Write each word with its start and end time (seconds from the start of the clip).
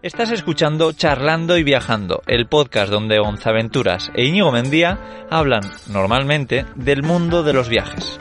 Estás 0.00 0.30
escuchando 0.30 0.92
Charlando 0.92 1.58
y 1.58 1.64
Viajando, 1.64 2.22
el 2.28 2.46
podcast 2.46 2.88
donde 2.88 3.18
Gonzaventuras 3.18 4.12
e 4.14 4.26
Íñigo 4.26 4.52
Mendía 4.52 5.26
hablan 5.28 5.62
normalmente 5.88 6.66
del 6.76 7.02
mundo 7.02 7.42
de 7.42 7.52
los 7.52 7.68
viajes. 7.68 8.20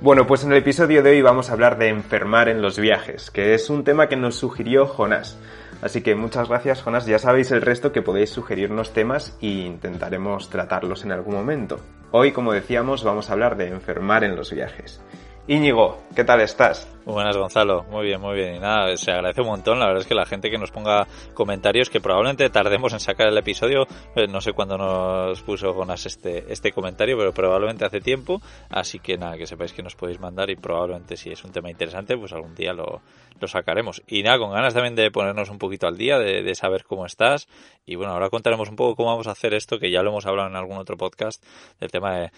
Bueno, 0.00 0.26
pues 0.26 0.42
en 0.42 0.50
el 0.50 0.58
episodio 0.58 1.04
de 1.04 1.10
hoy 1.10 1.22
vamos 1.22 1.48
a 1.48 1.52
hablar 1.52 1.78
de 1.78 1.90
enfermar 1.90 2.48
en 2.48 2.60
los 2.60 2.80
viajes, 2.80 3.30
que 3.30 3.54
es 3.54 3.70
un 3.70 3.84
tema 3.84 4.08
que 4.08 4.16
nos 4.16 4.34
sugirió 4.34 4.86
Jonás. 4.86 5.38
Así 5.80 6.02
que 6.02 6.16
muchas 6.16 6.48
gracias, 6.48 6.82
Jonás. 6.82 7.06
Ya 7.06 7.20
sabéis 7.20 7.52
el 7.52 7.62
resto 7.62 7.92
que 7.92 8.02
podéis 8.02 8.30
sugerirnos 8.30 8.92
temas 8.92 9.38
e 9.40 9.46
intentaremos 9.46 10.50
tratarlos 10.50 11.04
en 11.04 11.12
algún 11.12 11.36
momento. 11.36 11.78
Hoy, 12.10 12.32
como 12.32 12.52
decíamos, 12.52 13.04
vamos 13.04 13.30
a 13.30 13.34
hablar 13.34 13.56
de 13.56 13.68
enfermar 13.68 14.24
en 14.24 14.34
los 14.34 14.50
viajes. 14.52 15.00
Íñigo, 15.50 15.98
¿qué 16.14 16.22
tal 16.22 16.40
estás? 16.42 16.86
Muy 17.04 17.14
buenas, 17.14 17.36
Gonzalo. 17.36 17.82
Muy 17.90 18.06
bien, 18.06 18.20
muy 18.20 18.36
bien. 18.36 18.54
Y 18.54 18.58
nada, 18.60 18.96
se 18.96 19.10
agradece 19.10 19.40
un 19.40 19.48
montón. 19.48 19.80
La 19.80 19.86
verdad 19.86 20.02
es 20.02 20.06
que 20.06 20.14
la 20.14 20.24
gente 20.24 20.48
que 20.48 20.58
nos 20.58 20.70
ponga 20.70 21.08
comentarios, 21.34 21.90
que 21.90 22.00
probablemente 22.00 22.48
tardemos 22.50 22.92
en 22.92 23.00
sacar 23.00 23.26
el 23.26 23.36
episodio, 23.36 23.88
eh, 24.14 24.28
no 24.28 24.40
sé 24.40 24.52
cuándo 24.52 24.78
nos 24.78 25.42
puso 25.42 25.72
Jonas 25.72 26.06
este, 26.06 26.44
este 26.52 26.70
comentario, 26.70 27.18
pero 27.18 27.34
probablemente 27.34 27.84
hace 27.84 28.00
tiempo. 28.00 28.40
Así 28.68 29.00
que 29.00 29.18
nada, 29.18 29.36
que 29.36 29.48
sepáis 29.48 29.72
que 29.72 29.82
nos 29.82 29.96
podéis 29.96 30.20
mandar 30.20 30.50
y 30.50 30.54
probablemente 30.54 31.16
si 31.16 31.32
es 31.32 31.42
un 31.42 31.50
tema 31.50 31.68
interesante, 31.68 32.16
pues 32.16 32.32
algún 32.32 32.54
día 32.54 32.72
lo, 32.72 33.00
lo 33.40 33.48
sacaremos. 33.48 34.02
Y 34.06 34.22
nada, 34.22 34.38
con 34.38 34.52
ganas 34.52 34.72
también 34.72 34.94
de 34.94 35.10
ponernos 35.10 35.50
un 35.50 35.58
poquito 35.58 35.88
al 35.88 35.96
día, 35.96 36.20
de, 36.20 36.44
de 36.44 36.54
saber 36.54 36.84
cómo 36.84 37.06
estás. 37.06 37.48
Y 37.84 37.96
bueno, 37.96 38.12
ahora 38.12 38.30
contaremos 38.30 38.68
un 38.68 38.76
poco 38.76 38.94
cómo 38.94 39.08
vamos 39.08 39.26
a 39.26 39.32
hacer 39.32 39.54
esto, 39.54 39.80
que 39.80 39.90
ya 39.90 40.04
lo 40.04 40.10
hemos 40.10 40.26
hablado 40.26 40.48
en 40.48 40.54
algún 40.54 40.78
otro 40.78 40.96
podcast, 40.96 41.44
del 41.80 41.90
tema 41.90 42.16
de 42.18 42.30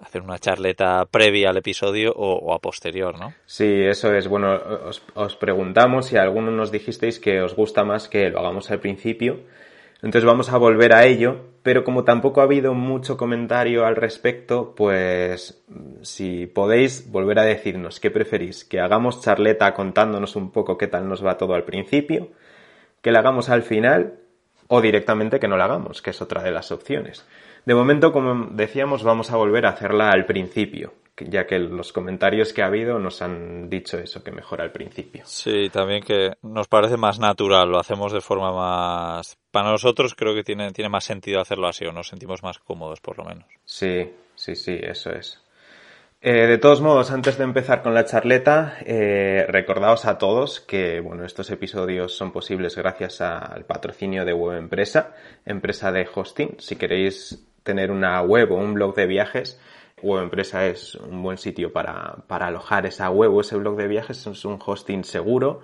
hacer 0.00 0.22
una 0.22 0.38
charleta 0.38 1.06
previa 1.10 1.50
al 1.50 1.56
episodio 1.56 2.12
o, 2.14 2.54
a 2.54 2.58
posterior, 2.58 3.18
¿no? 3.18 3.34
Sí, 3.46 3.82
eso 3.82 4.14
es. 4.14 4.28
Bueno, 4.28 4.58
os, 4.86 5.02
os 5.14 5.36
preguntamos 5.36 6.06
si 6.06 6.16
alguno 6.16 6.50
nos 6.50 6.72
dijisteis 6.72 7.18
que 7.18 7.42
os 7.42 7.54
gusta 7.54 7.84
más 7.84 8.08
que 8.08 8.30
lo 8.30 8.40
hagamos 8.40 8.70
al 8.70 8.80
principio. 8.80 9.40
Entonces 10.02 10.24
vamos 10.24 10.50
a 10.50 10.56
volver 10.56 10.94
a 10.94 11.04
ello, 11.04 11.40
pero 11.62 11.84
como 11.84 12.04
tampoco 12.04 12.40
ha 12.40 12.44
habido 12.44 12.72
mucho 12.72 13.18
comentario 13.18 13.84
al 13.84 13.96
respecto, 13.96 14.74
pues 14.74 15.62
si 16.00 16.46
podéis 16.46 17.10
volver 17.10 17.38
a 17.38 17.44
decirnos 17.44 18.00
qué 18.00 18.10
preferís, 18.10 18.64
que 18.64 18.80
hagamos 18.80 19.20
charleta 19.20 19.74
contándonos 19.74 20.36
un 20.36 20.52
poco 20.52 20.78
qué 20.78 20.86
tal 20.86 21.06
nos 21.06 21.24
va 21.24 21.36
todo 21.36 21.52
al 21.52 21.64
principio, 21.64 22.30
que 23.02 23.12
la 23.12 23.18
hagamos 23.18 23.50
al 23.50 23.62
final 23.62 24.14
o 24.68 24.80
directamente 24.80 25.38
que 25.38 25.48
no 25.48 25.58
la 25.58 25.64
hagamos, 25.64 26.00
que 26.00 26.10
es 26.10 26.22
otra 26.22 26.42
de 26.42 26.50
las 26.50 26.72
opciones. 26.72 27.26
De 27.64 27.74
momento, 27.74 28.12
como 28.12 28.48
decíamos, 28.52 29.02
vamos 29.02 29.30
a 29.30 29.36
volver 29.36 29.66
a 29.66 29.70
hacerla 29.70 30.10
al 30.10 30.26
principio, 30.26 30.94
ya 31.18 31.46
que 31.46 31.58
los 31.58 31.92
comentarios 31.92 32.52
que 32.52 32.62
ha 32.62 32.66
habido 32.66 32.98
nos 32.98 33.22
han 33.22 33.68
dicho 33.68 33.98
eso, 33.98 34.24
que 34.24 34.32
mejor 34.32 34.60
al 34.60 34.72
principio. 34.72 35.22
Sí, 35.26 35.68
también 35.70 36.02
que 36.02 36.32
nos 36.42 36.68
parece 36.68 36.96
más 36.96 37.18
natural, 37.18 37.70
lo 37.70 37.78
hacemos 37.78 38.12
de 38.12 38.20
forma 38.20 38.52
más... 38.52 39.36
Para 39.50 39.70
nosotros 39.70 40.14
creo 40.14 40.34
que 40.34 40.44
tiene, 40.44 40.72
tiene 40.72 40.88
más 40.88 41.04
sentido 41.04 41.40
hacerlo 41.40 41.68
así, 41.68 41.84
o 41.84 41.92
nos 41.92 42.08
sentimos 42.08 42.42
más 42.42 42.58
cómodos 42.58 43.00
por 43.00 43.18
lo 43.18 43.24
menos. 43.24 43.44
Sí, 43.64 44.10
sí, 44.34 44.54
sí, 44.54 44.78
eso 44.80 45.10
es. 45.10 45.40
Eh, 46.22 46.46
de 46.46 46.58
todos 46.58 46.82
modos, 46.82 47.10
antes 47.12 47.38
de 47.38 47.44
empezar 47.44 47.82
con 47.82 47.94
la 47.94 48.04
charleta, 48.04 48.76
eh, 48.84 49.46
recordaos 49.48 50.04
a 50.04 50.18
todos 50.18 50.60
que 50.60 51.00
bueno, 51.00 51.24
estos 51.24 51.50
episodios 51.50 52.14
son 52.14 52.30
posibles 52.30 52.76
gracias 52.76 53.22
al 53.22 53.64
patrocinio 53.64 54.26
de 54.26 54.34
Web 54.34 54.58
Empresa, 54.58 55.14
empresa 55.46 55.90
de 55.90 56.06
hosting. 56.14 56.56
Si 56.58 56.76
queréis 56.76 57.49
tener 57.62 57.90
una 57.90 58.22
web 58.22 58.52
o 58.52 58.56
un 58.56 58.74
blog 58.74 58.94
de 58.94 59.06
viajes, 59.06 59.58
Web 60.02 60.24
Empresa 60.24 60.66
es 60.66 60.94
un 60.94 61.22
buen 61.22 61.38
sitio 61.38 61.72
para, 61.72 62.16
para 62.26 62.46
alojar 62.46 62.86
esa 62.86 63.10
web 63.10 63.34
o 63.34 63.42
ese 63.42 63.56
blog 63.56 63.76
de 63.76 63.86
viajes. 63.86 64.26
Es 64.26 64.44
un 64.44 64.58
hosting 64.64 65.04
seguro, 65.04 65.60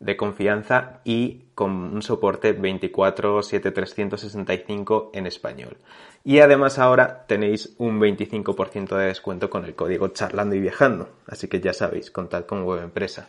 de 0.00 0.16
confianza 0.16 1.00
y 1.04 1.42
con 1.54 1.70
un 1.72 2.02
soporte 2.02 2.58
24-7-365 2.58 5.10
en 5.12 5.26
español. 5.26 5.76
Y 6.24 6.40
además 6.40 6.78
ahora 6.78 7.26
tenéis 7.26 7.74
un 7.78 8.00
25% 8.00 8.96
de 8.96 9.06
descuento 9.06 9.50
con 9.50 9.64
el 9.64 9.74
código 9.74 10.08
charlando 10.08 10.54
y 10.54 10.60
viajando. 10.60 11.08
Así 11.26 11.48
que 11.48 11.60
ya 11.60 11.72
sabéis, 11.72 12.10
contad 12.10 12.44
con 12.44 12.64
Web 12.64 12.82
Empresa. 12.82 13.28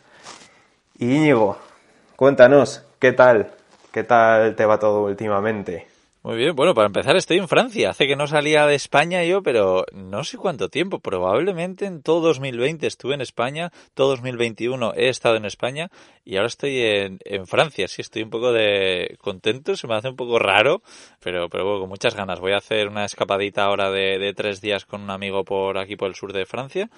Y 0.97 1.15
Íñigo, 1.15 1.57
cuéntanos, 2.15 2.83
¿qué 2.99 3.13
tal? 3.13 3.51
¿Qué 3.91 4.03
tal 4.03 4.55
te 4.55 4.65
va 4.65 4.77
todo 4.77 5.05
últimamente? 5.05 5.88
Muy 6.22 6.35
bien, 6.35 6.53
bueno, 6.53 6.74
para 6.74 6.88
empezar 6.88 7.16
estoy 7.16 7.38
en 7.38 7.47
Francia. 7.47 7.91
Hace 7.91 8.06
que 8.06 8.18
no 8.18 8.28
salía 8.28 8.68
de 8.68 8.75
España 8.75 9.24
yo, 9.24 9.41
pero 9.41 9.85
no 9.94 10.25
sé 10.25 10.38
cuánto 10.38 10.68
tiempo. 10.68 11.00
Probablemente 11.00 11.85
en 11.85 12.02
todo 12.02 12.19
2020 12.19 12.85
estuve 12.88 13.13
en 13.13 13.22
España, 13.22 13.72
todo 13.94 14.09
2021 14.09 14.96
he 14.97 15.07
estado 15.07 15.38
en 15.38 15.46
España 15.46 15.90
y 16.25 16.35
ahora 16.35 16.47
estoy 16.47 16.81
en, 16.81 17.19
en 17.24 17.47
Francia. 17.47 17.88
Sí, 17.88 18.02
estoy 18.02 18.24
un 18.24 18.31
poco 18.31 18.52
de 18.52 19.18
contento, 19.22 19.78
se 19.78 19.88
me 19.88 19.96
hace 19.96 20.09
un 20.09 20.18
poco 20.18 20.40
raro, 20.40 20.81
pero, 21.22 21.47
pero 21.47 21.80
con 21.80 21.88
muchas 21.88 22.16
ganas. 22.16 22.41
Voy 22.41 22.51
a 22.51 22.57
hacer 22.57 22.90
una 22.90 23.06
escapadita 23.06 23.63
ahora 23.63 23.90
de, 23.90 24.19
de 24.19 24.34
tres 24.34 24.59
días 24.59 24.86
con 24.86 25.01
un 25.01 25.12
amigo 25.12 25.46
por 25.46 25.78
aquí, 25.78 25.96
por 25.96 26.09
el 26.09 26.16
sur 26.16 26.34
de 26.34 26.46
Francia 26.46 26.90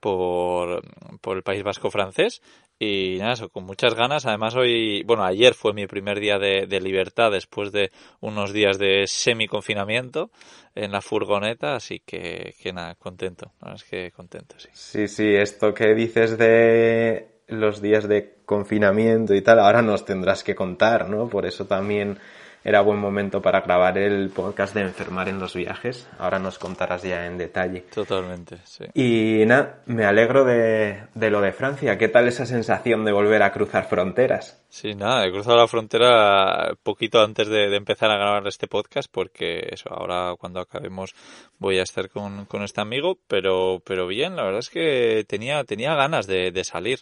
por, 0.00 0.82
por 1.20 1.36
el 1.36 1.42
País 1.42 1.62
Vasco 1.62 1.90
francés 1.90 2.42
y 2.78 3.16
nada, 3.18 3.48
con 3.48 3.64
muchas 3.64 3.94
ganas. 3.94 4.26
Además 4.26 4.54
hoy, 4.54 5.02
bueno, 5.04 5.24
ayer 5.24 5.54
fue 5.54 5.72
mi 5.72 5.86
primer 5.86 6.20
día 6.20 6.38
de, 6.38 6.66
de 6.66 6.80
libertad 6.80 7.32
después 7.32 7.72
de 7.72 7.90
unos 8.20 8.52
días 8.52 8.78
de 8.78 9.06
semi-confinamiento 9.06 10.30
en 10.74 10.92
la 10.92 11.00
furgoneta, 11.00 11.74
así 11.74 12.00
que, 12.04 12.54
que 12.62 12.72
nada, 12.72 12.94
contento. 12.94 13.52
No 13.60 13.74
es 13.74 13.84
que 13.84 14.12
contento, 14.12 14.54
sí. 14.58 14.68
Sí, 14.72 15.08
sí, 15.08 15.34
esto 15.34 15.74
que 15.74 15.94
dices 15.94 16.38
de 16.38 17.42
los 17.48 17.80
días 17.82 18.06
de 18.06 18.36
confinamiento 18.44 19.34
y 19.34 19.42
tal, 19.42 19.58
ahora 19.58 19.82
nos 19.82 20.04
tendrás 20.04 20.44
que 20.44 20.54
contar, 20.54 21.08
¿no? 21.08 21.28
Por 21.28 21.46
eso 21.46 21.66
también 21.66 22.18
era 22.68 22.82
buen 22.82 22.98
momento 22.98 23.40
para 23.40 23.62
grabar 23.62 23.96
el 23.96 24.28
podcast 24.28 24.74
de 24.74 24.82
enfermar 24.82 25.26
en 25.30 25.38
los 25.38 25.54
viajes. 25.54 26.06
Ahora 26.18 26.38
nos 26.38 26.58
contarás 26.58 27.02
ya 27.02 27.24
en 27.24 27.38
detalle. 27.38 27.86
Totalmente, 27.94 28.58
sí. 28.64 28.84
Y 28.92 29.46
nada, 29.46 29.80
me 29.86 30.04
alegro 30.04 30.44
de, 30.44 31.04
de, 31.14 31.30
lo 31.30 31.40
de 31.40 31.52
Francia. 31.52 31.96
¿Qué 31.96 32.08
tal 32.08 32.28
esa 32.28 32.44
sensación 32.44 33.06
de 33.06 33.12
volver 33.12 33.42
a 33.42 33.52
cruzar 33.52 33.88
fronteras? 33.88 34.62
Sí, 34.68 34.94
nada, 34.94 35.26
he 35.26 35.32
cruzado 35.32 35.56
la 35.56 35.66
frontera 35.66 36.74
poquito 36.82 37.22
antes 37.22 37.48
de, 37.48 37.70
de 37.70 37.76
empezar 37.78 38.10
a 38.10 38.18
grabar 38.18 38.46
este 38.46 38.66
podcast 38.66 39.10
porque 39.10 39.66
eso, 39.70 39.88
ahora 39.90 40.34
cuando 40.38 40.60
acabemos 40.60 41.14
voy 41.56 41.78
a 41.78 41.84
estar 41.84 42.10
con, 42.10 42.44
con 42.44 42.62
este 42.62 42.82
amigo, 42.82 43.18
pero, 43.28 43.80
pero 43.82 44.06
bien, 44.06 44.36
la 44.36 44.42
verdad 44.42 44.58
es 44.58 44.68
que 44.68 45.24
tenía, 45.26 45.64
tenía 45.64 45.94
ganas 45.94 46.26
de, 46.26 46.50
de 46.50 46.64
salir. 46.64 46.98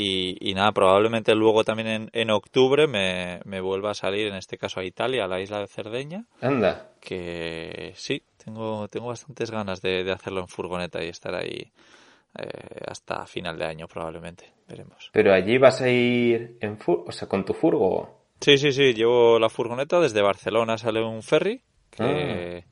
Y, 0.00 0.36
y, 0.40 0.54
nada, 0.54 0.72
probablemente 0.72 1.34
luego 1.34 1.62
también 1.62 1.88
en, 1.88 2.10
en 2.12 2.30
octubre 2.30 2.86
me, 2.86 3.40
me, 3.44 3.60
vuelva 3.60 3.90
a 3.90 3.94
salir, 3.94 4.28
en 4.28 4.34
este 4.34 4.56
caso 4.56 4.80
a 4.80 4.84
Italia, 4.84 5.24
a 5.24 5.28
la 5.28 5.40
isla 5.40 5.58
de 5.58 5.66
Cerdeña. 5.66 6.24
Anda. 6.40 6.92
Que 7.00 7.92
sí, 7.96 8.22
tengo, 8.42 8.88
tengo 8.88 9.08
bastantes 9.08 9.50
ganas 9.50 9.82
de, 9.82 10.02
de 10.04 10.12
hacerlo 10.12 10.40
en 10.40 10.48
furgoneta 10.48 11.04
y 11.04 11.08
estar 11.08 11.34
ahí 11.34 11.70
eh, 12.38 12.80
hasta 12.86 13.26
final 13.26 13.58
de 13.58 13.66
año 13.66 13.88
probablemente. 13.88 14.52
Veremos. 14.68 15.10
Pero 15.12 15.34
allí 15.34 15.58
vas 15.58 15.80
a 15.82 15.88
ir 15.90 16.56
en 16.60 16.78
fur 16.78 17.04
o 17.06 17.12
sea, 17.12 17.28
con 17.28 17.44
tu 17.44 17.52
furgo. 17.52 18.24
Sí, 18.40 18.56
sí, 18.56 18.72
sí, 18.72 18.94
llevo 18.94 19.38
la 19.38 19.50
furgoneta 19.50 20.00
desde 20.00 20.22
Barcelona, 20.22 20.78
sale 20.78 21.02
un 21.04 21.22
ferry 21.22 21.60
que... 21.90 22.64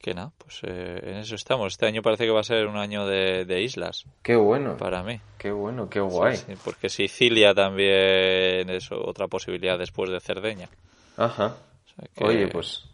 Que 0.00 0.14
nada, 0.14 0.32
pues 0.38 0.60
eh, 0.64 1.00
en 1.02 1.16
eso 1.18 1.34
estamos. 1.34 1.74
Este 1.74 1.86
año 1.86 2.02
parece 2.02 2.24
que 2.24 2.30
va 2.30 2.40
a 2.40 2.44
ser 2.44 2.66
un 2.66 2.76
año 2.76 3.06
de, 3.06 3.44
de 3.44 3.62
islas. 3.62 4.04
Qué 4.22 4.34
bueno. 4.34 4.76
Para 4.76 5.02
mí. 5.02 5.20
Qué 5.38 5.50
bueno, 5.50 5.88
qué 5.88 6.00
guay. 6.00 6.36
Sí, 6.36 6.44
sí, 6.48 6.54
porque 6.64 6.88
Sicilia 6.88 7.54
también 7.54 8.68
es 8.70 8.90
otra 8.90 9.28
posibilidad 9.28 9.78
después 9.78 10.10
de 10.10 10.20
Cerdeña. 10.20 10.68
Ajá. 11.16 11.46
O 11.46 11.88
sea 11.88 12.08
que... 12.14 12.24
Oye, 12.24 12.48
pues 12.48 12.84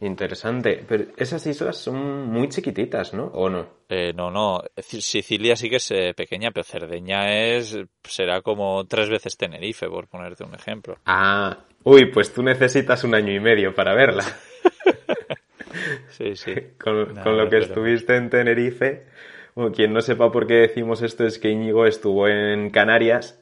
interesante. 0.00 0.84
Pero 0.86 1.06
esas 1.16 1.44
islas 1.46 1.76
son 1.76 2.28
muy 2.28 2.48
chiquititas, 2.48 3.14
¿no? 3.14 3.26
¿O 3.26 3.48
no? 3.48 3.66
Eh, 3.88 4.12
no, 4.14 4.30
no. 4.30 4.62
Sicilia 4.76 5.56
sí 5.56 5.68
que 5.68 5.76
es 5.76 5.90
eh, 5.90 6.14
pequeña, 6.14 6.50
pero 6.50 6.64
Cerdeña 6.64 7.32
es 7.32 7.76
será 8.04 8.42
como 8.42 8.84
tres 8.86 9.08
veces 9.08 9.36
Tenerife, 9.36 9.88
por 9.88 10.08
ponerte 10.08 10.44
un 10.44 10.54
ejemplo. 10.54 10.98
Ah, 11.06 11.58
uy, 11.84 12.10
pues 12.12 12.32
tú 12.32 12.42
necesitas 12.42 13.02
un 13.04 13.14
año 13.14 13.32
y 13.32 13.40
medio 13.40 13.74
para 13.74 13.94
verla. 13.94 14.24
Sí, 16.10 16.36
sí. 16.36 16.54
con, 16.82 17.14
no, 17.14 17.22
con, 17.22 17.36
lo 17.36 17.44
que 17.44 17.50
pero... 17.50 17.64
estuviste 17.64 18.16
en 18.16 18.30
Tenerife. 18.30 19.06
Bueno, 19.54 19.72
quien 19.72 19.92
no 19.92 20.00
sepa 20.00 20.30
por 20.30 20.46
qué 20.46 20.54
decimos 20.54 21.02
esto 21.02 21.26
es 21.26 21.38
que 21.38 21.50
Íñigo 21.50 21.86
estuvo 21.86 22.28
en 22.28 22.70
Canarias 22.70 23.40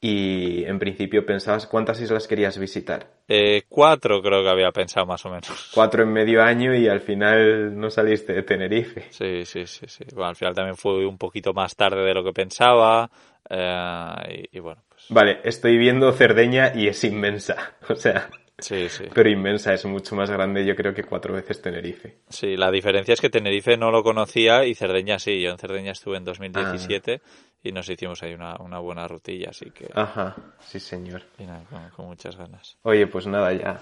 y 0.00 0.64
en 0.64 0.78
principio 0.78 1.24
pensabas 1.24 1.66
cuántas 1.66 2.00
islas 2.00 2.28
querías 2.28 2.58
visitar. 2.58 3.06
Eh, 3.28 3.62
cuatro 3.68 4.20
creo 4.22 4.42
que 4.42 4.48
había 4.48 4.70
pensado 4.70 5.06
más 5.06 5.24
o 5.24 5.30
menos. 5.30 5.70
Cuatro 5.74 6.02
en 6.02 6.12
medio 6.12 6.42
año 6.42 6.74
y 6.74 6.88
al 6.88 7.00
final 7.00 7.78
no 7.78 7.90
saliste 7.90 8.34
de 8.34 8.42
Tenerife. 8.42 9.06
Sí, 9.10 9.44
sí, 9.44 9.66
sí, 9.66 9.86
sí. 9.88 10.04
Bueno, 10.12 10.28
al 10.28 10.36
final 10.36 10.54
también 10.54 10.76
fue 10.76 11.06
un 11.06 11.18
poquito 11.18 11.52
más 11.52 11.74
tarde 11.74 12.02
de 12.02 12.14
lo 12.14 12.22
que 12.22 12.32
pensaba 12.32 13.10
eh, 13.48 14.46
y, 14.52 14.58
y, 14.58 14.60
bueno. 14.60 14.82
Pues... 14.88 15.06
Vale, 15.08 15.40
estoy 15.44 15.78
viendo 15.78 16.12
Cerdeña 16.12 16.72
y 16.74 16.88
es 16.88 17.02
inmensa. 17.04 17.74
O 17.88 17.94
sea, 17.94 18.28
Sí, 18.58 18.88
sí. 18.88 19.04
Pero 19.12 19.28
inmensa, 19.28 19.74
es 19.74 19.84
mucho 19.84 20.16
más 20.16 20.30
grande 20.30 20.64
yo 20.64 20.74
creo 20.74 20.94
que 20.94 21.04
cuatro 21.04 21.34
veces 21.34 21.60
Tenerife. 21.60 22.20
Sí, 22.28 22.56
la 22.56 22.70
diferencia 22.70 23.12
es 23.12 23.20
que 23.20 23.28
Tenerife 23.28 23.76
no 23.76 23.90
lo 23.90 24.02
conocía 24.02 24.64
y 24.64 24.74
Cerdeña 24.74 25.18
sí. 25.18 25.42
Yo 25.42 25.50
en 25.50 25.58
Cerdeña 25.58 25.92
estuve 25.92 26.16
en 26.16 26.24
2017 26.24 27.20
y 27.62 27.72
nos 27.72 27.88
hicimos 27.88 28.22
ahí 28.22 28.32
una, 28.32 28.56
una 28.60 28.78
buena 28.78 29.06
rutilla, 29.06 29.50
así 29.50 29.70
que... 29.70 29.90
Ajá, 29.92 30.36
sí 30.60 30.80
señor. 30.80 31.22
Y 31.38 31.44
nada, 31.44 31.64
con, 31.68 31.90
con 31.90 32.06
muchas 32.06 32.36
ganas. 32.36 32.78
Oye, 32.82 33.06
pues 33.08 33.26
nada, 33.26 33.52
ya, 33.52 33.80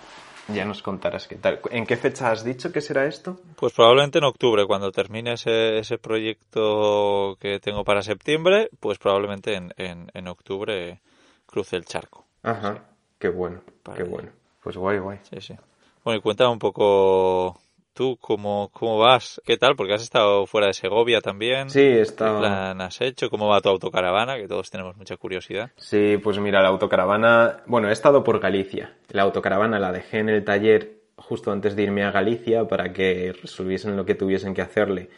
ya 0.49 0.65
nos 0.65 0.83
contarás 0.83 1.29
qué 1.29 1.37
tal. 1.37 1.61
¿En 1.71 1.87
qué 1.87 1.97
fecha 1.97 2.31
has 2.31 2.45
dicho 2.45 2.73
que 2.73 2.81
será 2.81 3.07
esto? 3.07 3.41
Pues 3.57 3.73
probablemente 3.75 4.19
en 4.19 4.25
octubre, 4.25 4.67
cuando 4.67 4.91
termine 4.91 5.35
ese, 5.35 5.79
ese 5.79 5.99
proyecto 5.99 7.37
que 7.39 7.61
tengo 7.61 7.85
para 7.85 8.03
septiembre, 8.03 8.71
pues 8.81 8.99
probablemente 8.99 9.55
en, 9.55 9.73
en, 9.77 10.11
en 10.15 10.29
octubre 10.29 11.01
cruce 11.47 11.77
el 11.77 11.85
charco. 11.85 12.27
Ajá, 12.43 12.85
qué 13.19 13.29
bueno, 13.29 13.63
qué 13.95 14.03
bueno. 14.03 14.31
Pues 14.65 14.77
guay, 14.77 14.99
guay. 14.99 15.19
Sí, 15.31 15.41
sí. 15.41 15.55
Bueno, 16.03 16.19
y 16.19 16.23
cuéntame 16.23 16.51
un 16.51 16.59
poco 16.59 17.61
tú 17.93 18.19
cómo, 18.21 18.71
cómo 18.73 18.99
vas, 18.99 19.41
qué 19.45 19.57
tal, 19.57 19.77
porque 19.77 19.95
has 19.95 20.03
estado 20.03 20.47
fuera 20.47 20.67
de 20.67 20.75
Segovia 20.75 21.21
también. 21.21 21.71
Sí, 21.71 21.81
he 21.81 21.95
¿Qué 21.95 22.01
estado... 22.01 22.41
plan 22.41 22.81
has 22.81 23.01
hecho? 23.01 23.31
¿Cómo 23.31 23.49
va 23.49 23.61
tu 23.61 23.69
autocaravana? 23.69 24.37
Que 24.37 24.49
todos 24.49 24.71
tenemos 24.71 24.97
mucha 24.97 25.17
curiosidad. 25.17 25.71
Sí, 25.77 26.19
pues 26.23 26.39
mira, 26.39 26.61
la 26.63 26.69
autocaravana... 26.69 27.63
Bueno, 27.67 27.89
he 27.89 27.93
estado 27.93 28.25
por 28.25 28.41
Galicia. 28.41 28.97
La 29.11 29.23
autocaravana 29.23 29.79
la 29.79 29.93
dejé 29.93 30.19
en 30.19 30.29
el 30.31 30.45
taller 30.45 30.97
justo 31.17 31.53
antes 31.53 31.77
de 31.77 31.85
irme 31.85 32.03
a 32.05 32.11
Galicia 32.11 32.67
para 32.67 32.93
que 32.93 33.33
resolviesen 33.41 33.97
lo 33.97 34.05
que 34.05 34.15
tuviesen 34.17 34.53
que 34.55 34.63
hacerle 34.63 35.11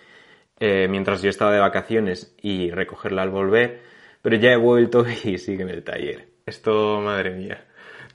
eh, 0.60 0.88
mientras 0.88 1.22
yo 1.22 1.30
estaba 1.30 1.52
de 1.52 1.60
vacaciones 1.60 2.34
y 2.42 2.70
recogerla 2.70 3.22
al 3.22 3.30
volver. 3.30 3.80
Pero 4.22 4.36
ya 4.36 4.50
he 4.52 4.56
vuelto 4.56 5.04
y 5.24 5.38
sigue 5.38 5.62
en 5.62 5.70
el 5.70 5.82
taller. 5.84 6.28
Esto, 6.44 7.00
madre 7.00 7.30
mía, 7.30 7.64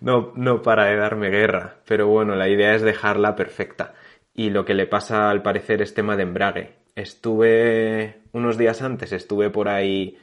no, 0.01 0.33
no 0.35 0.61
para 0.61 0.85
de 0.85 0.97
darme 0.97 1.29
guerra. 1.29 1.77
Pero 1.87 2.07
bueno, 2.07 2.35
la 2.35 2.49
idea 2.49 2.75
es 2.75 2.81
dejarla 2.81 3.35
perfecta. 3.35 3.93
Y 4.33 4.49
lo 4.49 4.65
que 4.65 4.73
le 4.73 4.87
pasa 4.87 5.29
al 5.29 5.41
parecer 5.41 5.81
es 5.81 5.93
tema 5.93 6.17
de 6.17 6.23
embrague. 6.23 6.73
Estuve 6.95 8.21
unos 8.33 8.57
días 8.57 8.81
antes, 8.81 9.13
estuve 9.13 9.49
por 9.49 9.69
ahí 9.69 10.17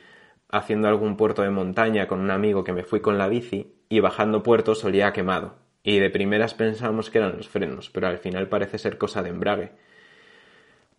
haciendo 0.50 0.88
algún 0.88 1.16
puerto 1.16 1.42
de 1.42 1.50
montaña 1.50 2.06
con 2.06 2.20
un 2.20 2.30
amigo 2.30 2.64
que 2.64 2.72
me 2.72 2.84
fui 2.84 3.00
con 3.00 3.19
la 3.19 3.28
bici 3.28 3.75
y 3.88 4.00
bajando 4.00 4.42
puerto 4.42 4.75
solía 4.75 5.12
quemado. 5.12 5.56
Y 5.82 5.98
de 5.98 6.10
primeras 6.10 6.54
pensábamos 6.54 7.10
que 7.10 7.19
eran 7.19 7.36
los 7.36 7.48
frenos, 7.48 7.88
pero 7.90 8.08
al 8.08 8.19
final 8.19 8.48
parece 8.48 8.78
ser 8.78 8.98
cosa 8.98 9.22
de 9.22 9.30
embrague. 9.30 9.72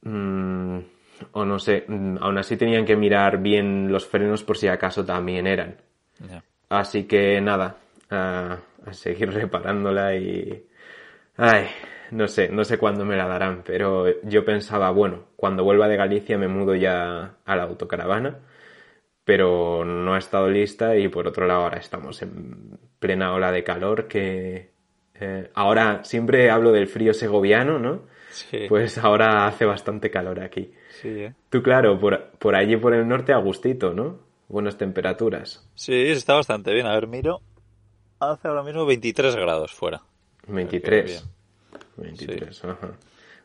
Mm, 0.01 0.79
o 1.33 1.45
no 1.45 1.59
sé, 1.59 1.83
mm, 1.87 2.17
aún 2.21 2.37
así 2.37 2.57
tenían 2.57 2.85
que 2.85 2.95
mirar 2.95 3.39
bien 3.39 3.91
los 3.91 4.07
frenos 4.07 4.43
por 4.43 4.57
si 4.57 4.67
acaso 4.67 5.05
también 5.05 5.47
eran. 5.47 5.77
Así 6.69 7.05
que 7.05 7.41
nada, 7.41 7.77
a, 8.09 8.59
a 8.85 8.93
seguir 8.93 9.31
reparándola 9.33 10.15
y... 10.15 10.65
Ay, 11.37 11.67
no 12.11 12.27
sé, 12.27 12.49
no 12.49 12.63
sé 12.65 12.77
cuándo 12.77 13.05
me 13.05 13.17
la 13.17 13.27
darán, 13.27 13.63
pero 13.65 14.21
yo 14.23 14.45
pensaba, 14.45 14.91
bueno, 14.91 15.25
cuando 15.35 15.63
vuelva 15.63 15.87
de 15.87 15.97
Galicia 15.97 16.37
me 16.37 16.47
mudo 16.49 16.75
ya 16.75 17.37
a 17.45 17.55
la 17.55 17.63
autocaravana, 17.63 18.39
pero 19.23 19.85
no 19.85 20.13
ha 20.15 20.17
estado 20.17 20.49
lista 20.49 20.95
y 20.97 21.07
por 21.07 21.27
otro 21.27 21.45
lado 21.47 21.63
ahora 21.63 21.77
estamos 21.77 22.21
en 22.21 22.79
plena 22.99 23.33
ola 23.33 23.51
de 23.51 23.63
calor 23.63 24.07
que... 24.07 24.71
eh, 25.15 25.49
ahora 25.53 26.03
siempre 26.03 26.49
hablo 26.49 26.71
del 26.71 26.87
frío 26.87 27.13
segoviano, 27.13 27.79
¿no? 27.79 28.03
Sí, 28.29 28.67
Pues 28.67 28.97
ahora 28.97 29.47
hace 29.47 29.65
bastante 29.65 30.09
calor 30.11 30.39
aquí. 30.41 30.73
sí, 30.87 31.07
¿eh? 31.09 31.33
Tú, 31.49 31.63
claro, 31.63 31.99
por, 31.99 32.31
por 32.39 32.55
allí 32.55 32.77
por 32.77 32.93
el 32.93 33.07
norte 33.07 33.33
a 33.33 33.37
gustito, 33.37 33.93
¿no? 33.93 34.19
Buenas 34.47 34.77
temperaturas. 34.77 35.67
Sí, 35.73 35.93
está 36.11 36.35
bastante 36.35 36.73
bien. 36.73 36.85
A 36.85 36.93
ver, 36.93 37.07
miro. 37.07 37.41
Hace 38.19 38.47
ahora 38.47 38.63
mismo 38.63 38.85
23 38.85 39.35
grados 39.35 39.73
fuera. 39.73 40.01
23. 40.47 41.05
Bien. 41.05 41.23
23, 41.97 42.65
ajá. 42.65 42.91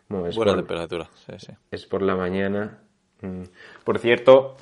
Bueno, 0.08 0.26
es, 0.26 0.36
Buena 0.36 0.52
por, 0.52 0.60
temperatura, 0.60 1.10
sí, 1.26 1.32
sí. 1.38 1.52
es 1.70 1.86
por 1.86 2.02
la 2.02 2.14
mañana. 2.14 2.78
Mm. 3.20 3.44
Por 3.84 3.98
cierto, 3.98 4.56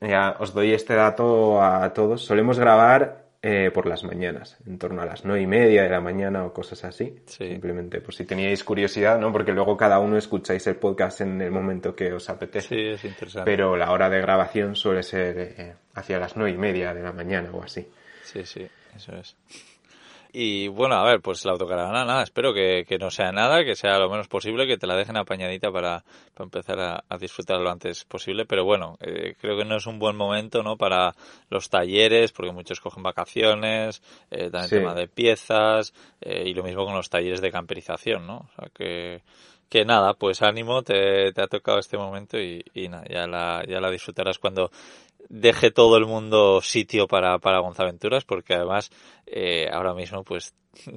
ya 0.00 0.36
os 0.40 0.52
doy 0.52 0.72
este 0.72 0.94
dato 0.94 1.62
a 1.62 1.92
todos. 1.92 2.24
Solemos 2.24 2.58
grabar 2.58 3.28
eh, 3.42 3.70
por 3.72 3.86
las 3.86 4.04
mañanas, 4.04 4.58
en 4.66 4.78
torno 4.78 5.02
a 5.02 5.06
las 5.06 5.24
nueve 5.24 5.42
y 5.42 5.46
media 5.46 5.82
de 5.82 5.88
la 5.88 6.00
mañana 6.00 6.44
o 6.44 6.52
cosas 6.52 6.84
así. 6.84 7.22
Sí. 7.26 7.48
Simplemente 7.48 8.00
por 8.00 8.14
si 8.14 8.24
teníais 8.24 8.64
curiosidad, 8.64 9.18
¿no? 9.18 9.30
Porque 9.32 9.52
luego 9.52 9.76
cada 9.76 10.00
uno 10.00 10.16
escucháis 10.16 10.66
el 10.66 10.76
podcast 10.76 11.20
en 11.20 11.40
el 11.40 11.50
momento 11.50 11.94
que 11.94 12.12
os 12.12 12.28
apetece. 12.28 12.68
Sí, 12.68 12.86
es 12.88 13.04
interesante. 13.04 13.50
Pero 13.50 13.76
la 13.76 13.92
hora 13.92 14.10
de 14.10 14.20
grabación 14.20 14.74
suele 14.74 15.02
ser 15.02 15.38
eh, 15.38 15.74
hacia 15.94 16.18
las 16.18 16.36
nueve 16.36 16.52
y 16.52 16.58
media 16.58 16.92
de 16.92 17.02
la 17.02 17.12
mañana 17.12 17.50
o 17.52 17.62
así. 17.62 17.86
Sí, 18.24 18.44
sí, 18.44 18.68
eso 18.98 19.16
es. 19.16 19.36
Y 20.30 20.68
bueno, 20.68 20.94
a 20.96 21.04
ver, 21.04 21.22
pues 21.22 21.42
la 21.46 21.52
autocaravana, 21.52 22.04
nada, 22.04 22.22
espero 22.22 22.52
que, 22.52 22.84
que 22.86 22.98
no 22.98 23.10
sea 23.10 23.32
nada, 23.32 23.64
que 23.64 23.74
sea 23.74 23.98
lo 23.98 24.10
menos 24.10 24.28
posible, 24.28 24.66
que 24.66 24.76
te 24.76 24.86
la 24.86 24.94
dejen 24.94 25.16
apañadita 25.16 25.72
para, 25.72 26.04
para 26.34 26.44
empezar 26.44 26.78
a, 26.80 27.02
a 27.08 27.16
disfrutar 27.16 27.58
lo 27.60 27.70
antes 27.70 28.04
posible. 28.04 28.44
Pero 28.44 28.62
bueno, 28.62 28.98
eh, 29.00 29.36
creo 29.40 29.56
que 29.56 29.64
no 29.64 29.76
es 29.76 29.86
un 29.86 29.98
buen 29.98 30.16
momento, 30.16 30.62
¿no? 30.62 30.76
Para 30.76 31.14
los 31.48 31.70
talleres, 31.70 32.32
porque 32.32 32.52
muchos 32.52 32.78
cogen 32.80 33.02
vacaciones, 33.02 34.02
eh, 34.30 34.50
también 34.50 34.68
Sí. 34.68 34.76
tema 34.76 34.94
de 34.94 35.08
piezas, 35.08 35.94
eh, 36.20 36.42
y 36.46 36.52
lo 36.52 36.62
mismo 36.62 36.84
con 36.84 36.94
los 36.94 37.08
talleres 37.08 37.40
de 37.40 37.50
camperización, 37.50 38.26
¿no? 38.26 38.36
O 38.36 38.48
sea 38.54 38.68
que, 38.74 39.22
que 39.70 39.86
nada, 39.86 40.12
pues 40.12 40.42
ánimo, 40.42 40.82
te, 40.82 41.32
te 41.32 41.42
ha 41.42 41.46
tocado 41.46 41.78
este 41.78 41.96
momento 41.96 42.38
y, 42.38 42.62
y 42.74 42.88
nada, 42.88 43.04
ya 43.08 43.26
la, 43.26 43.64
ya 43.66 43.80
la 43.80 43.90
disfrutarás 43.90 44.38
cuando 44.38 44.70
deje 45.28 45.70
todo 45.70 45.96
el 45.96 46.06
mundo 46.06 46.60
sitio 46.62 47.06
para, 47.06 47.38
para 47.38 47.58
Gonzaventuras, 47.60 48.24
porque 48.24 48.54
además 48.54 48.90
eh, 49.26 49.68
ahora 49.72 49.94
mismo 49.94 50.24
pues 50.24 50.54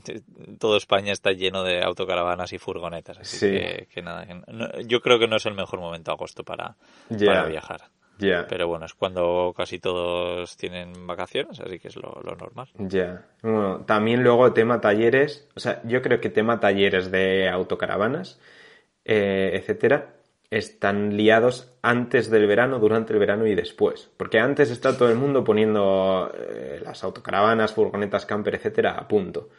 todo 0.60 0.78
España 0.78 1.12
está 1.12 1.32
lleno 1.32 1.64
de 1.64 1.84
autocaravanas 1.84 2.54
y 2.54 2.58
furgonetas, 2.58 3.18
así 3.20 3.38
Sí. 3.38 3.52
que, 3.52 3.88
que 3.94 4.02
nada, 4.02 4.26
que 4.26 4.36
no- 4.48 4.82
yo 4.82 5.02
creo 5.02 5.20
que 5.20 5.28
no 5.28 5.36
es 5.38 5.46
el 5.46 5.54
mejor 5.56 5.80
momento 5.80 6.12
agosto 6.12 6.44
para, 6.44 6.76
para 7.10 7.46
viajar. 7.46 7.82
Ya. 8.20 8.46
Pero 8.48 8.68
bueno, 8.68 8.86
es 8.86 8.94
cuando 8.94 9.52
casi 9.58 9.80
todos 9.80 10.56
tienen 10.56 11.08
vacaciones, 11.08 11.60
así 11.60 11.80
que 11.80 11.88
es 11.88 11.96
lo, 11.96 12.22
lo 12.24 12.36
normal. 12.36 12.70
Ya. 12.78 13.26
Bueno, 13.42 13.84
también 13.86 14.22
luego 14.24 14.54
tema 14.54 14.80
talleres, 14.80 15.48
o 15.56 15.60
sea, 15.60 15.82
yo 15.86 16.04
creo 16.04 16.22
que 16.22 16.30
tema 16.30 16.60
talleres 16.60 17.10
de 17.10 17.50
autocaravanas, 17.50 18.40
eh, 19.06 19.52
etcétera, 19.56 20.14
están 20.52 21.16
liados 21.16 21.74
antes 21.82 22.30
del 22.30 22.46
verano, 22.46 22.78
durante 22.78 23.14
el 23.14 23.20
verano 23.20 23.48
y 23.48 23.56
después. 23.56 24.12
Porque 24.18 24.38
antes 24.38 24.70
está 24.70 24.98
todo 24.98 25.10
el 25.10 25.16
mundo 25.18 25.46
poniendo 25.46 26.30
eh, 26.38 26.82
las 26.84 27.04
autocaravanas, 27.06 27.74
furgonetas, 27.74 28.26
camper, 28.26 28.56
etcétera, 28.56 28.92
a 28.92 29.08
punto. 29.08 29.50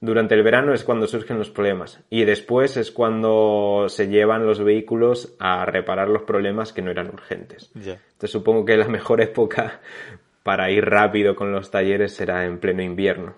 Durante 0.00 0.34
el 0.34 0.42
verano 0.42 0.74
es 0.74 0.82
cuando 0.82 1.06
surgen 1.06 1.38
los 1.38 1.50
problemas. 1.50 2.02
Y 2.10 2.24
después 2.24 2.76
es 2.76 2.90
cuando 2.90 3.86
se 3.88 4.08
llevan 4.08 4.44
los 4.44 4.62
vehículos 4.62 5.36
a 5.38 5.64
reparar 5.66 6.08
los 6.08 6.22
problemas 6.22 6.72
que 6.72 6.82
no 6.82 6.90
eran 6.90 7.08
urgentes. 7.08 7.70
Ya. 7.74 7.92
Entonces 7.92 8.32
supongo 8.32 8.64
que 8.64 8.76
la 8.76 8.88
mejor 8.88 9.20
época 9.20 9.80
para 10.42 10.70
ir 10.70 10.84
rápido 10.84 11.36
con 11.36 11.52
los 11.52 11.70
talleres 11.70 12.12
será 12.14 12.44
en 12.44 12.58
pleno 12.58 12.82
invierno. 12.82 13.34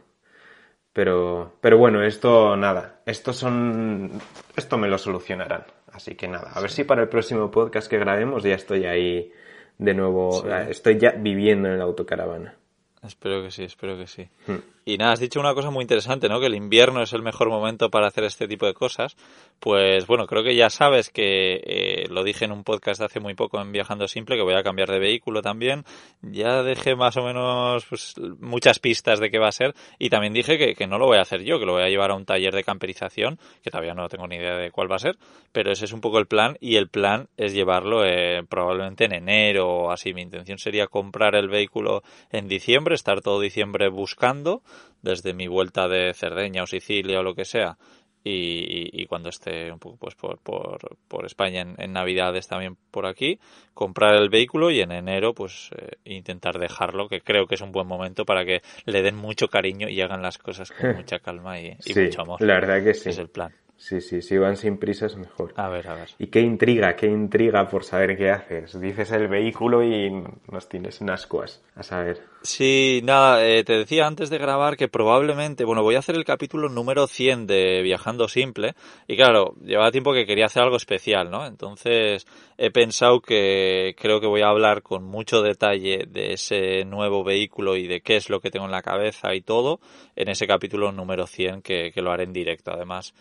Pero, 0.94 1.56
pero 1.60 1.76
bueno, 1.76 2.02
esto 2.02 2.56
nada. 2.56 3.00
Esto 3.04 3.34
son, 3.34 4.12
esto 4.56 4.78
me 4.78 4.88
lo 4.88 4.96
solucionarán. 4.96 5.64
Así 5.92 6.14
que 6.14 6.28
nada. 6.28 6.50
A 6.54 6.60
ver 6.60 6.70
si 6.70 6.84
para 6.84 7.02
el 7.02 7.08
próximo 7.08 7.50
podcast 7.50 7.88
que 7.88 7.98
grabemos 7.98 8.42
ya 8.42 8.54
estoy 8.54 8.86
ahí 8.86 9.32
de 9.78 9.94
nuevo. 9.94 10.42
Sí. 10.42 10.48
Estoy 10.70 10.98
ya 10.98 11.12
viviendo 11.12 11.68
en 11.68 11.78
la 11.78 11.84
autocaravana. 11.84 12.54
Espero 13.02 13.42
que 13.42 13.50
sí, 13.50 13.64
espero 13.64 13.96
que 13.98 14.06
sí. 14.06 14.28
Hmm. 14.46 14.58
Y 14.84 14.96
nada, 14.98 15.12
has 15.12 15.20
dicho 15.20 15.38
una 15.38 15.54
cosa 15.54 15.70
muy 15.70 15.82
interesante, 15.82 16.28
¿no? 16.28 16.40
Que 16.40 16.46
el 16.46 16.56
invierno 16.56 17.02
es 17.02 17.12
el 17.12 17.22
mejor 17.22 17.48
momento 17.48 17.88
para 17.88 18.08
hacer 18.08 18.24
este 18.24 18.48
tipo 18.48 18.66
de 18.66 18.74
cosas. 18.74 19.16
Pues 19.60 20.08
bueno, 20.08 20.26
creo 20.26 20.42
que 20.42 20.56
ya 20.56 20.70
sabes 20.70 21.08
que 21.08 21.62
eh, 21.64 22.08
lo 22.10 22.24
dije 22.24 22.46
en 22.46 22.52
un 22.52 22.64
podcast 22.64 23.00
hace 23.00 23.20
muy 23.20 23.34
poco 23.34 23.60
en 23.60 23.70
Viajando 23.70 24.08
Simple, 24.08 24.34
que 24.34 24.42
voy 24.42 24.54
a 24.54 24.64
cambiar 24.64 24.90
de 24.90 24.98
vehículo 24.98 25.40
también. 25.40 25.84
Ya 26.20 26.64
dejé 26.64 26.96
más 26.96 27.16
o 27.16 27.22
menos 27.22 27.86
pues, 27.86 28.14
muchas 28.40 28.80
pistas 28.80 29.20
de 29.20 29.30
qué 29.30 29.38
va 29.38 29.46
a 29.46 29.52
ser. 29.52 29.72
Y 30.00 30.10
también 30.10 30.32
dije 30.32 30.58
que, 30.58 30.74
que 30.74 30.88
no 30.88 30.98
lo 30.98 31.06
voy 31.06 31.18
a 31.18 31.22
hacer 31.22 31.44
yo, 31.44 31.60
que 31.60 31.66
lo 31.66 31.74
voy 31.74 31.84
a 31.84 31.88
llevar 31.88 32.10
a 32.10 32.14
un 32.14 32.24
taller 32.24 32.52
de 32.52 32.64
camperización, 32.64 33.38
que 33.62 33.70
todavía 33.70 33.94
no 33.94 34.08
tengo 34.08 34.26
ni 34.26 34.34
idea 34.34 34.56
de 34.56 34.72
cuál 34.72 34.90
va 34.90 34.96
a 34.96 35.00
ser. 35.00 35.16
Pero 35.52 35.70
ese 35.70 35.84
es 35.84 35.92
un 35.92 36.00
poco 36.00 36.18
el 36.18 36.26
plan. 36.26 36.56
Y 36.58 36.74
el 36.74 36.88
plan 36.88 37.28
es 37.36 37.54
llevarlo 37.54 38.04
eh, 38.04 38.42
probablemente 38.48 39.04
en 39.04 39.12
enero 39.12 39.68
o 39.68 39.90
así. 39.92 40.12
Mi 40.12 40.22
intención 40.22 40.58
sería 40.58 40.88
comprar 40.88 41.36
el 41.36 41.48
vehículo 41.48 42.02
en 42.32 42.48
diciembre, 42.48 42.96
estar 42.96 43.20
todo 43.20 43.38
diciembre 43.38 43.88
buscando 43.88 44.62
desde 45.02 45.34
mi 45.34 45.48
vuelta 45.48 45.88
de 45.88 46.12
Cerdeña 46.14 46.62
o 46.62 46.66
Sicilia 46.66 47.20
o 47.20 47.22
lo 47.22 47.34
que 47.34 47.44
sea 47.44 47.76
y, 48.24 49.02
y 49.02 49.06
cuando 49.06 49.28
esté 49.28 49.72
un 49.72 49.78
poco 49.78 49.96
pues 49.96 50.14
por, 50.14 50.38
por, 50.38 50.96
por 51.08 51.26
España 51.26 51.62
en, 51.62 51.74
en 51.78 51.92
Navidades 51.92 52.46
también 52.46 52.76
por 52.90 53.06
aquí 53.06 53.38
comprar 53.74 54.14
el 54.14 54.28
vehículo 54.28 54.70
y 54.70 54.80
en 54.80 54.92
enero 54.92 55.34
pues 55.34 55.70
eh, 55.76 55.96
intentar 56.04 56.58
dejarlo 56.58 57.08
que 57.08 57.20
creo 57.20 57.46
que 57.46 57.56
es 57.56 57.60
un 57.60 57.72
buen 57.72 57.86
momento 57.86 58.24
para 58.24 58.44
que 58.44 58.62
le 58.84 59.02
den 59.02 59.16
mucho 59.16 59.48
cariño 59.48 59.88
y 59.88 60.00
hagan 60.00 60.22
las 60.22 60.38
cosas 60.38 60.70
con 60.70 60.94
mucha 60.96 61.18
calma 61.18 61.58
y, 61.60 61.76
y 61.84 61.94
sí, 61.94 62.00
mucho 62.00 62.22
amor 62.22 62.40
la 62.40 62.54
verdad 62.54 62.82
que 62.84 62.94
sí. 62.94 63.08
es 63.08 63.18
el 63.18 63.28
plan 63.28 63.52
Sí, 63.82 64.00
sí, 64.00 64.22
si 64.22 64.38
van 64.38 64.56
sin 64.56 64.78
prisa 64.78 65.06
es 65.06 65.16
mejor. 65.16 65.54
A 65.56 65.68
ver, 65.68 65.88
a 65.88 65.94
ver. 65.96 66.10
Y 66.16 66.28
qué 66.28 66.40
intriga, 66.40 66.94
qué 66.94 67.08
intriga 67.08 67.66
por 67.66 67.82
saber 67.82 68.16
qué 68.16 68.30
haces. 68.30 68.80
Dices 68.80 69.10
el 69.10 69.26
vehículo 69.26 69.82
y 69.82 70.08
nos 70.52 70.68
tienes 70.68 71.00
en 71.00 71.10
ascuas. 71.10 71.60
A 71.74 71.82
saber. 71.82 72.22
Sí, 72.42 73.00
nada, 73.02 73.44
eh, 73.44 73.64
te 73.64 73.72
decía 73.72 74.06
antes 74.06 74.30
de 74.30 74.38
grabar 74.38 74.76
que 74.76 74.86
probablemente, 74.86 75.64
bueno, 75.64 75.82
voy 75.82 75.96
a 75.96 75.98
hacer 75.98 76.14
el 76.14 76.24
capítulo 76.24 76.68
número 76.68 77.08
100 77.08 77.48
de 77.48 77.82
Viajando 77.82 78.28
Simple. 78.28 78.74
Y 79.08 79.16
claro, 79.16 79.56
llevaba 79.64 79.90
tiempo 79.90 80.12
que 80.12 80.26
quería 80.26 80.46
hacer 80.46 80.62
algo 80.62 80.76
especial, 80.76 81.28
¿no? 81.28 81.44
Entonces 81.44 82.24
he 82.58 82.70
pensado 82.70 83.20
que 83.20 83.96
creo 83.98 84.20
que 84.20 84.28
voy 84.28 84.42
a 84.42 84.50
hablar 84.50 84.82
con 84.82 85.02
mucho 85.02 85.42
detalle 85.42 86.04
de 86.06 86.34
ese 86.34 86.84
nuevo 86.84 87.24
vehículo 87.24 87.74
y 87.74 87.88
de 87.88 88.00
qué 88.00 88.14
es 88.14 88.30
lo 88.30 88.38
que 88.38 88.52
tengo 88.52 88.66
en 88.66 88.72
la 88.72 88.82
cabeza 88.82 89.34
y 89.34 89.40
todo 89.40 89.80
en 90.14 90.28
ese 90.28 90.46
capítulo 90.46 90.92
número 90.92 91.26
100 91.26 91.62
que, 91.62 91.90
que 91.92 92.00
lo 92.00 92.12
haré 92.12 92.22
en 92.22 92.32
directo. 92.32 92.70
Además, 92.70 93.12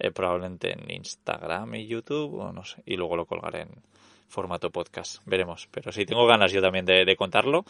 eh, 0.00 0.10
probablemente 0.10 0.72
en 0.72 0.90
Instagram 0.90 1.74
y 1.74 1.86
YouTube, 1.86 2.40
o 2.40 2.52
no 2.52 2.64
sé, 2.64 2.82
y 2.86 2.96
luego 2.96 3.16
lo 3.16 3.26
colgaré 3.26 3.62
en 3.62 3.70
formato 4.28 4.70
podcast. 4.70 5.20
Veremos. 5.26 5.68
Pero 5.70 5.92
sí, 5.92 6.06
tengo 6.06 6.26
ganas 6.26 6.52
yo 6.52 6.62
también 6.62 6.86
de, 6.86 7.16
contarlo. 7.16 7.64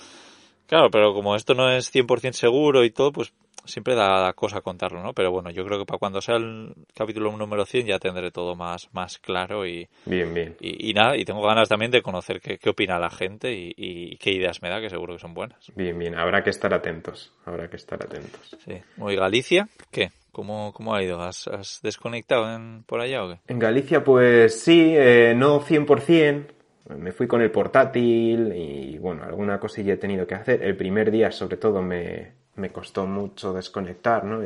Claro, 0.71 0.89
pero 0.89 1.12
como 1.12 1.35
esto 1.35 1.53
no 1.53 1.69
es 1.69 1.93
100% 1.93 2.31
seguro 2.31 2.85
y 2.85 2.93
todo, 2.93 3.11
pues 3.11 3.33
siempre 3.65 3.97
da 3.97 4.33
cosa 4.35 4.61
contarlo, 4.61 5.03
¿no? 5.03 5.12
Pero 5.12 5.33
bueno, 5.33 5.50
yo 5.50 5.65
creo 5.65 5.81
que 5.81 5.85
para 5.85 5.99
cuando 5.99 6.21
sea 6.21 6.37
el 6.37 6.73
capítulo 6.95 7.37
número 7.37 7.67
100 7.67 7.89
ya 7.89 7.99
tendré 7.99 8.31
todo 8.31 8.55
más, 8.55 8.89
más 8.93 9.19
claro 9.19 9.67
y... 9.67 9.89
Bien, 10.07 10.33
bien. 10.33 10.57
Y, 10.61 10.95
nada, 10.95 11.17
y 11.17 11.25
tengo 11.25 11.43
ganas 11.43 11.69
también 11.69 11.91
de 11.91 12.03
conocer 12.03 12.41
qué, 12.41 12.57
qué 12.57 12.71
opina 12.71 13.00
la 13.00 13.11
gente 13.11 13.53
y, 13.53 13.75
y, 13.77 14.17
qué 14.19 14.31
ideas 14.31 14.62
me 14.62 14.69
da, 14.69 14.81
que 14.81 14.89
seguro 14.89 15.15
que 15.15 15.19
son 15.19 15.35
buenas. 15.35 15.59
Bien, 15.75 15.99
bien. 15.99 16.17
Habrá 16.17 16.45
que 16.45 16.50
estar 16.50 16.73
atentos. 16.73 17.33
Habrá 17.47 17.69
que 17.69 17.75
estar 17.75 18.00
atentos. 18.00 18.57
Sí. 18.65 18.81
Muy 18.97 19.17
Galicia, 19.17 19.69
¿qué? 19.91 20.11
¿Cómo, 20.31 20.73
cómo 20.73 20.95
ha 20.95 21.03
ido? 21.03 21.21
¿Has, 21.21 21.81
desconectado 21.83 22.55
en, 22.55 22.85
por 22.85 23.00
allá 23.00 23.25
o 23.25 23.31
qué? 23.31 23.41
En 23.49 23.59
Galicia, 23.59 24.05
pues 24.05 24.61
sí, 24.61 24.95
eh, 24.95 25.35
no 25.37 25.61
100%. 25.61 26.60
Me 26.89 27.13
fui 27.13 27.27
con 27.27 27.41
el 27.43 27.51
portátil 27.51 28.53
y 28.55 28.99
bueno, 28.99 29.25
alguna 29.25 29.61
cosilla 29.61 29.95
he 29.95 29.97
tenido 29.97 30.27
que 30.27 30.35
hacer. 30.35 30.63
El 30.63 30.77
primer 30.77 31.11
día, 31.11 31.31
sobre 31.31 31.57
todo, 31.57 31.83
me, 31.83 32.33
me 32.57 32.71
costó 32.71 33.07
mucho 33.07 33.53
desconectar, 33.53 34.25
¿no? 34.25 34.41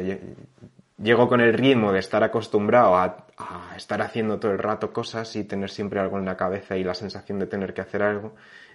Llego 0.99 1.29
con 1.29 1.41
el 1.41 1.53
ritmo 1.55 1.93
de 1.93 2.01
estar 2.01 2.23
acostumbrado 2.23 2.97
a, 2.97 3.27
a 3.39 3.77
estar 3.77 4.01
haciendo 4.03 4.39
todo 4.39 4.53
el 4.53 4.59
rato 4.59 4.93
cosas 4.93 5.35
y 5.37 5.45
tener 5.45 5.71
siempre 5.71 6.01
algo 6.01 6.19
en 6.19 6.25
la 6.25 6.37
cabeza 6.37 6.77
y 6.77 6.85
la 6.85 6.95
sensación 6.95 7.39
de 7.39 7.47
tener 7.47 7.75
que 7.75 7.81
hacer 7.81 8.03
algo 8.03 8.35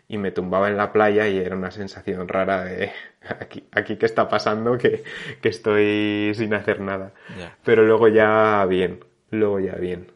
y 0.10 0.18
me 0.18 0.32
tumbaba 0.32 0.68
en 0.68 0.76
la 0.76 0.92
playa 0.92 1.28
y 1.28 1.38
era 1.38 1.56
una 1.56 1.70
sensación 1.72 2.28
rara 2.28 2.66
de 2.66 2.92
aquí, 3.40 3.64
aquí 3.72 3.96
qué 3.96 4.08
está 4.08 4.28
pasando 4.28 4.78
que, 4.78 5.04
que 5.40 5.50
estoy 5.50 6.34
sin 6.36 6.54
hacer 6.54 6.82
nada. 6.82 7.14
Pero 7.64 7.86
luego 7.86 8.08
ya 8.08 8.66
bien, 8.66 9.06
luego 9.30 9.60
ya 9.60 9.76
bien. 9.76 10.12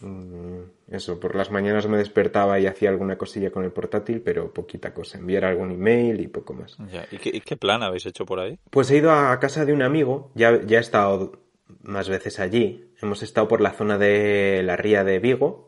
Mm, 0.00 0.62
eso, 0.88 1.18
por 1.18 1.34
las 1.34 1.50
mañanas 1.50 1.88
me 1.88 1.98
despertaba 1.98 2.60
y 2.60 2.66
hacía 2.66 2.90
alguna 2.90 3.18
cosilla 3.18 3.50
con 3.50 3.64
el 3.64 3.72
portátil, 3.72 4.20
pero 4.20 4.52
poquita 4.52 4.94
cosa, 4.94 5.18
enviar 5.18 5.44
algún 5.44 5.72
email 5.72 6.20
y 6.20 6.28
poco 6.28 6.54
más. 6.54 6.76
¿Y, 7.10 7.18
qué, 7.18 7.40
qué, 7.40 7.56
plan 7.56 7.82
habéis 7.82 8.06
hecho 8.06 8.24
por 8.24 8.38
ahí? 8.38 8.58
Pues 8.70 8.90
he 8.90 8.98
ido 8.98 9.10
a 9.12 9.38
casa 9.40 9.64
de 9.64 9.72
un 9.72 9.82
amigo, 9.82 10.30
ya, 10.34 10.62
ya 10.64 10.78
he 10.78 10.80
estado 10.80 11.40
más 11.82 12.08
veces 12.08 12.38
allí. 12.38 12.92
Hemos 13.02 13.22
estado 13.22 13.48
por 13.48 13.60
la 13.60 13.72
zona 13.72 13.98
de 13.98 14.62
la 14.64 14.76
ría 14.76 15.02
de 15.02 15.18
Vigo, 15.18 15.66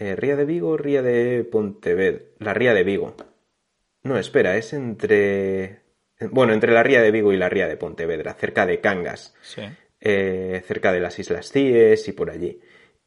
eh, 0.00 0.16
¿Ría 0.16 0.34
de 0.34 0.46
Vigo 0.46 0.78
Ría 0.78 1.02
de 1.02 1.44
Pontevedra? 1.44 2.22
La 2.38 2.54
Ría 2.54 2.72
de 2.72 2.84
Vigo. 2.84 3.14
No, 4.02 4.18
espera, 4.18 4.56
es 4.56 4.72
entre... 4.72 5.80
Bueno, 6.30 6.54
entre 6.54 6.72
la 6.72 6.82
Ría 6.82 7.02
de 7.02 7.10
Vigo 7.10 7.34
y 7.34 7.36
la 7.36 7.50
Ría 7.50 7.68
de 7.68 7.76
Pontevedra, 7.76 8.32
cerca 8.32 8.64
de 8.64 8.80
Cangas. 8.80 9.34
Sí. 9.42 9.62
Eh, 10.00 10.62
cerca 10.66 10.92
de 10.92 11.00
las 11.00 11.18
Islas 11.18 11.52
Cíes 11.52 12.08
y 12.08 12.12
por 12.12 12.30
allí. 12.30 12.60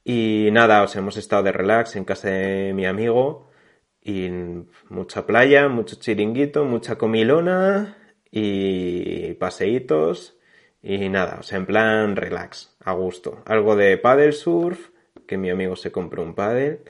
Y 0.04 0.50
nada, 0.52 0.84
os 0.84 0.96
hemos 0.96 1.18
estado 1.18 1.44
de 1.44 1.52
relax 1.52 1.96
en 1.96 2.06
casa 2.06 2.30
de 2.30 2.74
mi 2.74 2.86
amigo 2.86 3.50
y 4.02 4.30
mucha 4.90 5.26
playa, 5.26 5.70
mucho 5.70 5.96
chiringuito, 5.98 6.66
mucha 6.66 6.98
comilona 6.98 7.98
y 8.32 9.34
paseitos 9.36 10.38
y 10.82 11.08
nada, 11.10 11.38
o 11.40 11.44
sea, 11.44 11.58
en 11.60 11.66
plan 11.66 12.16
relax, 12.18 12.76
a 12.82 12.94
gusto. 12.94 13.42
Algo 13.46 13.76
de 13.78 13.98
paddle 13.98 14.34
surf 14.34 14.90
que 15.28 15.38
mi 15.38 15.50
amigo 15.50 15.76
se 15.76 15.92
compró 15.92 16.24
un 16.24 16.36
paddle 16.36 16.82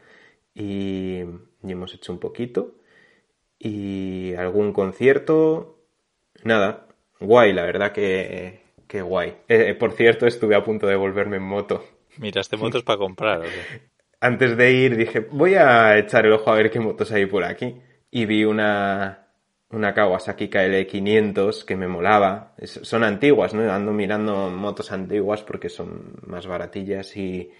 y, 0.55 1.23
hemos 1.63 1.93
hecho 1.93 2.13
un 2.13 2.19
poquito. 2.19 2.75
Y 3.59 4.33
algún 4.35 4.73
concierto. 4.73 5.79
Nada, 6.43 6.87
guay, 7.19 7.53
la 7.53 7.63
verdad 7.63 7.91
que, 7.93 8.61
que 8.87 9.01
guay. 9.01 9.37
Eh, 9.47 9.75
por 9.75 9.93
cierto, 9.93 10.27
estuve 10.27 10.55
a 10.55 10.63
punto 10.63 10.87
de 10.87 10.95
volverme 10.95 11.37
en 11.37 11.43
moto. 11.43 11.83
Mira, 12.17 12.41
este 12.41 12.57
moto 12.57 12.77
es 12.77 12.83
para 12.83 12.97
comprar. 12.97 13.41
Antes 14.19 14.55
de 14.55 14.71
ir 14.71 14.95
dije, 14.95 15.19
voy 15.19 15.55
a 15.55 15.97
echar 15.97 16.25
el 16.25 16.33
ojo 16.33 16.51
a 16.51 16.55
ver 16.55 16.71
qué 16.71 16.79
motos 16.79 17.11
hay 17.11 17.25
por 17.25 17.43
aquí. 17.43 17.75
Y 18.11 18.25
vi 18.25 18.45
una, 18.45 19.27
una 19.69 19.93
Kawasaki 19.93 20.49
KL500 20.49 21.65
que 21.65 21.75
me 21.75 21.87
molaba. 21.87 22.55
son 22.63 23.03
antiguas, 23.03 23.53
¿no? 23.53 23.69
Ando 23.71 23.91
mirando 23.91 24.49
motos 24.49 24.91
antiguas 24.91 25.41
porque 25.43 25.69
son 25.69 26.13
más 26.25 26.47
baratillas 26.47 27.17
y, 27.17 27.51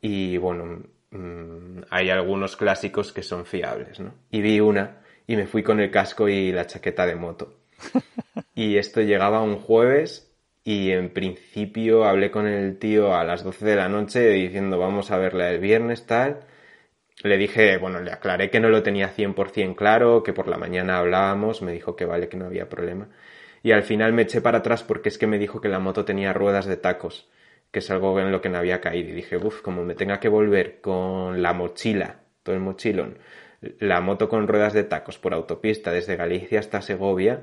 y 0.00 0.36
bueno, 0.38 0.82
mm, 1.10 1.82
hay 1.90 2.10
algunos 2.10 2.56
clásicos 2.56 3.12
que 3.12 3.22
son 3.22 3.44
fiables, 3.44 4.00
¿no? 4.00 4.14
Y 4.30 4.40
vi 4.40 4.60
una 4.60 5.02
y 5.26 5.36
me 5.36 5.46
fui 5.46 5.62
con 5.62 5.80
el 5.80 5.90
casco 5.90 6.28
y 6.28 6.50
la 6.50 6.66
chaqueta 6.66 7.06
de 7.06 7.14
moto. 7.14 7.54
y 8.54 8.76
esto 8.78 9.00
llegaba 9.02 9.42
un 9.42 9.56
jueves 9.56 10.29
y 10.64 10.90
en 10.92 11.10
principio 11.12 12.04
hablé 12.04 12.30
con 12.30 12.46
el 12.46 12.78
tío 12.78 13.14
a 13.14 13.24
las 13.24 13.44
12 13.44 13.64
de 13.64 13.76
la 13.76 13.88
noche 13.88 14.28
diciendo 14.30 14.78
vamos 14.78 15.10
a 15.10 15.18
verla 15.18 15.50
el 15.50 15.60
viernes 15.60 16.06
tal. 16.06 16.40
Le 17.22 17.36
dije, 17.36 17.76
bueno, 17.78 18.00
le 18.00 18.12
aclaré 18.12 18.50
que 18.50 18.60
no 18.60 18.68
lo 18.70 18.82
tenía 18.82 19.14
100% 19.14 19.74
claro, 19.76 20.22
que 20.22 20.32
por 20.32 20.48
la 20.48 20.58
mañana 20.58 20.98
hablábamos, 20.98 21.62
me 21.62 21.72
dijo 21.72 21.96
que 21.96 22.06
vale, 22.06 22.28
que 22.28 22.36
no 22.36 22.46
había 22.46 22.68
problema. 22.68 23.08
Y 23.62 23.72
al 23.72 23.82
final 23.82 24.12
me 24.12 24.22
eché 24.22 24.40
para 24.40 24.58
atrás 24.58 24.82
porque 24.82 25.10
es 25.10 25.18
que 25.18 25.26
me 25.26 25.38
dijo 25.38 25.60
que 25.60 25.68
la 25.68 25.78
moto 25.80 26.04
tenía 26.04 26.32
ruedas 26.32 26.66
de 26.66 26.76
tacos 26.76 27.30
que 27.70 27.80
es 27.80 27.90
algo 27.90 28.18
en 28.20 28.32
lo 28.32 28.40
que 28.40 28.48
no 28.48 28.58
había 28.58 28.80
caído. 28.80 29.10
Y 29.10 29.12
dije, 29.12 29.36
uff, 29.36 29.62
como 29.62 29.84
me 29.84 29.94
tenga 29.94 30.20
que 30.20 30.28
volver 30.28 30.80
con 30.80 31.42
la 31.42 31.52
mochila, 31.52 32.20
todo 32.42 32.54
el 32.54 32.60
mochilón, 32.60 33.18
la 33.78 34.00
moto 34.00 34.28
con 34.28 34.48
ruedas 34.48 34.72
de 34.72 34.84
tacos 34.84 35.18
por 35.18 35.34
autopista 35.34 35.92
desde 35.92 36.16
Galicia 36.16 36.60
hasta 36.60 36.82
Segovia, 36.82 37.42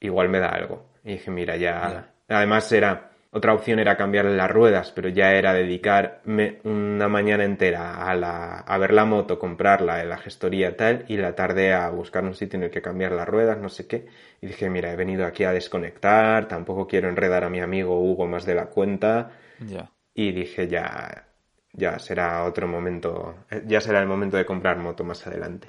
igual 0.00 0.28
me 0.28 0.40
da 0.40 0.48
algo. 0.48 0.90
Y 1.04 1.12
dije, 1.12 1.30
mira, 1.30 1.56
ya. 1.56 2.13
Además 2.28 2.70
era. 2.72 3.10
Otra 3.30 3.52
opción 3.52 3.80
era 3.80 3.96
cambiarle 3.96 4.36
las 4.36 4.48
ruedas, 4.48 4.92
pero 4.92 5.08
ya 5.08 5.32
era 5.32 5.52
dedicarme 5.52 6.60
una 6.62 7.08
mañana 7.08 7.42
entera 7.44 8.06
a, 8.06 8.14
la, 8.14 8.60
a 8.60 8.78
ver 8.78 8.92
la 8.92 9.04
moto, 9.06 9.40
comprarla 9.40 10.00
en 10.00 10.08
la 10.08 10.18
gestoría 10.18 10.76
tal, 10.76 11.04
y 11.08 11.16
la 11.16 11.34
tarde 11.34 11.72
a 11.72 11.90
buscar 11.90 12.22
un 12.22 12.34
sitio 12.34 12.58
en 12.58 12.62
el 12.64 12.70
que 12.70 12.80
cambiar 12.80 13.10
las 13.10 13.28
ruedas, 13.28 13.58
no 13.58 13.68
sé 13.68 13.88
qué. 13.88 14.06
Y 14.40 14.46
dije, 14.46 14.70
mira, 14.70 14.92
he 14.92 14.96
venido 14.96 15.26
aquí 15.26 15.42
a 15.42 15.52
desconectar, 15.52 16.46
tampoco 16.46 16.86
quiero 16.86 17.08
enredar 17.08 17.42
a 17.42 17.50
mi 17.50 17.60
amigo 17.60 17.98
Hugo 18.00 18.28
más 18.28 18.46
de 18.46 18.54
la 18.54 18.66
cuenta 18.66 19.32
y 20.14 20.32
dije, 20.32 20.68
ya, 20.68 21.28
ya 21.72 21.98
será 21.98 22.44
otro 22.44 22.68
momento, 22.68 23.46
ya 23.66 23.80
será 23.80 24.00
el 24.00 24.06
momento 24.06 24.36
de 24.36 24.46
comprar 24.46 24.78
moto 24.78 25.04
más 25.04 25.26
adelante. 25.26 25.68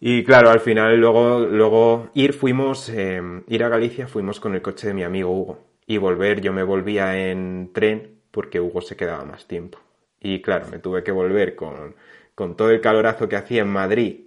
Y 0.00 0.24
claro, 0.24 0.50
al 0.50 0.60
final 0.60 0.96
luego, 0.98 1.40
luego 1.40 2.10
ir 2.14 2.32
fuimos, 2.32 2.88
eh, 2.88 3.20
ir 3.48 3.64
a 3.64 3.68
Galicia 3.68 4.06
fuimos 4.06 4.40
con 4.40 4.54
el 4.54 4.62
coche 4.62 4.88
de 4.88 4.94
mi 4.94 5.02
amigo 5.02 5.30
Hugo. 5.30 5.58
Y 5.86 5.98
volver, 5.98 6.40
yo 6.40 6.52
me 6.52 6.62
volvía 6.62 7.30
en 7.30 7.70
tren 7.72 8.20
porque 8.30 8.60
Hugo 8.60 8.80
se 8.82 8.96
quedaba 8.96 9.24
más 9.24 9.46
tiempo. 9.46 9.78
Y 10.20 10.42
claro, 10.42 10.66
me 10.70 10.78
tuve 10.78 11.02
que 11.02 11.12
volver 11.12 11.54
con, 11.54 11.94
con 12.34 12.56
todo 12.56 12.70
el 12.70 12.80
calorazo 12.80 13.28
que 13.28 13.36
hacía 13.36 13.62
en 13.62 13.68
Madrid, 13.68 14.20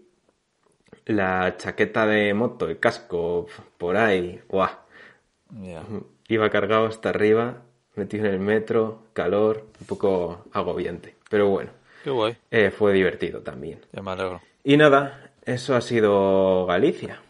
la 1.05 1.55
chaqueta 1.57 2.05
de 2.05 2.33
moto, 2.33 2.67
el 2.67 2.79
casco, 2.79 3.47
por 3.77 3.97
ahí, 3.97 4.41
¡guau! 4.47 4.69
Iba 6.27 6.49
cargado 6.49 6.85
hasta 6.85 7.09
arriba 7.09 7.63
metido 7.95 8.25
en 8.25 8.33
el 8.33 8.39
metro, 8.39 9.03
calor, 9.13 9.65
un 9.79 9.85
poco 9.85 10.45
agobiante. 10.53 11.15
Pero 11.29 11.49
bueno. 11.49 11.71
Qué 12.03 12.09
guay. 12.09 12.37
Eh, 12.49 12.71
fue 12.71 12.93
divertido 12.93 13.41
también. 13.41 13.81
Ya 13.91 14.01
me 14.01 14.11
alegro. 14.11 14.41
Y 14.63 14.77
nada, 14.77 15.28
eso 15.45 15.75
ha 15.75 15.81
sido 15.81 16.65
Galicia. 16.65 17.21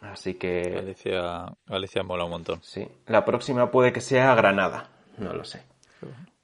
Así 0.00 0.34
que. 0.34 0.70
Galicia, 0.70 1.46
Galicia 1.66 2.02
mola 2.02 2.24
un 2.24 2.30
montón. 2.30 2.60
Sí. 2.62 2.86
La 3.06 3.24
próxima 3.24 3.70
puede 3.70 3.92
que 3.92 4.00
sea 4.00 4.34
Granada. 4.34 4.88
No 5.18 5.32
lo 5.32 5.44
sé. 5.44 5.62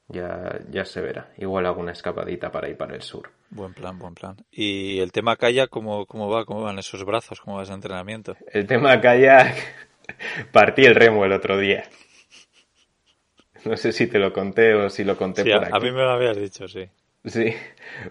Ya, 0.07 0.59
ya 0.69 0.85
se 0.85 1.01
verá. 1.01 1.31
Igual 1.37 1.65
alguna 1.65 1.91
escapadita 1.91 2.51
para 2.51 2.69
ir 2.69 2.77
para 2.77 2.95
el 2.95 3.01
sur. 3.01 3.31
Buen 3.49 3.73
plan, 3.73 3.97
buen 3.97 4.13
plan. 4.13 4.35
¿Y 4.51 4.99
el 4.99 5.11
tema 5.11 5.35
kayak 5.35 5.69
cómo, 5.69 6.05
cómo 6.05 6.29
va? 6.29 6.45
¿Cómo 6.45 6.61
van 6.61 6.77
esos 6.77 7.03
brazos? 7.03 7.41
¿Cómo 7.41 7.57
va 7.57 7.63
ese 7.63 7.73
entrenamiento? 7.73 8.35
El 8.51 8.67
tema 8.67 9.01
kayak... 9.01 9.55
Partí 10.51 10.85
el 10.85 10.93
remo 10.93 11.25
el 11.25 11.31
otro 11.31 11.57
día. 11.57 11.85
No 13.63 13.75
sé 13.75 13.91
si 13.91 14.05
te 14.05 14.19
lo 14.19 14.31
conté 14.31 14.75
o 14.75 14.89
si 14.91 15.03
lo 15.03 15.17
conté 15.17 15.43
por 15.43 15.65
aquí. 15.65 15.71
A 15.73 15.79
mí 15.79 15.91
me 15.91 16.03
lo 16.03 16.11
habías 16.11 16.37
dicho, 16.37 16.67
sí. 16.67 16.87
Sí, 17.25 17.55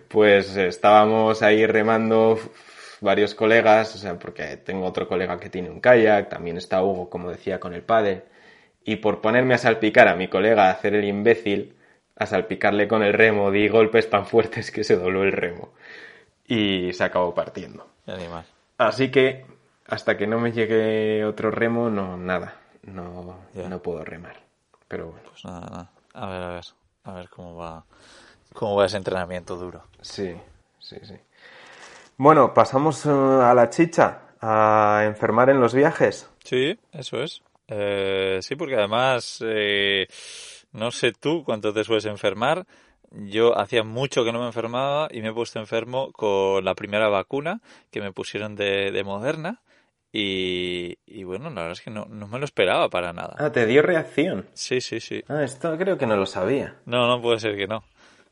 pues 0.08 0.56
estábamos 0.56 1.42
ahí 1.42 1.64
remando 1.66 2.36
varios 3.04 3.34
colegas, 3.34 3.94
o 3.94 3.98
sea, 3.98 4.18
porque 4.18 4.56
tengo 4.56 4.86
otro 4.86 5.06
colega 5.06 5.38
que 5.38 5.50
tiene 5.50 5.70
un 5.70 5.80
kayak, 5.80 6.28
también 6.28 6.56
está 6.56 6.82
Hugo, 6.82 7.08
como 7.08 7.30
decía, 7.30 7.60
con 7.60 7.74
el 7.74 7.82
padre. 7.82 8.24
Y 8.84 8.96
por 8.96 9.20
ponerme 9.20 9.54
a 9.54 9.58
salpicar 9.58 10.08
a 10.08 10.16
mi 10.16 10.28
colega 10.28 10.66
a 10.66 10.70
hacer 10.72 10.94
el 10.94 11.04
imbécil, 11.04 11.76
a 12.16 12.26
salpicarle 12.26 12.88
con 12.88 13.02
el 13.02 13.12
remo, 13.12 13.50
di 13.50 13.68
golpes 13.68 14.10
tan 14.10 14.26
fuertes 14.26 14.70
que 14.70 14.84
se 14.84 14.96
dobló 14.96 15.22
el 15.22 15.32
remo. 15.32 15.70
Y 16.46 16.92
se 16.92 17.04
acabó 17.04 17.34
partiendo. 17.34 17.86
Animal. 18.06 18.44
Así 18.78 19.10
que 19.10 19.46
hasta 19.86 20.16
que 20.16 20.26
no 20.26 20.38
me 20.40 20.52
llegue 20.52 21.24
otro 21.24 21.50
remo, 21.50 21.88
no, 21.88 22.16
nada. 22.16 22.56
No, 22.82 23.38
no 23.54 23.82
puedo 23.82 24.04
remar. 24.04 24.36
Pero 24.88 25.06
bueno. 25.06 25.28
Pues 25.30 25.44
nada, 25.44 25.60
nada. 25.60 25.90
A 26.12 26.26
ver, 26.26 26.42
a 26.42 26.48
ver. 26.48 26.64
A 27.04 27.12
ver 27.12 27.28
cómo 27.28 27.54
va, 27.54 27.84
cómo 28.54 28.76
va 28.76 28.86
ese 28.86 28.96
entrenamiento 28.96 29.56
duro. 29.56 29.82
Sí, 30.00 30.34
sí, 30.78 30.96
sí. 31.02 31.14
Bueno, 32.16 32.54
pasamos 32.54 33.06
eh, 33.06 33.10
a 33.10 33.52
la 33.54 33.70
chicha, 33.70 34.20
a 34.40 35.02
enfermar 35.04 35.50
en 35.50 35.60
los 35.60 35.74
viajes. 35.74 36.30
Sí, 36.44 36.78
eso 36.92 37.22
es. 37.22 37.42
Eh, 37.66 38.38
sí, 38.40 38.54
porque 38.54 38.76
además, 38.76 39.42
eh, 39.44 40.06
no 40.72 40.92
sé 40.92 41.12
tú 41.12 41.42
cuánto 41.44 41.72
te 41.72 41.82
sueles 41.82 42.04
enfermar. 42.04 42.66
Yo 43.10 43.58
hacía 43.58 43.82
mucho 43.82 44.24
que 44.24 44.32
no 44.32 44.40
me 44.40 44.46
enfermaba 44.46 45.08
y 45.10 45.22
me 45.22 45.28
he 45.28 45.32
puesto 45.32 45.58
enfermo 45.58 46.12
con 46.12 46.64
la 46.64 46.74
primera 46.74 47.08
vacuna 47.08 47.60
que 47.90 48.00
me 48.00 48.12
pusieron 48.12 48.54
de, 48.54 48.92
de 48.92 49.04
Moderna. 49.04 49.60
Y, 50.12 50.98
y, 51.06 51.24
bueno, 51.24 51.50
la 51.50 51.62
verdad 51.62 51.72
es 51.72 51.80
que 51.80 51.90
no, 51.90 52.04
no, 52.04 52.28
me 52.28 52.38
lo 52.38 52.44
esperaba 52.44 52.88
para 52.88 53.12
nada. 53.12 53.34
Ah, 53.38 53.50
¿te 53.50 53.66
dio 53.66 53.82
reacción? 53.82 54.46
Sí, 54.54 54.80
sí, 54.80 55.00
sí. 55.00 55.24
Ah, 55.28 55.42
esto 55.42 55.76
creo 55.76 55.98
que 55.98 56.06
no 56.06 56.16
lo 56.16 56.26
sabía. 56.26 56.76
No, 56.86 57.08
no 57.08 57.20
puede 57.20 57.40
ser 57.40 57.56
que 57.56 57.66
no. 57.66 57.82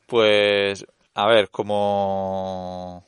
Pues, 0.07 0.85
a 1.13 1.27
ver, 1.27 1.49
como, 1.49 3.05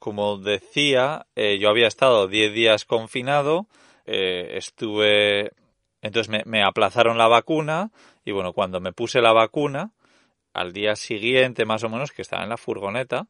como 0.00 0.38
decía, 0.38 1.26
eh, 1.36 1.58
yo 1.58 1.68
había 1.68 1.86
estado 1.86 2.26
10 2.26 2.54
días 2.54 2.84
confinado, 2.86 3.66
eh, 4.06 4.54
estuve, 4.56 5.52
entonces 6.00 6.46
me, 6.46 6.62
aplazaron 6.64 7.18
la 7.18 7.28
vacuna 7.28 7.92
y 8.24 8.32
bueno, 8.32 8.54
cuando 8.54 8.80
me 8.80 8.94
puse 8.94 9.20
la 9.20 9.34
vacuna, 9.34 9.92
al 10.54 10.72
día 10.72 10.96
siguiente 10.96 11.66
más 11.66 11.84
o 11.84 11.90
menos, 11.90 12.12
que 12.12 12.22
estaba 12.22 12.42
en 12.42 12.48
la 12.48 12.56
furgoneta, 12.56 13.28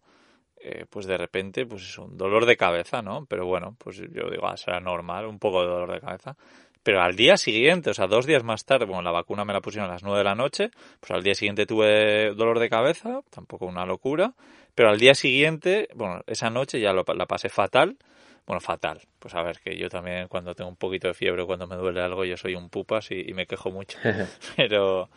eh, 0.61 0.87
pues 0.89 1.07
de 1.07 1.19
repente, 1.19 1.67
pues 1.67 1.83
es 1.83 1.99
un 1.99 2.17
dolor 2.17 2.47
de 2.47 2.57
cabeza, 2.57 3.03
¿no? 3.03 3.27
Pero 3.27 3.47
bueno, 3.47 3.75
pues 3.77 3.97
yo 3.97 4.31
digo, 4.31 4.47
ah, 4.47 4.57
será 4.57 4.79
normal, 4.79 5.27
un 5.27 5.41
poco 5.41 5.63
de 5.63 5.69
dolor 5.69 5.93
de 5.93 6.01
cabeza. 6.01 6.37
Pero 6.83 7.03
al 7.03 7.15
día 7.15 7.37
siguiente, 7.37 7.91
o 7.91 7.95
sea, 7.95 8.07
dos 8.07 8.27
días 8.27 8.43
más 8.43 8.65
tarde, 8.65 8.87
bueno, 8.87 9.03
la 9.03 9.11
vacuna 9.11 9.45
me 9.45 9.53
la 9.53 9.61
pusieron 9.61 9.91
a 9.91 9.93
las 9.93 10.03
nueve 10.03 10.19
de 10.19 10.25
la 10.25 10.35
noche, 10.35 10.71
pues 10.99 11.11
al 11.11 11.23
día 11.23 11.35
siguiente 11.35 11.67
tuve 11.67 12.35
dolor 12.35 12.59
de 12.59 12.71
cabeza, 12.71 13.21
tampoco 13.31 13.67
una 13.67 13.85
locura, 13.85 14.33
pero 14.75 14.89
al 14.89 14.99
día 14.99 15.15
siguiente, 15.15 15.89
bueno, 15.95 16.23
esa 16.27 16.49
noche 16.49 16.81
ya 16.81 16.93
lo, 16.93 17.05
la 17.15 17.27
pasé 17.27 17.51
fatal, 17.51 17.99
bueno, 18.47 18.61
fatal, 18.61 19.01
pues 19.19 19.35
a 19.35 19.43
ver, 19.43 19.61
que 19.61 19.77
yo 19.77 19.89
también 19.89 20.27
cuando 20.29 20.55
tengo 20.55 20.71
un 20.71 20.77
poquito 20.77 21.09
de 21.09 21.15
fiebre, 21.15 21.45
cuando 21.45 21.67
me 21.67 21.77
duele 21.77 22.01
algo, 22.01 22.25
yo 22.25 22.37
soy 22.37 22.55
un 22.55 22.71
pupas 22.71 23.11
y, 23.11 23.29
y 23.29 23.35
me 23.35 23.47
quejo 23.47 23.71
mucho, 23.71 23.99
pero, 24.57 25.11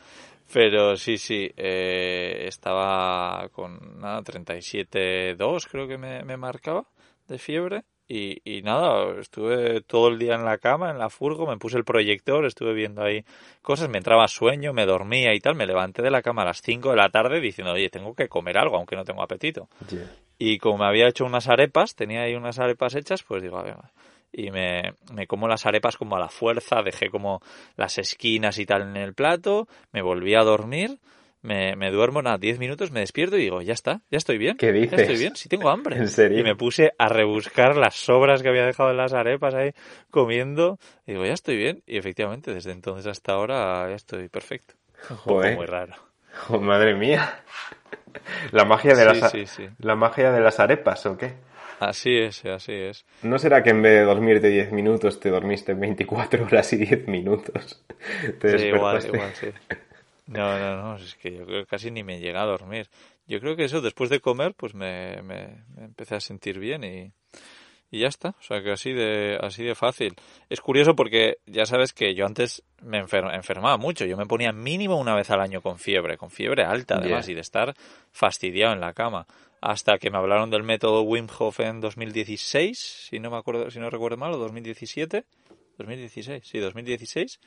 pero 0.51 0.97
sí, 0.97 1.17
sí, 1.17 1.51
eh, 1.55 2.45
estaba 2.47 3.47
con 3.53 3.99
nada, 3.99 4.21
37,2 4.21 5.67
creo 5.69 5.87
que 5.87 5.97
me, 5.97 6.23
me, 6.23 6.37
marcaba 6.37 6.85
de 7.27 7.39
fiebre. 7.39 7.85
Y, 8.07 8.41
y, 8.43 8.61
nada, 8.61 9.19
estuve 9.19 9.81
todo 9.81 10.09
el 10.09 10.19
día 10.19 10.35
en 10.35 10.43
la 10.43 10.57
cama, 10.57 10.91
en 10.91 10.99
la 10.99 11.09
furgo, 11.09 11.47
me 11.47 11.57
puse 11.57 11.77
el 11.77 11.85
proyector, 11.85 12.45
estuve 12.45 12.73
viendo 12.73 13.01
ahí 13.01 13.23
cosas, 13.61 13.89
me 13.89 13.97
entraba 13.97 14.27
sueño, 14.27 14.73
me 14.73 14.85
dormía 14.85 15.33
y 15.33 15.39
tal, 15.39 15.55
me 15.55 15.65
levanté 15.65 16.01
de 16.01 16.11
la 16.11 16.21
cama 16.21 16.41
a 16.41 16.45
las 16.45 16.61
5 16.61 16.89
de 16.89 16.97
la 16.97 17.09
tarde 17.09 17.39
diciendo, 17.39 17.73
oye, 17.73 17.89
tengo 17.89 18.13
que 18.13 18.27
comer 18.27 18.57
algo, 18.57 18.75
aunque 18.75 18.95
no 18.95 19.05
tengo 19.05 19.23
apetito. 19.23 19.69
Yeah. 19.89 20.11
Y 20.37 20.57
como 20.57 20.79
me 20.79 20.85
había 20.85 21.07
hecho 21.07 21.25
unas 21.25 21.47
arepas, 21.47 21.95
tenía 21.95 22.23
ahí 22.23 22.35
unas 22.35 22.59
arepas 22.59 22.95
hechas, 22.95 23.23
pues 23.23 23.41
digo, 23.41 23.57
a 23.57 23.63
ver, 23.63 23.77
y 24.33 24.49
me, 24.51 24.95
me, 25.13 25.27
como 25.27 25.47
las 25.47 25.65
arepas 25.65 25.95
como 25.95 26.15
a 26.15 26.19
la 26.19 26.27
fuerza, 26.27 26.81
dejé 26.83 27.09
como 27.09 27.41
las 27.77 27.99
esquinas 27.99 28.57
y 28.57 28.65
tal 28.65 28.81
en 28.81 28.97
el 28.97 29.13
plato, 29.13 29.67
me 29.91 30.01
volví 30.01 30.33
a 30.33 30.43
dormir, 30.43 30.99
me, 31.43 31.75
me 31.75 31.91
duermo 31.91 32.21
nada, 32.21 32.37
10 32.37 32.57
minutos, 32.57 32.91
me 32.91 33.01
despierto 33.01 33.37
y 33.37 33.41
digo, 33.41 33.61
ya 33.61 33.73
está, 33.73 34.01
ya 34.09 34.17
estoy 34.17 34.37
bien. 34.37 34.57
¿Qué 34.57 34.71
dices? 34.71 34.91
Ya 34.91 34.97
estoy 35.03 35.17
bien, 35.17 35.35
sí 35.35 35.49
tengo 35.49 35.69
hambre. 35.69 35.97
¿En 35.97 36.07
serio? 36.07 36.39
Y 36.39 36.43
me 36.43 36.55
puse 36.55 36.93
a 36.97 37.09
rebuscar 37.09 37.75
las 37.75 37.95
sobras 37.95 38.41
que 38.41 38.49
había 38.49 38.65
dejado 38.65 38.91
en 38.91 38.97
las 38.97 39.13
arepas 39.13 39.53
ahí 39.53 39.71
comiendo, 40.09 40.79
y 41.05 41.11
digo, 41.11 41.25
ya 41.25 41.33
estoy 41.33 41.57
bien, 41.57 41.83
y 41.85 41.97
efectivamente 41.97 42.53
desde 42.53 42.71
entonces 42.71 43.05
hasta 43.07 43.33
ahora 43.33 43.89
ya 43.89 43.95
estoy 43.95 44.29
perfecto. 44.29 44.73
Joder. 45.09 45.57
muy 45.57 45.65
raro. 45.65 45.93
Oh, 46.49 46.59
madre 46.59 46.95
mía. 46.95 47.43
La 48.51 48.63
magia 48.63 48.95
de 48.95 49.13
sí, 49.13 49.19
las 49.19 49.31
sí, 49.31 49.45
sí. 49.45 49.69
la 49.79 49.95
magia 49.95 50.31
de 50.31 50.39
las 50.39 50.59
arepas, 50.59 51.05
¿o 51.05 51.17
qué? 51.17 51.33
Así 51.79 52.15
es, 52.15 52.45
así 52.45 52.71
es. 52.71 53.05
¿No 53.23 53.37
será 53.37 53.61
que 53.63 53.71
en 53.71 53.81
vez 53.81 53.93
de 53.93 54.01
dormirte 54.01 54.47
10 54.47 54.71
minutos 54.71 55.19
te 55.19 55.29
dormiste 55.29 55.73
24 55.73 56.45
horas 56.45 56.71
y 56.73 56.77
10 56.77 57.07
minutos? 57.07 57.83
Te 58.39 58.57
sí, 58.57 58.65
igual, 58.67 59.05
igual, 59.05 59.31
sí. 59.33 59.47
No, 60.27 60.57
no, 60.57 60.81
no, 60.81 60.95
es 60.95 61.15
que 61.15 61.31
yo 61.35 61.45
creo 61.45 61.61
que 61.63 61.67
casi 61.67 61.91
ni 61.91 62.03
me 62.03 62.19
llega 62.19 62.41
a 62.41 62.45
dormir. 62.45 62.89
Yo 63.27 63.39
creo 63.39 63.55
que 63.55 63.65
eso, 63.65 63.81
después 63.81 64.09
de 64.09 64.19
comer, 64.21 64.53
pues 64.55 64.73
me, 64.73 65.21
me, 65.21 65.63
me 65.75 65.85
empecé 65.85 66.15
a 66.15 66.19
sentir 66.21 66.59
bien 66.59 66.83
y, 66.83 67.11
y 67.91 67.99
ya 67.99 68.07
está. 68.07 68.29
O 68.29 68.41
sea 68.41 68.63
que 68.63 68.71
así 68.71 68.91
de, 68.93 69.37
así 69.41 69.63
de 69.63 69.75
fácil. 69.75 70.15
Es 70.49 70.61
curioso 70.61 70.95
porque 70.95 71.37
ya 71.45 71.65
sabes 71.65 71.93
que 71.93 72.15
yo 72.15 72.25
antes 72.25 72.63
me 72.81 72.97
enfer 72.99 73.25
enfermaba 73.33 73.77
mucho. 73.77 74.05
Yo 74.05 74.17
me 74.17 74.25
ponía 74.25 74.51
mínimo 74.51 74.97
una 74.97 75.13
vez 75.15 75.29
al 75.29 75.41
año 75.41 75.61
con 75.61 75.77
fiebre, 75.77 76.17
con 76.17 76.31
fiebre 76.31 76.63
alta 76.63 76.95
además, 76.95 77.25
Yeah. 77.25 77.33
y 77.33 77.35
de 77.35 77.41
estar 77.41 77.73
fastidiado 78.11 78.73
en 78.73 78.79
la 78.79 78.93
cama. 78.93 79.27
Hasta 79.61 79.97
que 79.97 80.09
me 80.09 80.17
hablaron 80.17 80.49
del 80.49 80.63
método 80.63 81.03
Wim 81.03 81.27
Hof 81.37 81.59
en 81.59 81.79
2016, 81.81 83.07
si 83.09 83.19
no 83.19 83.29
me 83.29 83.37
acuerdo, 83.37 83.69
si 83.71 83.79
no 83.79 83.89
recuerdo 83.89 84.17
mal, 84.17 84.33
o 84.33 84.37
2017. 84.37 85.23
2016, 85.77 86.43
sí, 86.45 86.59
2016. 86.59 87.39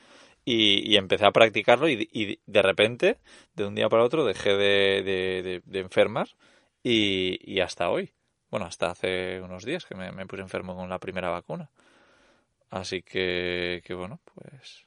Y, 0.48 0.96
empecé 0.96 1.26
a 1.26 1.32
practicarlo 1.32 1.88
y, 1.88 2.08
y 2.12 2.38
de 2.46 2.62
repente, 2.62 3.18
de 3.54 3.66
un 3.66 3.74
día 3.74 3.88
para 3.88 4.04
otro, 4.04 4.24
dejé 4.24 4.56
de, 4.56 5.62
enfermar 5.72 6.28
y, 6.84 7.58
hasta 7.58 7.90
hoy. 7.90 8.12
Bueno, 8.48 8.66
hasta 8.66 8.92
hace 8.92 9.40
unos 9.42 9.64
días 9.64 9.84
que 9.84 9.96
me, 9.96 10.26
puse 10.26 10.42
enfermo 10.42 10.76
con 10.76 10.88
la 10.88 11.00
primera 11.00 11.30
vacuna. 11.30 11.68
Así 12.70 13.02
que, 13.02 13.82
bueno, 13.90 14.20
pues, 14.34 14.86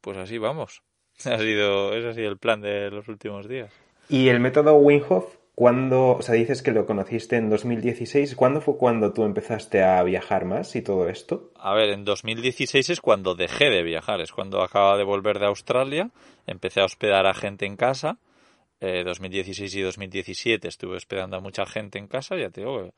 pues 0.00 0.16
así 0.18 0.38
vamos. 0.38 0.82
Ha 1.24 1.38
sido, 1.38 1.94
ese 1.94 2.08
ha 2.08 2.14
sido 2.14 2.30
el 2.30 2.38
plan 2.38 2.60
de 2.60 2.90
los 2.90 3.06
últimos 3.06 3.46
días. 3.46 3.72
¿Y 4.08 4.28
el 4.28 4.40
método 4.40 4.74
Wim 4.74 5.02
cuándo, 5.54 6.16
o 6.16 6.22
sea, 6.22 6.34
dices 6.34 6.62
que 6.62 6.72
lo 6.72 6.86
conociste 6.86 7.36
en 7.36 7.50
2016, 7.50 8.34
¿cuándo 8.34 8.60
fue 8.60 8.76
cuando 8.76 9.12
tú 9.12 9.24
empezaste 9.24 9.82
a 9.82 10.02
viajar 10.02 10.44
más 10.44 10.74
y 10.76 10.82
todo 10.82 11.08
esto? 11.08 11.50
A 11.56 11.74
ver, 11.74 11.90
en 11.90 12.04
2016 12.04 12.90
es 12.90 13.00
cuando 13.00 13.34
dejé 13.34 13.70
de 13.70 13.82
viajar, 13.82 14.20
es 14.20 14.32
cuando 14.32 14.62
acaba 14.62 14.96
de 14.96 15.04
volver 15.04 15.38
de 15.38 15.46
Australia, 15.46 16.10
empecé 16.46 16.80
a 16.80 16.84
hospedar 16.84 17.26
a 17.26 17.34
gente 17.34 17.66
en 17.66 17.76
casa, 17.76 18.18
eh, 18.80 19.02
2016 19.04 19.74
y 19.74 19.80
2017 19.82 20.68
estuve 20.68 20.96
hospedando 20.96 21.36
a 21.36 21.40
mucha 21.40 21.66
gente 21.66 21.98
en 21.98 22.08
casa, 22.08 22.36
ya 22.36 22.50
te 22.50 22.62
digo, 22.62 22.90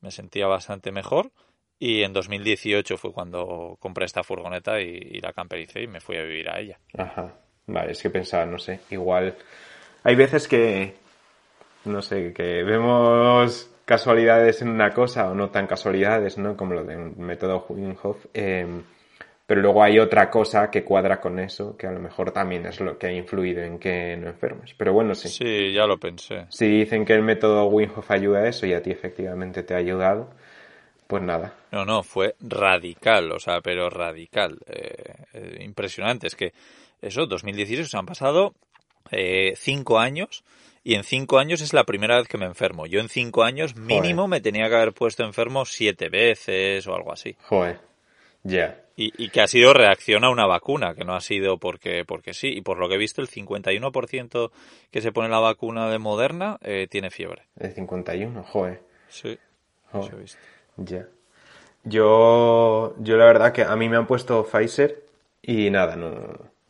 me 0.00 0.10
sentía 0.10 0.46
bastante 0.46 0.92
mejor, 0.92 1.30
y 1.78 2.02
en 2.02 2.12
2018 2.12 2.96
fue 2.96 3.12
cuando 3.12 3.76
compré 3.80 4.06
esta 4.06 4.22
furgoneta 4.22 4.80
y, 4.80 4.86
y 4.86 5.20
la 5.20 5.32
campericé 5.32 5.82
y 5.82 5.86
me 5.86 6.00
fui 6.00 6.16
a 6.16 6.22
vivir 6.22 6.48
a 6.48 6.58
ella. 6.58 6.78
Ajá. 6.96 7.34
Vale, 7.66 7.92
es 7.92 8.02
que 8.02 8.10
pensaba, 8.10 8.46
no 8.46 8.58
sé, 8.58 8.80
igual... 8.90 9.36
Hay 10.04 10.14
veces 10.14 10.46
que, 10.46 10.94
no 11.86 12.02
sé, 12.02 12.32
que 12.32 12.62
vemos 12.62 13.70
casualidades 13.84 14.62
en 14.62 14.68
una 14.68 14.90
cosa 14.90 15.30
o 15.30 15.34
no 15.34 15.50
tan 15.50 15.66
casualidades, 15.66 16.38
¿no? 16.38 16.56
Como 16.56 16.74
lo 16.74 16.84
del 16.84 17.16
método 17.16 17.64
Wim 17.68 17.96
Hof. 18.02 18.26
Eh, 18.34 18.66
pero 19.46 19.60
luego 19.60 19.82
hay 19.82 20.00
otra 20.00 20.28
cosa 20.28 20.68
que 20.70 20.82
cuadra 20.82 21.20
con 21.20 21.38
eso, 21.38 21.76
que 21.76 21.86
a 21.86 21.92
lo 21.92 22.00
mejor 22.00 22.32
también 22.32 22.66
es 22.66 22.80
lo 22.80 22.98
que 22.98 23.06
ha 23.06 23.12
influido 23.12 23.62
en 23.62 23.78
que 23.78 24.16
no 24.16 24.26
enfermes. 24.26 24.74
Pero 24.76 24.92
bueno, 24.92 25.14
sí. 25.14 25.28
Sí, 25.28 25.72
ya 25.72 25.86
lo 25.86 25.98
pensé. 25.98 26.46
Si 26.48 26.66
dicen 26.66 27.04
que 27.04 27.12
el 27.12 27.22
método 27.22 27.66
Wim 27.66 27.90
Hof 27.94 28.10
ayuda 28.10 28.40
a 28.40 28.48
eso 28.48 28.66
y 28.66 28.72
a 28.72 28.82
ti 28.82 28.90
efectivamente 28.90 29.62
te 29.62 29.74
ha 29.74 29.76
ayudado, 29.76 30.30
pues 31.06 31.22
nada. 31.22 31.54
No, 31.70 31.84
no, 31.84 32.02
fue 32.02 32.34
radical, 32.40 33.30
o 33.30 33.38
sea, 33.38 33.60
pero 33.60 33.88
radical. 33.88 34.58
Eh, 34.66 35.14
eh, 35.34 35.58
impresionante. 35.60 36.26
Es 36.26 36.34
que 36.34 36.52
eso, 37.00 37.26
2016, 37.26 37.88
se 37.88 37.96
han 37.96 38.06
pasado 38.06 38.52
eh, 39.12 39.54
cinco 39.56 40.00
años 40.00 40.42
y 40.86 40.94
en 40.94 41.02
cinco 41.02 41.40
años 41.40 41.62
es 41.62 41.72
la 41.72 41.82
primera 41.82 42.16
vez 42.16 42.28
que 42.28 42.38
me 42.38 42.46
enfermo. 42.46 42.86
Yo 42.86 43.00
en 43.00 43.08
cinco 43.08 43.42
años 43.42 43.74
mínimo 43.74 44.22
Joder. 44.22 44.28
me 44.28 44.40
tenía 44.40 44.68
que 44.68 44.76
haber 44.76 44.92
puesto 44.92 45.24
enfermo 45.24 45.64
siete 45.64 46.08
veces 46.08 46.86
o 46.86 46.94
algo 46.94 47.12
así. 47.12 47.34
Joder. 47.42 47.80
Ya. 48.44 48.84
Y, 48.94 49.12
y 49.18 49.30
que 49.30 49.40
ha 49.40 49.48
sido 49.48 49.74
reacción 49.74 50.22
a 50.22 50.30
una 50.30 50.46
vacuna, 50.46 50.94
que 50.94 51.04
no 51.04 51.16
ha 51.16 51.20
sido 51.20 51.58
porque, 51.58 52.04
porque 52.06 52.34
sí. 52.34 52.52
Y 52.56 52.60
por 52.60 52.78
lo 52.78 52.88
que 52.88 52.94
he 52.94 52.98
visto, 52.98 53.20
el 53.20 53.26
51% 53.28 54.52
que 54.92 55.00
se 55.00 55.10
pone 55.10 55.28
la 55.28 55.40
vacuna 55.40 55.90
de 55.90 55.98
Moderna 55.98 56.58
eh, 56.62 56.86
tiene 56.88 57.10
fiebre. 57.10 57.42
El 57.58 57.72
51, 57.72 58.44
joder. 58.44 58.80
Sí, 59.08 59.36
Joder. 59.90 60.06
eso 60.06 60.16
he 60.16 60.20
visto. 60.20 60.38
Ya. 60.76 61.08
Yo, 61.82 62.94
yo 63.00 63.16
la 63.16 63.24
verdad 63.24 63.52
que 63.52 63.64
a 63.64 63.74
mí 63.74 63.88
me 63.88 63.96
han 63.96 64.06
puesto 64.06 64.44
Pfizer 64.44 65.02
y 65.42 65.68
nada, 65.68 65.96
no, 65.96 66.12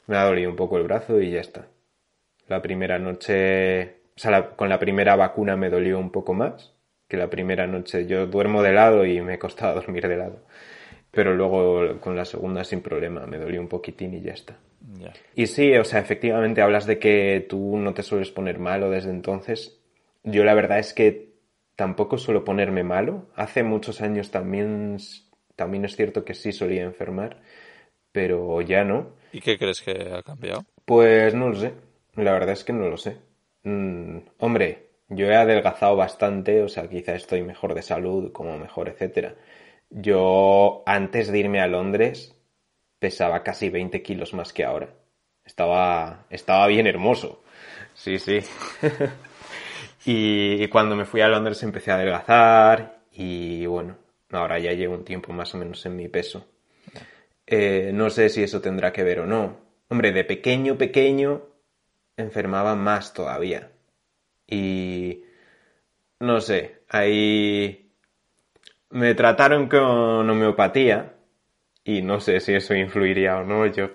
me 0.07 0.17
ha 0.17 0.25
dolido 0.25 0.49
un 0.49 0.57
poco 0.57 0.79
el 0.79 0.85
brazo 0.85 1.21
y 1.21 1.33
ya 1.33 1.41
está. 1.43 1.67
La 2.49 2.63
primera 2.63 2.99
noche, 2.99 3.96
o 4.17 4.21
sea, 4.21 4.31
la- 4.31 4.51
con 4.57 4.69
la 4.69 4.79
primera 4.79 5.17
vacuna 5.17 5.57
me 5.57 5.71
dolió 5.71 5.99
un 5.99 6.11
poco 6.11 6.35
más 6.35 6.75
que 7.09 7.17
la 7.17 7.31
primera 7.31 7.67
noche. 7.67 8.07
Yo 8.07 8.27
duermo 8.27 8.63
de 8.63 8.73
lado 8.73 9.05
y 9.07 9.21
me 9.21 9.39
costaba 9.39 9.75
dormir 9.81 10.09
de 10.09 10.17
lado. 10.17 10.43
Pero 11.11 11.35
luego 11.35 12.01
con 12.01 12.17
la 12.17 12.25
segunda 12.25 12.65
sin 12.65 12.81
problema, 12.83 13.27
me 13.27 13.39
dolió 13.39 13.61
un 13.61 13.69
poquitín 13.69 14.15
y 14.15 14.21
ya 14.23 14.33
está. 14.33 14.59
Y 15.35 15.47
sí, 15.47 15.75
o 15.77 15.85
sea, 15.85 16.01
efectivamente 16.01 16.63
hablas 16.63 16.87
de 16.87 16.99
que 16.99 17.45
tú 17.49 17.77
no 17.79 17.95
te 17.95 18.03
sueles 18.03 18.31
poner 18.31 18.59
malo 18.59 18.91
desde 18.91 19.11
entonces. 19.11 19.81
Yo 20.25 20.45
la 20.45 20.55
verdad 20.55 20.79
es 20.79 20.93
que 20.95 21.35
tampoco 21.77 22.19
suelo 22.19 22.45
ponerme 22.45 22.85
malo. 22.85 23.27
Hace 23.35 23.63
muchos 23.63 24.01
años 24.01 24.31
también, 24.31 24.99
también 25.57 25.85
es 25.85 25.97
cierto 25.97 26.25
que 26.25 26.35
sí 26.35 26.53
solía 26.53 26.83
enfermar, 26.83 27.41
pero 28.13 28.61
ya 28.63 28.85
no. 28.85 29.11
¿Y 29.33 29.41
qué 29.41 29.59
crees 29.59 29.81
que 29.83 30.11
ha 30.13 30.23
cambiado? 30.23 30.65
Pues 30.85 31.35
no 31.35 31.49
lo 31.51 31.57
sé. 31.57 31.73
La 32.15 32.33
verdad 32.33 32.51
es 32.51 32.65
que 32.65 32.73
no 32.73 32.89
lo 32.89 32.97
sé. 32.97 33.19
Mm, 33.67 34.19
hombre, 34.39 34.91
yo 35.09 35.27
he 35.27 35.35
adelgazado 35.35 35.97
bastante, 35.97 36.63
o 36.63 36.69
sea, 36.69 36.89
quizá 36.89 37.17
estoy 37.17 37.43
mejor 37.43 37.75
de 37.75 37.83
salud, 37.83 38.31
como 38.33 38.57
mejor, 38.59 38.89
etcétera. 38.89 39.35
Yo, 39.91 40.85
antes 40.87 41.33
de 41.33 41.39
irme 41.41 41.61
a 41.61 41.67
Londres, 41.67 42.37
pesaba 43.01 43.43
casi 43.43 43.69
20 43.69 44.03
kilos 44.03 44.35
más 44.35 44.53
que 44.53 44.65
ahora. 44.65 44.91
Estaba, 45.45 46.27
estaba 46.31 46.69
bien 46.69 46.87
hermoso. 46.87 47.43
Sí, 47.95 48.21
sí. 48.21 48.39
y 50.07 50.69
cuando 50.69 50.95
me 50.95 51.05
fui 51.05 51.21
a 51.23 51.29
Londres 51.29 51.63
empecé 51.65 51.91
a 51.91 51.97
adelgazar 51.97 53.01
y 53.13 53.67
bueno, 53.67 53.97
ahora 54.31 54.61
ya 54.61 54.73
llevo 54.75 54.95
un 54.95 55.05
tiempo 55.05 55.33
más 55.33 55.55
o 55.55 55.59
menos 55.59 55.85
en 55.87 55.97
mi 55.97 56.09
peso. 56.09 56.47
Eh, 57.47 57.91
no 57.93 58.11
sé 58.11 58.29
si 58.29 58.45
eso 58.45 58.61
tendrá 58.61 58.93
que 58.93 59.03
ver 59.03 59.21
o 59.21 59.27
no. 59.27 59.59
Hombre, 59.89 60.13
de 60.13 60.25
pequeño, 60.25 60.79
pequeño, 60.79 61.43
enfermaba 62.17 62.75
más 62.75 63.13
todavía. 63.13 63.71
Y 64.47 65.25
no 66.21 66.41
sé, 66.41 66.83
ahí 66.89 67.91
me 68.91 69.15
trataron 69.15 69.69
con 69.69 70.29
homeopatía 70.31 71.15
y 71.85 72.03
no 72.03 72.21
sé 72.21 72.41
si 72.41 72.55
eso 72.55 72.75
influiría 72.75 73.37
o 73.39 73.45
no. 73.45 73.67
Yo 73.67 73.91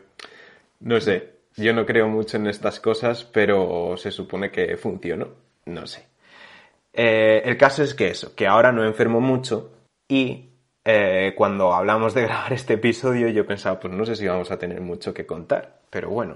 no 0.81 0.99
sé, 0.99 1.35
yo 1.55 1.73
no 1.73 1.85
creo 1.85 2.07
mucho 2.07 2.37
en 2.37 2.47
estas 2.47 2.79
cosas, 2.79 3.23
pero 3.23 3.95
se 3.97 4.11
supone 4.11 4.51
que 4.51 4.77
funcionó. 4.77 5.29
No 5.65 5.87
sé. 5.87 6.07
Eh, 6.93 7.41
el 7.45 7.57
caso 7.57 7.83
es 7.83 7.93
que 7.93 8.09
eso, 8.09 8.35
que 8.35 8.47
ahora 8.47 8.71
no 8.71 8.83
enfermo 8.85 9.21
mucho 9.21 9.71
y 10.07 10.49
eh, 10.83 11.33
cuando 11.37 11.73
hablamos 11.73 12.13
de 12.13 12.21
grabar 12.27 12.53
este 12.53 12.73
episodio 12.73 13.29
yo 13.29 13.45
pensaba, 13.45 13.79
pues 13.79 13.93
no 13.93 14.05
sé 14.05 14.15
si 14.15 14.27
vamos 14.27 14.51
a 14.51 14.57
tener 14.59 14.81
mucho 14.81 15.13
que 15.13 15.25
contar, 15.25 15.81
pero 15.89 16.09
bueno, 16.09 16.35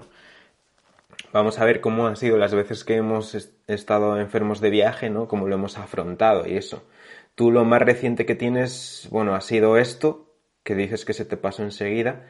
vamos 1.36 1.58
a 1.58 1.64
ver 1.64 1.80
cómo 1.80 2.06
han 2.06 2.16
sido 2.16 2.38
las 2.38 2.54
veces 2.54 2.84
que 2.84 2.96
hemos 2.96 3.34
estado 3.66 4.18
enfermos 4.18 4.60
de 4.60 4.70
viaje, 4.70 5.10
¿no? 5.10 5.28
Cómo 5.28 5.46
lo 5.46 5.54
hemos 5.54 5.78
afrontado 5.78 6.46
y 6.46 6.56
eso. 6.56 6.88
Tú 7.34 7.50
lo 7.50 7.64
más 7.64 7.82
reciente 7.82 8.26
que 8.26 8.34
tienes, 8.34 9.08
bueno, 9.10 9.34
ha 9.34 9.40
sido 9.42 9.76
esto, 9.76 10.34
que 10.64 10.74
dices 10.74 11.04
que 11.04 11.12
se 11.12 11.24
te 11.26 11.36
pasó 11.36 11.62
enseguida, 11.62 12.26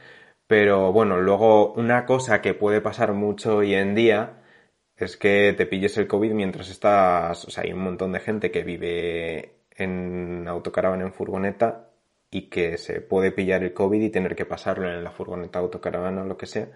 pero 0.47 0.92
bueno, 0.92 1.21
luego 1.21 1.73
una 1.75 2.07
cosa 2.07 2.42
que 2.42 2.55
puede 2.55 2.81
pasar 2.81 3.12
mucho 3.14 3.59
hoy 3.59 3.75
en 3.75 3.95
día 3.95 4.42
es 4.97 5.16
que 5.16 5.55
te 5.57 5.66
pilles 5.66 5.97
el 5.99 6.09
COVID 6.09 6.33
mientras 6.33 6.69
estás, 6.71 7.45
o 7.45 7.51
sea, 7.51 7.64
hay 7.64 7.73
un 7.73 7.81
montón 7.83 8.12
de 8.12 8.21
gente 8.21 8.51
que 8.51 8.64
vive 8.64 9.61
en 9.77 10.47
autocaravana 10.49 11.05
en 11.05 11.12
furgoneta 11.12 11.90
y 12.31 12.49
que 12.51 12.79
se 12.79 13.01
puede 13.01 13.33
pillar 13.33 13.62
el 13.62 13.73
COVID 13.75 14.03
y 14.03 14.11
tener 14.11 14.37
que 14.37 14.47
pasarlo 14.47 14.88
en 14.90 15.05
la 15.05 15.11
furgoneta 15.12 15.59
autocaravana 15.61 16.23
o 16.23 16.27
lo 16.27 16.37
que 16.37 16.47
sea. 16.47 16.69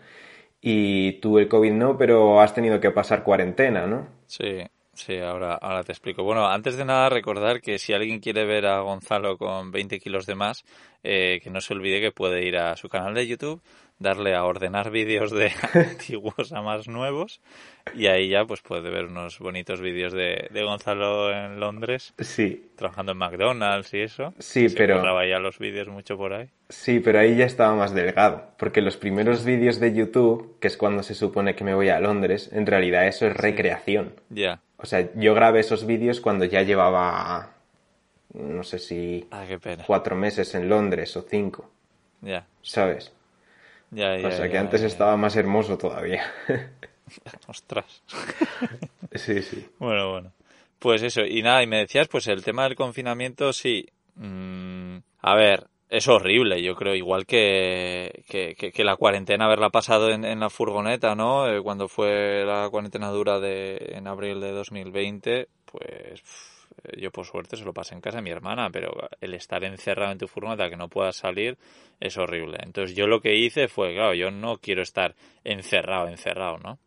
Y 0.60 1.12
tú 1.20 1.38
el 1.38 1.48
COVID 1.48 1.72
no, 1.72 1.96
pero 1.96 2.40
has 2.40 2.54
tenido 2.54 2.80
que 2.80 2.90
pasar 2.90 3.22
cuarentena, 3.22 3.86
¿no? 3.86 4.08
Sí, 4.26 4.62
sí, 4.92 5.18
ahora, 5.18 5.54
ahora 5.54 5.84
te 5.84 5.92
explico. 5.92 6.22
Bueno, 6.22 6.46
antes 6.46 6.76
de 6.76 6.84
nada 6.84 7.08
recordar 7.08 7.60
que 7.60 7.78
si 7.78 7.94
alguien 7.94 8.20
quiere 8.20 8.44
ver 8.44 8.66
a 8.66 8.80
Gonzalo 8.80 9.38
con 9.38 9.70
20 9.70 9.98
kilos 9.98 10.26
de 10.26 10.34
más, 10.34 10.64
eh, 11.02 11.40
que 11.42 11.50
no 11.50 11.60
se 11.60 11.72
olvide 11.72 12.00
que 12.00 12.12
puede 12.12 12.44
ir 12.46 12.58
a 12.58 12.76
su 12.76 12.88
canal 12.88 13.14
de 13.14 13.26
YouTube 13.26 13.62
darle 14.00 14.34
a 14.34 14.44
ordenar 14.44 14.90
vídeos 14.90 15.30
de 15.30 15.52
antiguos 15.74 16.52
a 16.52 16.62
más 16.62 16.88
nuevos 16.88 17.40
y 17.94 18.06
ahí 18.06 18.28
ya 18.28 18.44
pues 18.44 18.60
puede 18.62 18.90
ver 18.90 19.04
unos 19.04 19.38
bonitos 19.38 19.80
vídeos 19.80 20.12
de, 20.12 20.48
Gonzalo 20.52 21.32
en 21.32 21.60
Londres. 21.60 22.12
Sí. 22.18 22.70
Trabajando 22.76 23.12
en 23.12 23.18
McDonald's 23.18 23.94
y 23.94 24.00
eso. 24.00 24.34
Sí, 24.38 24.68
pero... 24.76 25.00
graba 25.00 25.26
ya 25.26 25.38
los 25.38 25.58
vídeos 25.58 25.88
mucho 25.88 26.16
por 26.16 26.32
ahí. 26.32 26.48
Sí, 26.68 27.00
pero 27.00 27.20
ahí 27.20 27.36
ya 27.36 27.44
estaba 27.44 27.74
más 27.74 27.94
delgado. 27.94 28.50
Porque 28.56 28.80
los 28.80 28.96
primeros 28.96 29.44
vídeos 29.44 29.78
de 29.80 29.94
YouTube, 29.94 30.58
que 30.60 30.68
es 30.68 30.76
cuando 30.76 31.02
se 31.02 31.14
supone 31.14 31.54
que 31.54 31.64
me 31.64 31.74
voy 31.74 31.88
a 31.88 32.00
Londres, 32.00 32.50
en 32.52 32.66
realidad 32.66 33.06
eso 33.06 33.26
es 33.26 33.36
recreación. 33.36 34.14
Ya. 34.30 34.60
O 34.76 34.86
sea, 34.86 35.10
yo 35.14 35.34
grabé 35.34 35.60
esos 35.60 35.84
vídeos 35.84 36.20
cuando 36.20 36.44
ya 36.44 36.62
llevaba, 36.62 37.54
no 38.34 38.62
sé 38.62 38.78
si... 38.78 39.26
Ah, 39.30 39.44
qué 39.46 39.58
pena. 39.58 39.84
Cuatro 39.86 40.16
meses 40.16 40.54
en 40.54 40.68
Londres 40.68 41.16
o 41.16 41.22
cinco. 41.22 41.70
Ya. 42.22 42.46
¿Sabes? 42.62 43.12
Ya, 43.90 44.16
o 44.24 44.30
sea 44.30 44.48
que 44.48 44.58
antes 44.58 44.82
estaba 44.82 45.16
más 45.16 45.36
hermoso 45.36 45.76
todavía. 45.76 46.22
Ostras. 47.48 48.02
sí, 49.14 49.42
sí. 49.42 49.66
Bueno, 49.78 50.10
bueno. 50.10 50.32
Pues 50.78 51.02
eso, 51.02 51.22
y 51.22 51.42
nada, 51.42 51.62
y 51.62 51.66
me 51.66 51.78
decías, 51.78 52.08
pues 52.08 52.26
el 52.28 52.42
tema 52.42 52.64
del 52.64 52.76
confinamiento, 52.76 53.52
sí. 53.52 53.86
Mm, 54.14 54.98
a 55.20 55.34
ver, 55.34 55.66
es 55.90 56.08
horrible, 56.08 56.62
yo 56.62 56.74
creo, 56.76 56.94
igual 56.94 57.26
que, 57.26 58.24
que, 58.28 58.84
la 58.84 58.96
cuarentena 58.96 59.46
haberla 59.46 59.70
pasado 59.70 60.10
en, 60.10 60.24
en 60.24 60.40
la 60.40 60.48
furgoneta, 60.48 61.14
¿no? 61.14 61.48
Eh, 61.48 61.60
cuando 61.60 61.88
fue 61.88 62.44
la 62.46 62.68
cuarentena 62.70 63.10
dura 63.10 63.40
de, 63.40 63.92
en 63.94 64.06
abril 64.06 64.40
de 64.40 64.52
2020, 64.52 65.48
pues 65.66 66.22
yo 66.96 67.10
por 67.10 67.26
suerte 67.26 67.56
se 67.56 67.64
lo 67.64 67.72
pasé 67.72 67.94
en 67.94 68.00
casa 68.00 68.18
de 68.18 68.22
mi 68.22 68.30
hermana, 68.30 68.70
pero 68.70 68.92
el 69.20 69.34
estar 69.34 69.64
encerrado 69.64 70.12
en 70.12 70.18
tu 70.18 70.28
furgoneta 70.28 70.70
que 70.70 70.76
no 70.76 70.88
puedas 70.88 71.16
salir 71.16 71.58
es 72.00 72.16
horrible. 72.16 72.58
Entonces 72.62 72.96
yo 72.96 73.06
lo 73.06 73.20
que 73.20 73.36
hice 73.36 73.68
fue, 73.68 73.94
claro, 73.94 74.14
yo 74.14 74.30
no 74.30 74.58
quiero 74.58 74.82
estar 74.82 75.14
encerrado, 75.44 76.08
encerrado, 76.08 76.58
¿no? 76.58 76.78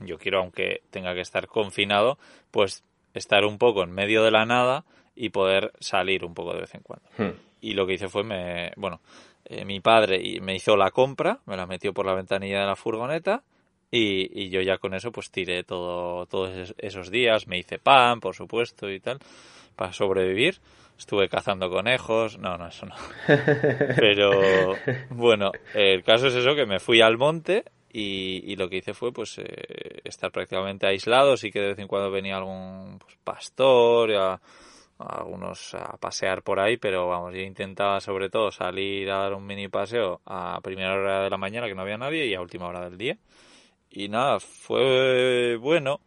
Yo 0.00 0.18
quiero, 0.18 0.40
aunque 0.40 0.82
tenga 0.90 1.14
que 1.14 1.20
estar 1.20 1.46
confinado, 1.46 2.18
pues 2.50 2.84
estar 3.14 3.44
un 3.44 3.58
poco 3.58 3.82
en 3.82 3.92
medio 3.92 4.24
de 4.24 4.30
la 4.30 4.44
nada 4.44 4.84
y 5.14 5.30
poder 5.30 5.72
salir 5.78 6.24
un 6.24 6.34
poco 6.34 6.52
de 6.52 6.60
vez 6.60 6.74
en 6.74 6.82
cuando. 6.82 7.08
Hmm. 7.16 7.38
Y 7.60 7.74
lo 7.74 7.86
que 7.86 7.94
hice 7.94 8.08
fue, 8.08 8.24
me, 8.24 8.72
bueno, 8.76 9.00
eh, 9.44 9.64
mi 9.64 9.80
padre 9.80 10.20
me 10.40 10.54
hizo 10.54 10.76
la 10.76 10.90
compra, 10.90 11.40
me 11.46 11.56
la 11.56 11.66
metió 11.66 11.94
por 11.94 12.06
la 12.06 12.14
ventanilla 12.14 12.60
de 12.60 12.66
la 12.66 12.76
furgoneta 12.76 13.42
y, 13.96 14.48
yo 14.50 14.60
ya 14.60 14.78
con 14.78 14.94
eso 14.94 15.12
pues 15.12 15.30
tiré 15.30 15.62
todo, 15.62 16.26
todos 16.26 16.74
esos 16.78 17.10
días, 17.10 17.46
me 17.46 17.58
hice 17.58 17.78
pan, 17.78 18.20
por 18.20 18.34
supuesto, 18.34 18.90
y 18.90 19.00
tal, 19.00 19.18
para 19.76 19.92
sobrevivir. 19.92 20.58
Estuve 20.98 21.28
cazando 21.28 21.70
conejos, 21.70 22.38
no, 22.38 22.56
no, 22.56 22.68
eso 22.68 22.86
no. 22.86 22.94
Pero 23.96 24.76
bueno, 25.10 25.50
el 25.74 26.02
caso 26.04 26.28
es 26.28 26.34
eso, 26.34 26.54
que 26.54 26.66
me 26.66 26.78
fui 26.78 27.00
al 27.00 27.18
monte 27.18 27.64
y, 27.92 28.54
lo 28.56 28.68
que 28.68 28.78
hice 28.78 28.94
fue 28.94 29.12
pues 29.12 29.38
eh, 29.38 30.00
estar 30.04 30.30
prácticamente 30.30 30.86
aislado, 30.86 31.36
sí 31.36 31.50
que 31.50 31.60
de 31.60 31.68
vez 31.68 31.78
en 31.78 31.88
cuando 31.88 32.10
venía 32.10 32.36
algún 32.36 32.98
pues, 32.98 33.16
pastor, 33.22 34.12
a, 34.16 34.40
algunos 34.98 35.74
a 35.74 35.96
pasear 35.98 36.42
por 36.42 36.60
ahí, 36.60 36.76
pero 36.76 37.08
vamos, 37.08 37.34
yo 37.34 37.40
intentaba 37.40 38.00
sobre 38.00 38.30
todo 38.30 38.52
salir 38.52 39.10
a 39.10 39.18
dar 39.18 39.34
un 39.34 39.46
mini 39.46 39.68
paseo 39.68 40.20
a 40.26 40.60
primera 40.62 40.94
hora 40.94 41.24
de 41.24 41.30
la 41.30 41.36
mañana 41.36 41.66
que 41.66 41.74
no 41.74 41.82
había 41.82 41.98
nadie 41.98 42.26
y 42.26 42.34
a 42.34 42.40
última 42.40 42.66
hora 42.66 42.88
del 42.88 42.98
día 42.98 43.18
y 43.94 44.08
nada, 44.08 44.40
fue 44.40 45.56
bueno. 45.56 46.00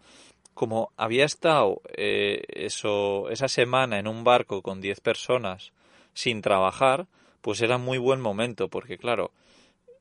Como 0.53 0.91
había 0.97 1.23
estado 1.23 1.81
eh, 1.95 2.41
eso, 2.49 3.29
esa 3.29 3.47
semana 3.47 3.99
en 3.99 4.07
un 4.07 4.23
barco 4.23 4.63
con 4.63 4.81
10 4.81 4.99
personas 5.01 5.71
sin 6.13 6.41
trabajar, 6.41 7.05
pues 7.41 7.61
era 7.61 7.77
muy 7.77 7.99
buen 7.99 8.19
momento, 8.19 8.67
porque 8.67 8.97
claro, 8.97 9.31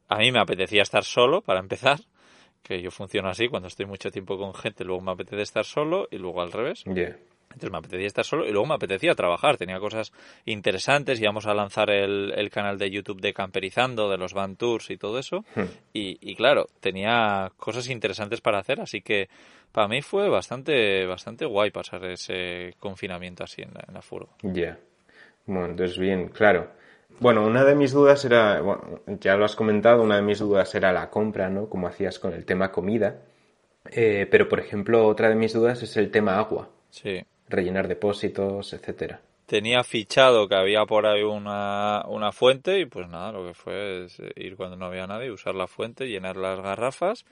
a 0.08 0.16
mí 0.16 0.32
me 0.32 0.40
apetecía 0.40 0.82
estar 0.82 1.04
solo 1.04 1.42
para 1.42 1.60
empezar, 1.60 2.00
que 2.62 2.80
yo 2.80 2.90
funciono 2.90 3.28
así, 3.28 3.48
cuando 3.48 3.68
estoy 3.68 3.84
mucho 3.84 4.10
tiempo 4.10 4.38
con 4.38 4.54
gente, 4.54 4.82
luego 4.84 5.02
me 5.02 5.12
apetece 5.12 5.42
estar 5.42 5.64
solo 5.64 6.08
y 6.10 6.16
luego 6.16 6.40
al 6.40 6.52
revés. 6.52 6.84
Entonces 7.56 7.72
me 7.72 7.78
apetecía 7.78 8.06
estar 8.06 8.24
solo 8.24 8.46
y 8.46 8.50
luego 8.50 8.66
me 8.66 8.74
apetecía 8.74 9.14
trabajar. 9.14 9.56
Tenía 9.56 9.78
cosas 9.80 10.12
interesantes. 10.44 11.20
Íbamos 11.20 11.46
a 11.46 11.54
lanzar 11.54 11.88
el, 11.90 12.32
el 12.36 12.50
canal 12.50 12.76
de 12.76 12.90
YouTube 12.90 13.20
de 13.20 13.32
Camperizando, 13.32 14.10
de 14.10 14.18
los 14.18 14.34
van 14.34 14.56
tours 14.56 14.90
y 14.90 14.98
todo 14.98 15.18
eso. 15.18 15.42
Hmm. 15.54 15.64
Y, 15.94 16.34
claro, 16.36 16.66
tenía 16.80 17.50
cosas 17.56 17.88
interesantes 17.88 18.42
para 18.42 18.58
hacer. 18.58 18.80
Así 18.82 19.00
que 19.00 19.30
para 19.72 19.88
mí 19.88 20.02
fue 20.02 20.28
bastante, 20.28 21.06
bastante 21.06 21.46
guay 21.46 21.70
pasar 21.70 22.04
ese 22.04 22.74
confinamiento 22.78 23.44
así 23.44 23.62
en 23.62 23.72
la, 23.72 23.84
en 23.88 24.02
furgo. 24.02 24.34
Ya. 24.42 24.78
Bueno, 25.46 25.70
entonces 25.70 25.96
bien, 25.98 26.28
claro. 26.28 26.72
Bueno, 27.20 27.46
una 27.46 27.64
de 27.64 27.74
mis 27.74 27.92
dudas 27.92 28.22
era, 28.26 28.60
bueno, 28.60 29.00
ya 29.20 29.36
lo 29.36 29.46
has 29.46 29.56
comentado, 29.56 30.02
una 30.02 30.16
de 30.16 30.22
mis 30.22 30.40
dudas 30.40 30.74
era 30.74 30.92
la 30.92 31.08
compra, 31.08 31.48
¿no? 31.48 31.70
Como 31.70 31.86
hacías 31.86 32.18
con 32.18 32.34
el 32.34 32.44
tema 32.44 32.70
comida. 32.70 33.22
Eh, 33.90 34.26
pero, 34.30 34.46
por 34.46 34.60
ejemplo, 34.60 35.06
otra 35.06 35.30
de 35.30 35.36
mis 35.36 35.54
dudas 35.54 35.82
es 35.82 35.96
el 35.96 36.10
tema 36.10 36.36
agua. 36.36 36.68
Sí 36.90 37.24
rellenar 37.48 37.88
depósitos, 37.88 38.72
etcétera. 38.72 39.20
Tenía 39.46 39.84
fichado 39.84 40.48
que 40.48 40.56
había 40.56 40.84
por 40.86 41.06
ahí 41.06 41.22
una, 41.22 42.04
una 42.08 42.32
fuente 42.32 42.80
y 42.80 42.86
pues 42.86 43.08
nada, 43.08 43.30
lo 43.32 43.46
que 43.46 43.54
fue 43.54 44.04
es 44.04 44.20
ir 44.34 44.56
cuando 44.56 44.76
no 44.76 44.86
había 44.86 45.06
nadie, 45.06 45.30
usar 45.30 45.54
la 45.54 45.68
fuente, 45.68 46.06
llenar 46.06 46.36
las 46.36 46.60
garrafas 46.60 47.24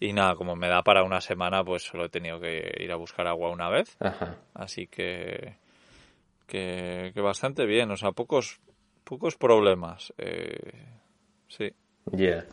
y 0.00 0.14
nada, 0.14 0.34
como 0.34 0.56
me 0.56 0.68
da 0.68 0.82
para 0.82 1.04
una 1.04 1.20
semana, 1.20 1.62
pues 1.62 1.82
solo 1.82 2.06
he 2.06 2.08
tenido 2.08 2.40
que 2.40 2.72
ir 2.78 2.90
a 2.90 2.96
buscar 2.96 3.26
agua 3.26 3.50
una 3.50 3.68
vez. 3.68 3.98
Ajá. 4.00 4.38
Así 4.54 4.86
que, 4.86 5.56
que, 6.46 7.12
bastante 7.16 7.66
bien, 7.66 7.90
o 7.90 7.96
sea, 7.98 8.12
pocos, 8.12 8.60
pocos 9.04 9.36
problemas. 9.36 10.14
Eh, 10.16 10.72
sí. 11.48 11.70
Ya. 12.12 12.46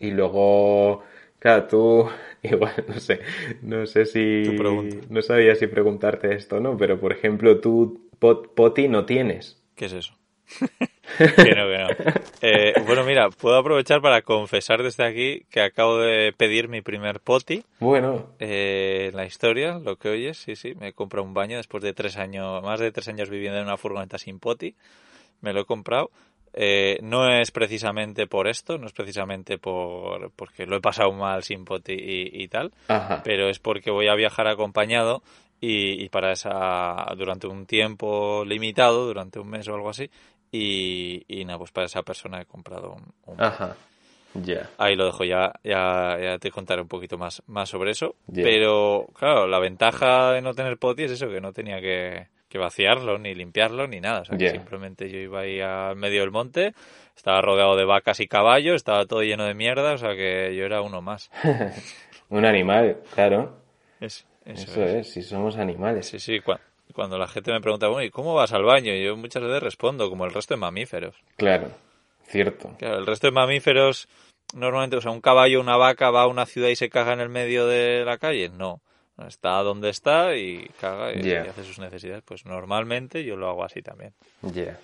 Y 0.00 0.10
luego, 0.10 1.04
claro, 1.40 1.66
tú, 1.66 2.08
igual, 2.44 2.72
no 2.88 3.00
sé, 3.00 3.20
no 3.62 3.86
sé 3.86 4.06
si, 4.06 5.00
no 5.10 5.22
sabía 5.22 5.56
si 5.56 5.66
preguntarte 5.66 6.34
esto, 6.34 6.60
¿no? 6.60 6.76
Pero, 6.76 7.00
por 7.00 7.12
ejemplo, 7.12 7.60
tú 7.60 8.08
pot- 8.20 8.54
poti 8.54 8.88
no 8.88 9.04
tienes. 9.06 9.60
¿Qué 9.74 9.86
es 9.86 9.92
eso? 9.94 10.14
que 11.18 11.54
no, 11.54 11.68
que 11.68 11.78
no. 11.78 11.88
Eh, 12.42 12.74
bueno, 12.86 13.04
mira, 13.04 13.30
puedo 13.30 13.56
aprovechar 13.56 14.00
para 14.00 14.22
confesar 14.22 14.82
desde 14.82 15.04
aquí 15.04 15.44
que 15.50 15.60
acabo 15.60 15.98
de 15.98 16.32
pedir 16.36 16.68
mi 16.68 16.80
primer 16.82 17.20
poti 17.20 17.64
Bueno, 17.78 18.26
eh, 18.38 19.08
en 19.10 19.16
la 19.16 19.26
historia, 19.26 19.78
lo 19.78 19.96
que 19.96 20.08
oyes, 20.10 20.38
sí, 20.38 20.56
sí, 20.56 20.74
me 20.74 20.88
he 20.88 20.92
comprado 20.92 21.26
un 21.26 21.34
baño 21.34 21.56
después 21.58 21.82
de 21.82 21.92
tres 21.92 22.16
años, 22.16 22.62
más 22.62 22.80
de 22.80 22.92
tres 22.92 23.08
años 23.08 23.30
viviendo 23.30 23.58
en 23.58 23.64
una 23.64 23.76
furgoneta 23.76 24.18
sin 24.18 24.38
poti, 24.38 24.74
me 25.40 25.52
lo 25.52 25.60
he 25.60 25.64
comprado. 25.66 26.10
Eh, 26.52 26.98
no 27.02 27.28
es 27.28 27.52
precisamente 27.52 28.26
por 28.26 28.48
esto, 28.48 28.76
no 28.76 28.86
es 28.86 28.92
precisamente 28.92 29.58
por 29.58 30.32
porque 30.32 30.66
lo 30.66 30.76
he 30.76 30.80
pasado 30.80 31.12
mal 31.12 31.44
sin 31.44 31.64
poti 31.64 31.92
y, 31.92 32.42
y 32.42 32.48
tal, 32.48 32.72
ajá. 32.88 33.22
pero 33.22 33.48
es 33.48 33.60
porque 33.60 33.92
voy 33.92 34.08
a 34.08 34.14
viajar 34.16 34.48
acompañado 34.48 35.22
y, 35.60 36.02
y 36.02 36.08
para 36.08 36.32
esa 36.32 37.06
durante 37.16 37.46
un 37.46 37.66
tiempo 37.66 38.44
limitado, 38.44 39.06
durante 39.06 39.38
un 39.38 39.48
mes 39.48 39.68
o 39.68 39.74
algo 39.74 39.90
así, 39.90 40.10
y, 40.50 41.22
y 41.28 41.44
nada, 41.44 41.58
pues 41.58 41.70
para 41.70 41.86
esa 41.86 42.02
persona 42.02 42.40
he 42.40 42.46
comprado 42.46 42.94
un, 42.94 43.32
un 43.32 43.40
Ajá. 43.40 43.76
Ya. 44.34 44.70
Ahí 44.78 44.94
lo 44.94 45.06
dejo, 45.06 45.24
ya, 45.24 45.52
ya, 45.64 46.16
ya 46.20 46.38
te 46.38 46.50
contaré 46.50 46.82
un 46.82 46.88
poquito 46.88 47.18
más, 47.18 47.42
más 47.48 47.68
sobre 47.68 47.90
eso. 47.90 48.14
Pero, 48.32 49.08
claro, 49.14 49.48
la 49.48 49.58
ventaja 49.58 50.32
de 50.32 50.40
no 50.40 50.54
tener 50.54 50.78
poti 50.78 51.04
es 51.04 51.12
eso, 51.12 51.28
que 51.28 51.40
no 51.40 51.52
tenía 51.52 51.80
que, 51.80 52.28
que 52.50 52.58
vaciarlo, 52.58 53.16
ni 53.18 53.34
limpiarlo, 53.34 53.86
ni 53.86 54.00
nada. 54.00 54.20
O 54.20 54.24
sea, 54.26 54.36
que 54.36 54.44
simplemente 54.50 55.08
yo 55.08 55.18
iba 55.18 55.40
ahí 55.40 55.60
al 55.60 55.96
medio 55.96 56.20
del 56.20 56.30
monte, 56.32 56.74
estaba 57.16 57.40
rodeado 57.40 57.76
de 57.76 57.84
vacas 57.86 58.20
y 58.20 58.26
caballos, 58.28 58.74
estaba 58.74 59.06
todo 59.06 59.22
lleno 59.22 59.44
de 59.44 59.54
mierda, 59.54 59.94
o 59.94 59.98
sea 59.98 60.14
que 60.14 60.54
yo 60.56 60.64
era 60.66 60.82
uno 60.82 61.00
más. 61.00 61.30
Un 62.28 62.44
animal, 62.44 62.98
claro. 63.14 63.56
Es- 64.00 64.26
eso, 64.44 64.70
Eso 64.72 64.84
es. 64.84 64.94
es, 65.06 65.12
si 65.12 65.22
somos 65.22 65.56
animales. 65.56 66.06
Sí, 66.08 66.18
sí, 66.18 66.40
cua- 66.40 66.60
cuando 66.92 67.18
la 67.18 67.28
gente 67.28 67.52
me 67.52 67.60
pregunta, 67.60 67.86
bueno, 67.88 68.02
¿y 68.04 68.10
cómo 68.10 68.34
vas 68.34 68.52
al 68.52 68.64
baño? 68.64 68.92
Yo 68.94 69.16
muchas 69.16 69.42
veces 69.42 69.62
respondo, 69.62 70.08
como 70.10 70.24
el 70.24 70.32
resto 70.32 70.54
de 70.54 70.60
mamíferos. 70.60 71.14
Claro, 71.36 71.70
cierto. 72.26 72.74
Claro, 72.78 72.98
el 72.98 73.06
resto 73.06 73.26
de 73.28 73.32
mamíferos, 73.32 74.08
normalmente, 74.54 74.96
o 74.96 75.00
sea, 75.00 75.12
un 75.12 75.20
caballo, 75.20 75.60
una 75.60 75.76
vaca 75.76 76.10
va 76.10 76.22
a 76.22 76.26
una 76.26 76.46
ciudad 76.46 76.68
y 76.68 76.76
se 76.76 76.88
caga 76.90 77.12
en 77.12 77.20
el 77.20 77.28
medio 77.28 77.66
de 77.66 78.04
la 78.04 78.18
calle. 78.18 78.48
No. 78.48 78.80
Está 79.26 79.58
donde 79.62 79.90
está 79.90 80.36
y 80.36 80.68
caga 80.80 81.12
y, 81.12 81.22
Ya. 81.22 81.44
y 81.46 81.48
hace 81.48 81.64
sus 81.64 81.78
necesidades. 81.78 82.22
Pues 82.24 82.44
normalmente 82.46 83.24
yo 83.24 83.36
lo 83.36 83.48
hago 83.48 83.64
así 83.64 83.82
también. 83.82 84.12
Ya. 84.42 84.78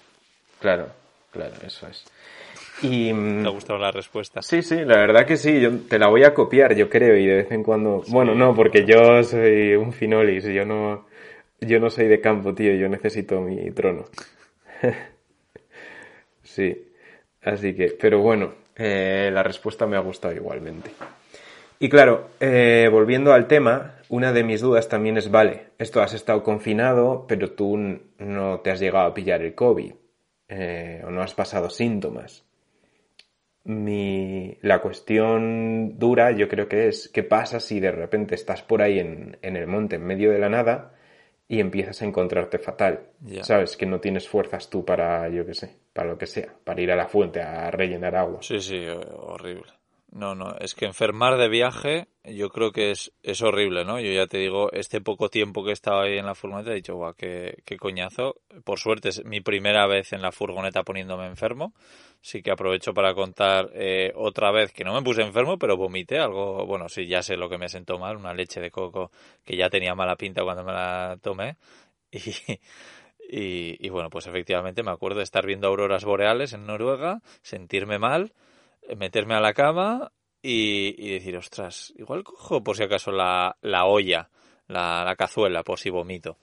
Claro, 0.60 0.88
claro, 1.32 1.54
eso 1.66 1.86
es. 1.88 2.04
Y... 2.82 3.12
mm, 3.12 3.42
¿Te 3.42 3.48
ha 3.48 3.52
gustado 3.52 3.78
la 3.78 3.90
respuesta? 3.90 4.42
Sí, 4.42 4.62
sí, 4.62 4.76
la 4.84 4.96
verdad 4.98 5.26
que 5.26 5.36
sí, 5.36 5.60
yo 5.60 5.78
te 5.88 5.98
la 5.98 6.08
voy 6.08 6.24
a 6.24 6.34
copiar, 6.34 6.74
yo 6.74 6.88
creo, 6.90 7.16
y 7.16 7.26
de 7.26 7.34
vez 7.36 7.52
en 7.52 7.62
cuando... 7.62 8.02
Bueno, 8.08 8.34
no, 8.34 8.54
porque 8.54 8.84
yo 8.84 9.22
soy 9.22 9.74
un 9.74 9.92
finolis, 9.92 10.44
yo 10.44 10.64
no, 10.66 11.06
yo 11.60 11.78
no 11.80 11.88
soy 11.90 12.06
de 12.06 12.20
campo, 12.20 12.54
tío, 12.54 12.74
yo 12.74 12.88
necesito 12.88 13.40
mi 13.40 13.70
trono. 13.70 14.04
sí, 16.42 16.92
así 17.42 17.74
que, 17.74 17.96
pero 18.00 18.20
bueno, 18.20 18.52
eh, 18.76 19.30
la 19.32 19.42
respuesta 19.42 19.86
me 19.86 19.96
ha 19.96 20.00
gustado 20.00 20.34
igualmente. 20.34 20.90
Y 21.78 21.88
claro, 21.88 22.28
eh, 22.40 22.88
volviendo 22.90 23.32
al 23.32 23.46
tema, 23.46 23.96
una 24.08 24.32
de 24.32 24.44
mis 24.44 24.60
dudas 24.60 24.88
también 24.88 25.16
es, 25.18 25.30
vale, 25.30 25.68
esto 25.78 26.00
has 26.02 26.14
estado 26.14 26.42
confinado, 26.42 27.26
pero 27.28 27.52
tú 27.52 27.76
no 28.18 28.60
te 28.60 28.70
has 28.70 28.80
llegado 28.80 29.06
a 29.06 29.14
pillar 29.14 29.42
el 29.42 29.54
COVID, 29.54 29.92
eh, 30.48 31.02
o 31.06 31.10
no 31.10 31.22
has 31.22 31.34
pasado 31.34 31.68
síntomas 31.70 32.44
mi, 33.64 34.56
la 34.62 34.80
cuestión 34.80 35.98
dura 35.98 36.30
yo 36.30 36.48
creo 36.48 36.68
que 36.68 36.88
es 36.88 37.08
qué 37.08 37.22
pasa 37.24 37.58
si 37.58 37.80
de 37.80 37.90
repente 37.90 38.34
estás 38.34 38.62
por 38.62 38.80
ahí 38.82 38.98
en, 39.00 39.38
en 39.42 39.56
el 39.56 39.66
monte, 39.66 39.96
en 39.96 40.04
medio 40.06 40.30
de 40.30 40.38
la 40.38 40.48
nada, 40.48 40.92
y 41.48 41.60
empiezas 41.60 42.02
a 42.02 42.04
encontrarte 42.04 42.58
fatal. 42.58 43.00
Ya. 43.20 43.42
Sabes 43.44 43.76
que 43.76 43.86
no 43.86 44.00
tienes 44.00 44.28
fuerzas 44.28 44.70
tú 44.70 44.84
para, 44.84 45.28
yo 45.28 45.44
qué 45.46 45.54
sé, 45.54 45.76
para 45.92 46.10
lo 46.10 46.18
que 46.18 46.26
sea, 46.26 46.52
para 46.64 46.80
ir 46.80 46.90
a 46.92 46.96
la 46.96 47.06
fuente 47.08 47.40
a 47.40 47.70
rellenar 47.70 48.14
agua. 48.16 48.38
Sí, 48.42 48.60
sí, 48.60 48.86
ho- 48.86 49.00
horrible. 49.32 49.72
No, 50.10 50.34
no, 50.34 50.56
es 50.60 50.74
que 50.74 50.86
enfermar 50.86 51.36
de 51.36 51.48
viaje 51.48 52.08
yo 52.24 52.48
creo 52.48 52.72
que 52.72 52.90
es, 52.90 53.12
es 53.22 53.42
horrible, 53.42 53.84
¿no? 53.84 54.00
Yo 54.00 54.10
ya 54.12 54.26
te 54.26 54.38
digo, 54.38 54.72
este 54.72 55.00
poco 55.00 55.28
tiempo 55.28 55.62
que 55.62 55.70
he 55.70 55.72
estado 55.72 56.00
ahí 56.00 56.16
en 56.16 56.26
la 56.26 56.34
furgoneta 56.34 56.70
he 56.72 56.76
dicho, 56.76 56.94
guau, 56.94 57.14
qué, 57.14 57.62
qué 57.64 57.76
coñazo. 57.76 58.36
Por 58.64 58.78
suerte 58.78 59.10
es 59.10 59.24
mi 59.24 59.40
primera 59.40 59.86
vez 59.86 60.12
en 60.12 60.22
la 60.22 60.32
furgoneta 60.32 60.84
poniéndome 60.84 61.26
enfermo. 61.26 61.74
Sí 62.22 62.42
que 62.42 62.50
aprovecho 62.50 62.94
para 62.94 63.14
contar 63.14 63.70
eh, 63.74 64.12
otra 64.16 64.50
vez 64.52 64.72
que 64.72 64.84
no 64.84 64.94
me 64.94 65.02
puse 65.02 65.22
enfermo, 65.22 65.58
pero 65.58 65.76
vomité 65.76 66.18
algo, 66.18 66.64
bueno, 66.66 66.88
sí, 66.88 67.06
ya 67.06 67.22
sé 67.22 67.36
lo 67.36 67.48
que 67.48 67.58
me 67.58 67.68
sentó 67.68 67.98
mal, 67.98 68.16
una 68.16 68.32
leche 68.32 68.60
de 68.60 68.70
coco 68.70 69.10
que 69.44 69.56
ya 69.56 69.68
tenía 69.70 69.94
mala 69.94 70.16
pinta 70.16 70.42
cuando 70.42 70.64
me 70.64 70.72
la 70.72 71.18
tomé. 71.22 71.56
Y, 73.28 73.40
y, 73.40 73.86
y 73.86 73.88
bueno, 73.90 74.08
pues 74.10 74.26
efectivamente 74.28 74.84
me 74.84 74.92
acuerdo 74.92 75.18
de 75.18 75.24
estar 75.24 75.44
viendo 75.44 75.66
auroras 75.66 76.04
boreales 76.04 76.52
en 76.52 76.64
Noruega, 76.66 77.22
sentirme 77.42 77.98
mal, 77.98 78.32
meterme 78.96 79.34
a 79.34 79.40
la 79.40 79.52
cama 79.54 80.12
y, 80.42 80.94
y 80.98 81.12
decir, 81.12 81.36
ostras, 81.36 81.92
igual 81.96 82.22
cojo 82.24 82.62
por 82.62 82.76
si 82.76 82.82
acaso 82.84 83.10
la, 83.10 83.56
la 83.62 83.84
olla, 83.86 84.28
la, 84.68 85.04
la 85.04 85.16
cazuela, 85.16 85.62
por 85.62 85.78
si 85.78 85.90
vomito. 85.90 86.36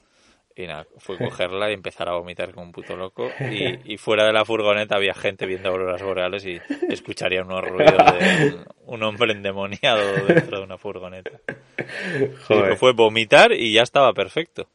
Y 0.56 0.68
nada, 0.68 0.86
fue 0.98 1.18
cogerla 1.20 1.72
y 1.72 1.74
empezar 1.74 2.10
a 2.10 2.14
vomitar 2.14 2.52
como 2.54 2.66
un 2.68 2.72
puto 2.72 2.96
loco. 2.96 3.30
Y, 3.52 3.94
y 3.94 3.98
fuera 3.98 4.26
de 4.26 4.34
la 4.34 4.46
furgoneta 4.46 4.96
había 4.98 5.14
gente 5.14 5.46
viendo 5.46 5.70
auroras 5.70 6.04
boreales 6.04 6.46
y 6.46 6.60
escucharía 6.90 7.42
unos 7.44 7.64
ruidos 7.64 7.98
de 7.98 8.56
un, 8.56 8.66
un 8.96 9.04
hombre 9.04 9.32
endemoniado 9.32 10.26
dentro 10.28 10.58
de 10.60 10.64
una 10.64 10.78
furgoneta. 10.78 11.40
Joder. 12.48 12.76
fue 12.78 12.94
vomitar 12.94 13.52
y 13.52 13.74
ya 13.74 13.82
estaba 13.82 14.14
perfecto. 14.14 14.68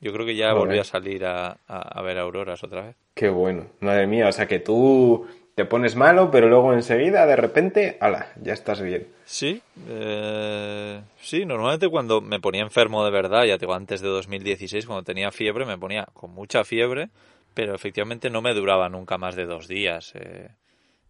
Yo 0.00 0.12
creo 0.12 0.24
que 0.24 0.34
ya 0.36 0.54
volví 0.54 0.78
a 0.78 0.84
salir 0.84 1.26
a, 1.26 1.58
a- 1.66 1.98
a 1.98 2.02
ver 2.02 2.18
auroras 2.18 2.64
otra 2.64 2.86
vez. 2.86 2.96
Qué 3.14 3.28
bueno, 3.28 3.66
madre 3.80 4.06
mía, 4.06 4.28
o 4.28 4.32
sea 4.32 4.46
que 4.46 4.58
tú 4.60 5.26
te 5.60 5.66
pones 5.66 5.94
malo, 5.94 6.30
pero 6.30 6.48
luego 6.48 6.72
enseguida, 6.72 7.26
de 7.26 7.36
repente, 7.36 7.98
ala, 8.00 8.32
ya 8.40 8.54
estás 8.54 8.80
bien. 8.80 9.08
Sí, 9.26 9.60
eh, 9.88 11.02
sí, 11.20 11.44
normalmente 11.44 11.90
cuando 11.90 12.22
me 12.22 12.40
ponía 12.40 12.62
enfermo 12.62 13.04
de 13.04 13.10
verdad, 13.10 13.44
ya 13.44 13.58
te 13.58 13.66
digo, 13.66 13.74
antes 13.74 14.00
de 14.00 14.08
2016, 14.08 14.86
cuando 14.86 15.02
tenía 15.02 15.30
fiebre, 15.30 15.66
me 15.66 15.76
ponía 15.76 16.06
con 16.14 16.30
mucha 16.30 16.64
fiebre, 16.64 17.10
pero 17.52 17.74
efectivamente 17.74 18.30
no 18.30 18.40
me 18.40 18.54
duraba 18.54 18.88
nunca 18.88 19.18
más 19.18 19.36
de 19.36 19.44
dos 19.44 19.68
días. 19.68 20.14
eh, 20.14 20.48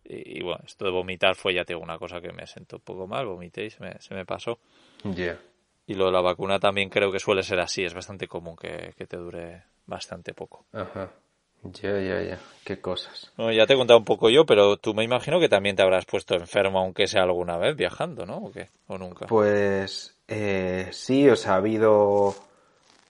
y, 0.03 0.41
y 0.41 0.43
bueno, 0.43 0.65
esto 0.67 0.85
de 0.85 0.91
vomitar 0.91 1.37
fue, 1.37 1.55
ya 1.55 1.65
te 1.65 1.75
digo, 1.75 1.85
una 1.85 1.99
cosa 1.99 2.21
que 2.21 2.33
me 2.33 2.45
sentó 2.49 2.79
un 2.79 2.83
poco 2.83 3.07
mal, 3.07 3.27
vomité 3.27 3.67
y 3.67 3.71
se 3.71 3.81
me, 3.81 4.01
se 4.01 4.17
me 4.17 4.25
pasó. 4.25 4.59
Ya. 5.05 5.39
Y 5.87 5.95
lo 5.95 6.07
de 6.07 6.11
la 6.13 6.23
vacuna 6.23 6.59
también 6.59 6.89
creo 6.89 7.13
que 7.13 7.21
suele 7.21 7.45
ser 7.45 7.61
así, 7.61 7.85
es 7.85 7.95
bastante 7.95 8.27
común 8.27 8.57
que, 8.57 8.95
que 8.99 9.07
te 9.07 9.17
dure 9.17 9.63
bastante 9.87 10.35
poco. 10.35 10.67
Ajá. 10.73 11.13
Ya, 11.63 12.01
ya, 12.01 12.23
ya. 12.23 12.39
Qué 12.65 12.81
cosas. 12.81 13.33
Bueno, 13.37 13.53
ya 13.53 13.67
te 13.67 13.75
he 13.75 13.77
contado 13.77 13.99
un 13.99 14.05
poco 14.05 14.31
yo, 14.31 14.47
pero 14.47 14.77
tú 14.77 14.95
me 14.95 15.05
imagino 15.05 15.41
que 15.41 15.49
también 15.49 15.77
te 15.77 15.83
habrás 15.83 16.05
puesto 16.07 16.35
enfermo, 16.35 16.79
aunque 16.79 17.07
sea 17.07 17.23
alguna 17.23 17.57
vez 17.59 17.77
viajando, 17.77 18.25
¿no? 18.27 18.39
¿O 18.39 18.53
qué? 18.53 18.69
¿O 18.87 18.97
nunca? 18.99 19.27
Pues 19.27 20.17
eh, 20.29 20.89
sí, 20.93 21.29
o 21.29 21.37
sea, 21.37 21.55
ha 21.55 21.57
habido... 21.57 22.35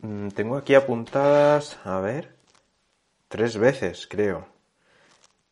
mm, 0.01 0.29
Tengo 0.29 0.57
aquí 0.57 0.75
apuntadas, 0.75 1.79
a 1.85 2.01
ver, 2.01 2.35
tres 3.29 3.57
veces, 3.59 4.07
creo. 4.09 4.47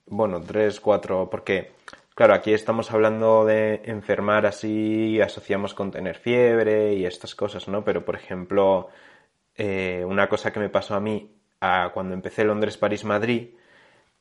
Bueno, 0.06 0.40
tres, 0.40 0.80
cuatro, 0.80 1.28
porque, 1.30 1.72
claro, 2.14 2.34
aquí 2.34 2.52
estamos 2.52 2.90
hablando 2.92 3.44
de 3.44 3.82
enfermar 3.84 4.46
así, 4.46 5.20
asociamos 5.20 5.74
con 5.74 5.90
tener 5.90 6.16
fiebre 6.18 6.94
y 6.94 7.04
estas 7.04 7.34
cosas, 7.34 7.68
¿no? 7.68 7.84
Pero, 7.84 8.04
por 8.04 8.16
ejemplo, 8.16 8.88
eh, 9.56 10.04
una 10.06 10.28
cosa 10.28 10.52
que 10.52 10.60
me 10.60 10.70
pasó 10.70 10.94
a 10.94 11.00
mí 11.00 11.37
a 11.60 11.90
cuando 11.92 12.14
empecé 12.14 12.44
Londres, 12.44 12.76
París, 12.76 13.04
Madrid, 13.04 13.48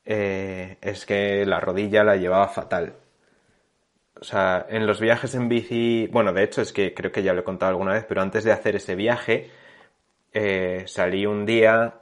eh, 0.06 0.78
es 0.82 1.06
que 1.06 1.46
la 1.46 1.60
rodilla 1.60 2.04
la 2.04 2.16
llevaba 2.16 2.48
fatal. 2.48 2.94
O 4.20 4.24
sea, 4.24 4.66
en 4.70 4.88
los 4.88 5.00
viajes 5.00 5.36
en 5.36 5.48
bici, 5.48 6.08
bueno, 6.12 6.34
de 6.34 6.44
hecho 6.44 6.62
es 6.62 6.74
que 6.74 6.94
creo 6.94 7.12
que 7.12 7.24
ya 7.24 7.34
lo 7.34 7.42
he 7.42 7.44
contado 7.44 7.72
alguna 7.72 7.94
vez, 7.94 8.06
pero 8.08 8.22
antes 8.22 8.44
de 8.44 8.52
hacer 8.52 8.76
ese 8.76 8.96
viaje, 8.96 9.52
eh, 10.34 10.84
salí 10.88 11.26
un 11.26 11.46
día 11.46 11.96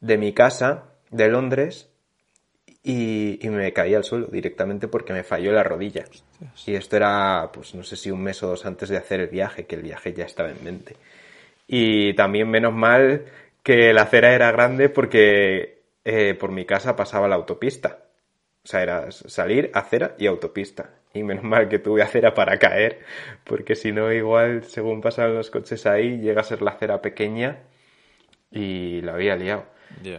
de 0.00 0.18
mi 0.18 0.32
casa, 0.32 0.84
de 1.10 1.28
Londres, 1.28 1.90
y, 2.82 3.44
y 3.44 3.50
me 3.50 3.72
caí 3.72 3.94
al 3.94 4.04
suelo 4.04 4.28
directamente 4.28 4.86
porque 4.86 5.12
me 5.12 5.24
falló 5.24 5.52
la 5.52 5.64
rodilla. 5.64 6.04
Y 6.66 6.74
esto 6.76 6.96
era, 6.96 7.50
pues 7.52 7.74
no 7.74 7.82
sé 7.82 7.96
si 7.96 8.12
un 8.12 8.22
mes 8.22 8.40
o 8.44 8.48
dos 8.48 8.64
antes 8.64 8.88
de 8.88 8.96
hacer 8.96 9.20
el 9.20 9.28
viaje, 9.28 9.66
que 9.66 9.74
el 9.74 9.82
viaje 9.82 10.14
ya 10.14 10.24
estaba 10.24 10.50
en 10.50 10.62
mente. 10.62 10.96
Y 11.66 12.14
también 12.14 12.48
menos 12.48 12.72
mal 12.72 13.24
que 13.66 13.92
la 13.92 14.02
acera 14.02 14.32
era 14.32 14.52
grande 14.52 14.88
porque 14.88 15.82
eh, 16.04 16.34
por 16.34 16.52
mi 16.52 16.64
casa 16.64 16.94
pasaba 16.94 17.26
la 17.26 17.34
autopista. 17.34 18.04
O 18.62 18.68
sea, 18.68 18.80
era 18.80 19.10
salir, 19.10 19.72
acera 19.74 20.14
y 20.18 20.28
autopista. 20.28 20.90
Y 21.12 21.24
menos 21.24 21.42
mal 21.42 21.68
que 21.68 21.80
tuve 21.80 22.00
acera 22.00 22.32
para 22.32 22.58
caer, 22.60 23.00
porque 23.42 23.74
si 23.74 23.90
no, 23.90 24.12
igual, 24.12 24.62
según 24.62 25.00
pasaban 25.00 25.34
los 25.34 25.50
coches 25.50 25.84
ahí, 25.84 26.18
llega 26.18 26.42
a 26.42 26.44
ser 26.44 26.62
la 26.62 26.70
acera 26.70 27.02
pequeña 27.02 27.64
y 28.52 29.00
la 29.00 29.14
había 29.14 29.34
liado. 29.34 29.64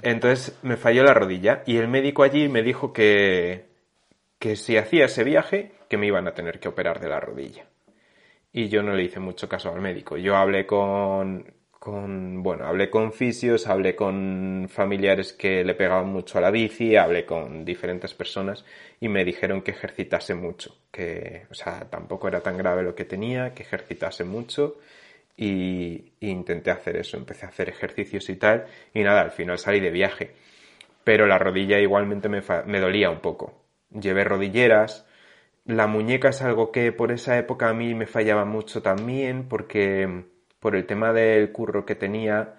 Entonces 0.02 0.60
me 0.62 0.76
falló 0.76 1.06
la 1.06 1.14
rodilla 1.14 1.64
y 1.66 1.78
el 1.78 1.88
médico 1.88 2.24
allí 2.24 2.50
me 2.50 2.64
dijo 2.64 2.92
que, 2.92 3.68
que 4.40 4.58
si 4.58 4.76
hacía 4.76 5.06
ese 5.06 5.24
viaje 5.24 5.72
que 5.88 5.96
me 5.96 6.08
iban 6.08 6.28
a 6.28 6.34
tener 6.34 6.60
que 6.60 6.68
operar 6.68 7.00
de 7.00 7.08
la 7.08 7.22
rodilla. 7.22 7.66
Y 8.52 8.68
yo 8.68 8.84
no 8.84 8.94
le 8.94 9.04
hice 9.04 9.22
mucho 9.22 9.48
caso 9.48 9.72
al 9.72 9.80
médico. 9.80 10.18
Yo 10.18 10.36
hablé 10.36 10.66
con, 10.66 11.46
con, 11.80 12.42
bueno, 12.44 12.66
hablé 12.66 12.90
con 12.90 13.14
fisios, 13.14 13.68
hablé 13.68 13.96
con 13.96 14.68
familiares 14.70 15.34
que 15.34 15.64
le 15.64 15.76
pegaban 15.76 16.08
mucho 16.10 16.38
a 16.38 16.42
la 16.42 16.52
bici, 16.52 16.96
hablé 16.96 17.26
con 17.26 17.64
diferentes 17.66 18.14
personas 18.14 18.66
y 19.00 19.10
me 19.10 19.24
dijeron 19.24 19.62
que 19.62 19.72
ejercitase 19.72 20.34
mucho, 20.34 20.76
que, 20.92 21.46
o 21.52 21.54
sea, 21.54 21.90
tampoco 21.90 22.28
era 22.28 22.42
tan 22.42 22.58
grave 22.58 22.84
lo 22.84 22.96
que 22.96 23.06
tenía, 23.06 23.54
que 23.54 23.64
ejercitase 23.64 24.24
mucho 24.24 24.80
y, 25.36 26.14
intenté 26.22 26.72
hacer 26.72 26.98
eso, 26.98 27.18
empecé 27.18 27.46
a 27.46 27.50
hacer 27.50 27.70
ejercicios 27.70 28.30
y 28.30 28.36
tal 28.38 28.66
y 28.94 29.04
nada, 29.04 29.22
al 29.22 29.32
final 29.32 29.58
salí 29.60 29.80
de 29.80 29.92
viaje. 29.92 30.34
Pero 31.04 31.26
la 31.28 31.38
rodilla 31.40 31.80
igualmente 31.80 32.28
me, 32.30 32.42
me 32.66 32.80
dolía 32.82 33.10
un 33.10 33.22
poco. 33.22 33.54
Llevé 33.92 34.24
rodilleras, 34.26 35.06
la 35.66 35.88
muñeca 35.88 36.30
es 36.30 36.42
algo 36.42 36.72
que 36.72 36.92
por 36.92 37.12
esa 37.12 37.38
época 37.38 37.70
a 37.70 37.74
mí 37.74 37.94
me 37.96 38.08
fallaba 38.08 38.46
mucho 38.46 38.82
también 38.82 39.48
porque 39.48 40.26
por 40.60 40.76
el 40.76 40.86
tema 40.86 41.14
del 41.14 41.52
curro 41.52 41.86
que 41.86 41.96
tenía. 41.96 42.56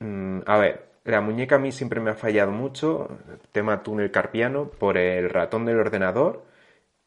Mm, 0.00 0.40
a 0.46 0.58
ver, 0.58 0.90
la 1.04 1.20
muñeca 1.20 1.56
a 1.56 1.58
mí 1.58 1.72
siempre 1.72 2.00
me 2.00 2.10
ha 2.10 2.14
fallado 2.14 2.52
mucho, 2.52 3.18
tema 3.52 3.82
túnel 3.82 4.10
carpiano, 4.10 4.70
por 4.70 4.98
el 4.98 5.30
ratón 5.30 5.64
del 5.66 5.78
ordenador 5.78 6.44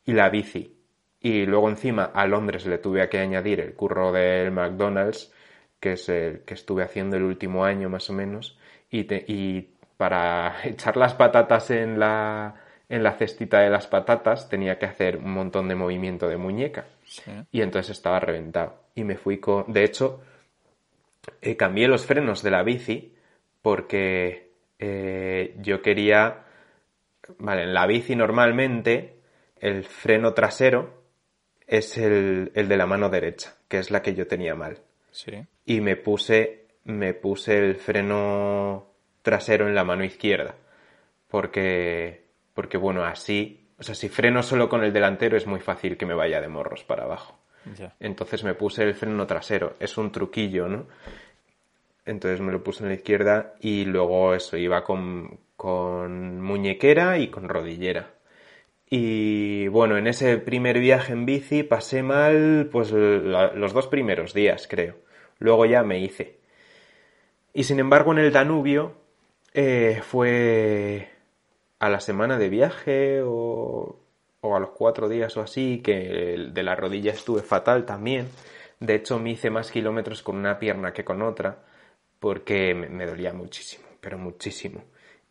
y 0.05 0.13
la 0.13 0.29
bici. 0.29 0.77
Y 1.19 1.45
luego 1.45 1.69
encima 1.69 2.05
a 2.05 2.27
Londres 2.27 2.65
le 2.65 2.77
tuve 2.79 3.07
que 3.09 3.19
añadir 3.19 3.59
el 3.61 3.73
curro 3.75 4.11
del 4.11 4.51
McDonald's, 4.51 5.33
que 5.79 5.93
es 5.93 6.09
el 6.09 6.41
que 6.41 6.53
estuve 6.55 6.83
haciendo 6.83 7.17
el 7.17 7.23
último 7.23 7.65
año 7.65 7.89
más 7.89 8.09
o 8.09 8.13
menos, 8.13 8.57
y, 8.89 9.07
y 9.31 9.73
para 9.97 10.55
echar 10.65 10.97
las 10.97 11.13
patatas 11.13 11.69
en 11.71 11.99
la, 11.99 12.55
en 12.89 13.03
la 13.03 13.13
cestita 13.13 13.59
de 13.59 13.69
las 13.69 13.87
patatas 13.87 14.49
tenía 14.49 14.77
que 14.79 14.85
hacer 14.85 15.17
un 15.17 15.33
montón 15.33 15.67
de 15.67 15.75
movimiento 15.75 16.27
de 16.27 16.37
muñeca. 16.37 16.85
Y 17.51 17.61
entonces 17.61 17.97
estaba 17.97 18.19
reventado. 18.19 18.83
Y 18.95 19.03
me 19.03 19.17
fui 19.17 19.39
con... 19.39 19.71
De 19.71 19.83
hecho, 19.83 20.21
eh, 21.41 21.55
cambié 21.55 21.87
los 21.87 22.05
frenos 22.05 22.43
de 22.43 22.51
la 22.51 22.63
bici 22.63 23.13
porque 23.61 24.51
eh, 24.79 25.55
yo 25.59 25.81
quería... 25.81 26.45
Vale, 27.39 27.63
en 27.63 27.73
la 27.73 27.87
bici 27.87 28.15
normalmente 28.15 29.15
el 29.59 29.85
freno 29.85 30.33
trasero 30.33 31.03
es 31.65 31.97
el, 31.97 32.51
el 32.53 32.67
de 32.67 32.77
la 32.77 32.85
mano 32.85 33.09
derecha, 33.09 33.55
que 33.67 33.79
es 33.79 33.91
la 33.91 34.01
que 34.01 34.13
yo 34.13 34.27
tenía 34.27 34.55
mal. 34.55 34.77
Sí. 35.11 35.31
Y 35.65 35.79
me 35.79 35.95
puse, 35.95 36.67
me 36.83 37.13
puse 37.13 37.57
el 37.57 37.75
freno 37.77 38.87
trasero 39.21 39.67
en 39.67 39.75
la 39.75 39.85
mano 39.85 40.03
izquierda. 40.03 40.55
Porque, 41.29 42.25
porque 42.53 42.77
bueno, 42.77 43.05
así 43.05 43.62
o 43.83 43.85
sea, 43.85 43.95
si 43.95 44.07
freno 44.07 44.41
solo 44.41 44.69
con 44.69 44.81
el 44.81 44.93
delantero 44.93 45.35
es 45.35 45.45
muy 45.45 45.59
fácil 45.59 45.97
que 45.97 46.05
me 46.05 46.13
vaya 46.13 46.39
de 46.39 46.47
morros 46.47 46.85
para 46.85 47.03
abajo. 47.03 47.37
Entonces 47.99 48.45
me 48.45 48.53
puse 48.53 48.83
el 48.83 48.93
freno 48.93 49.27
trasero. 49.27 49.75
Es 49.77 49.97
un 49.97 50.09
truquillo, 50.09 50.69
¿no? 50.69 50.87
Entonces 52.05 52.39
me 52.39 52.53
lo 52.53 52.63
puse 52.63 52.83
en 52.83 52.89
la 52.89 52.95
izquierda 52.95 53.55
y 53.59 53.83
luego 53.83 54.33
eso, 54.35 54.55
iba 54.55 54.85
con, 54.85 55.37
con 55.57 56.41
muñequera 56.41 57.17
y 57.17 57.27
con 57.27 57.49
rodillera. 57.49 58.11
Y 58.89 59.67
bueno, 59.67 59.97
en 59.97 60.07
ese 60.07 60.37
primer 60.37 60.79
viaje 60.79 61.11
en 61.11 61.25
bici 61.25 61.63
pasé 61.63 62.03
mal 62.03 62.69
pues 62.71 62.89
los 62.89 63.73
dos 63.73 63.87
primeros 63.87 64.33
días, 64.33 64.65
creo. 64.69 64.95
Luego 65.39 65.65
ya 65.65 65.83
me 65.83 65.99
hice. 65.99 66.37
Y 67.53 67.65
sin 67.65 67.81
embargo 67.81 68.13
en 68.13 68.19
el 68.19 68.31
Danubio 68.31 68.95
eh, 69.53 69.99
fue 70.03 71.09
a 71.83 71.89
la 71.89 71.99
semana 71.99 72.37
de 72.37 72.47
viaje 72.47 73.21
o, 73.25 73.99
a 74.41 74.59
los 74.59 74.69
cuatro 74.69 75.09
días 75.09 75.35
o 75.35 75.41
así, 75.41 75.81
que 75.83 76.49
de 76.49 76.63
la 76.63 76.75
rodilla 76.75 77.11
estuve 77.11 77.41
fatal 77.41 77.85
también. 77.85 78.29
De 78.79 78.95
hecho, 78.95 79.19
me 79.19 79.31
hice 79.31 79.49
más 79.49 79.69
kilómetros 79.69 80.23
con 80.23 80.37
una 80.37 80.59
pierna 80.59 80.93
que 80.93 81.03
con 81.03 81.21
otra, 81.21 81.61
porque 82.21 82.73
me, 82.73 83.05
dolía 83.05 83.33
muchísimo, 83.33 83.83
pero 83.99 84.17
muchísimo. 84.17 84.85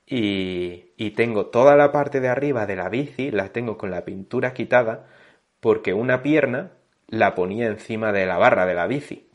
Y, 0.05 0.93
y, 0.99 1.13
tengo 1.13 1.47
toda 1.47 1.75
la 1.75 1.91
parte 1.91 2.21
de 2.21 2.29
arriba 2.29 2.67
de 2.67 2.77
la 2.77 2.91
bici, 2.91 3.31
la 3.31 3.49
tengo 3.49 3.79
con 3.79 3.91
la 3.91 4.05
pintura 4.05 4.53
quitada, 4.53 5.07
porque 5.59 5.95
una 5.95 6.23
pierna 6.23 6.73
la 7.09 7.35
ponía 7.35 7.67
encima 7.67 8.13
de 8.13 8.27
la 8.27 8.37
barra 8.37 8.67
de 8.67 8.75
la 8.75 8.87
bici, 8.87 9.31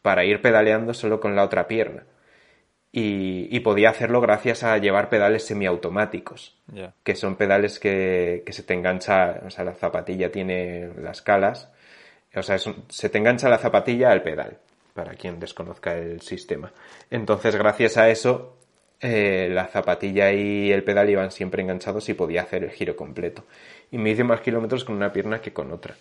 para 0.00 0.24
ir 0.24 0.40
pedaleando 0.40 0.94
solo 0.94 1.20
con 1.20 1.36
la 1.36 1.44
otra 1.44 1.68
pierna 1.68 2.06
y, 2.98 3.60
podía 3.60 3.90
hacerlo 3.90 4.22
gracias 4.22 4.62
a 4.62 4.78
llevar 4.78 5.10
pedales 5.10 5.44
semiautomáticos, 5.44 6.56
que 7.04 7.14
son 7.14 7.36
pedales 7.36 7.78
que, 7.78 8.42
se 8.48 8.62
te 8.62 8.72
engancha, 8.72 9.42
o 9.44 9.50
sea, 9.50 9.64
la 9.66 9.74
zapatilla 9.74 10.32
tiene 10.32 10.88
las 11.02 11.20
calas, 11.20 11.70
o 12.34 12.42
sea, 12.42 12.56
se 12.56 13.08
te 13.10 13.18
engancha 13.18 13.50
la 13.50 13.58
zapatilla 13.58 14.10
al 14.10 14.22
pedal, 14.22 14.56
para 14.94 15.12
quien 15.12 15.38
desconozca 15.38 15.94
el 15.94 16.22
sistema. 16.22 16.72
Entonces, 17.10 17.54
gracias 17.56 17.98
a 17.98 18.08
eso, 18.08 18.56
eh, 19.02 19.50
la 19.52 19.66
zapatilla 19.66 20.32
y 20.32 20.72
el 20.72 20.82
pedal 20.82 21.10
iban 21.10 21.30
siempre 21.30 21.60
enganchados 21.60 22.08
y 22.08 22.14
podía 22.14 22.42
hacer 22.42 22.64
el 22.64 22.70
giro 22.70 22.96
completo. 22.96 23.44
Y 23.90 23.98
me 23.98 24.08
hice 24.08 24.24
más 24.24 24.40
kilómetros 24.40 24.86
con 24.86 24.96
una 24.96 25.12
pierna 25.12 25.42
que 25.42 25.52
con 25.52 25.70
otra. 25.70 25.94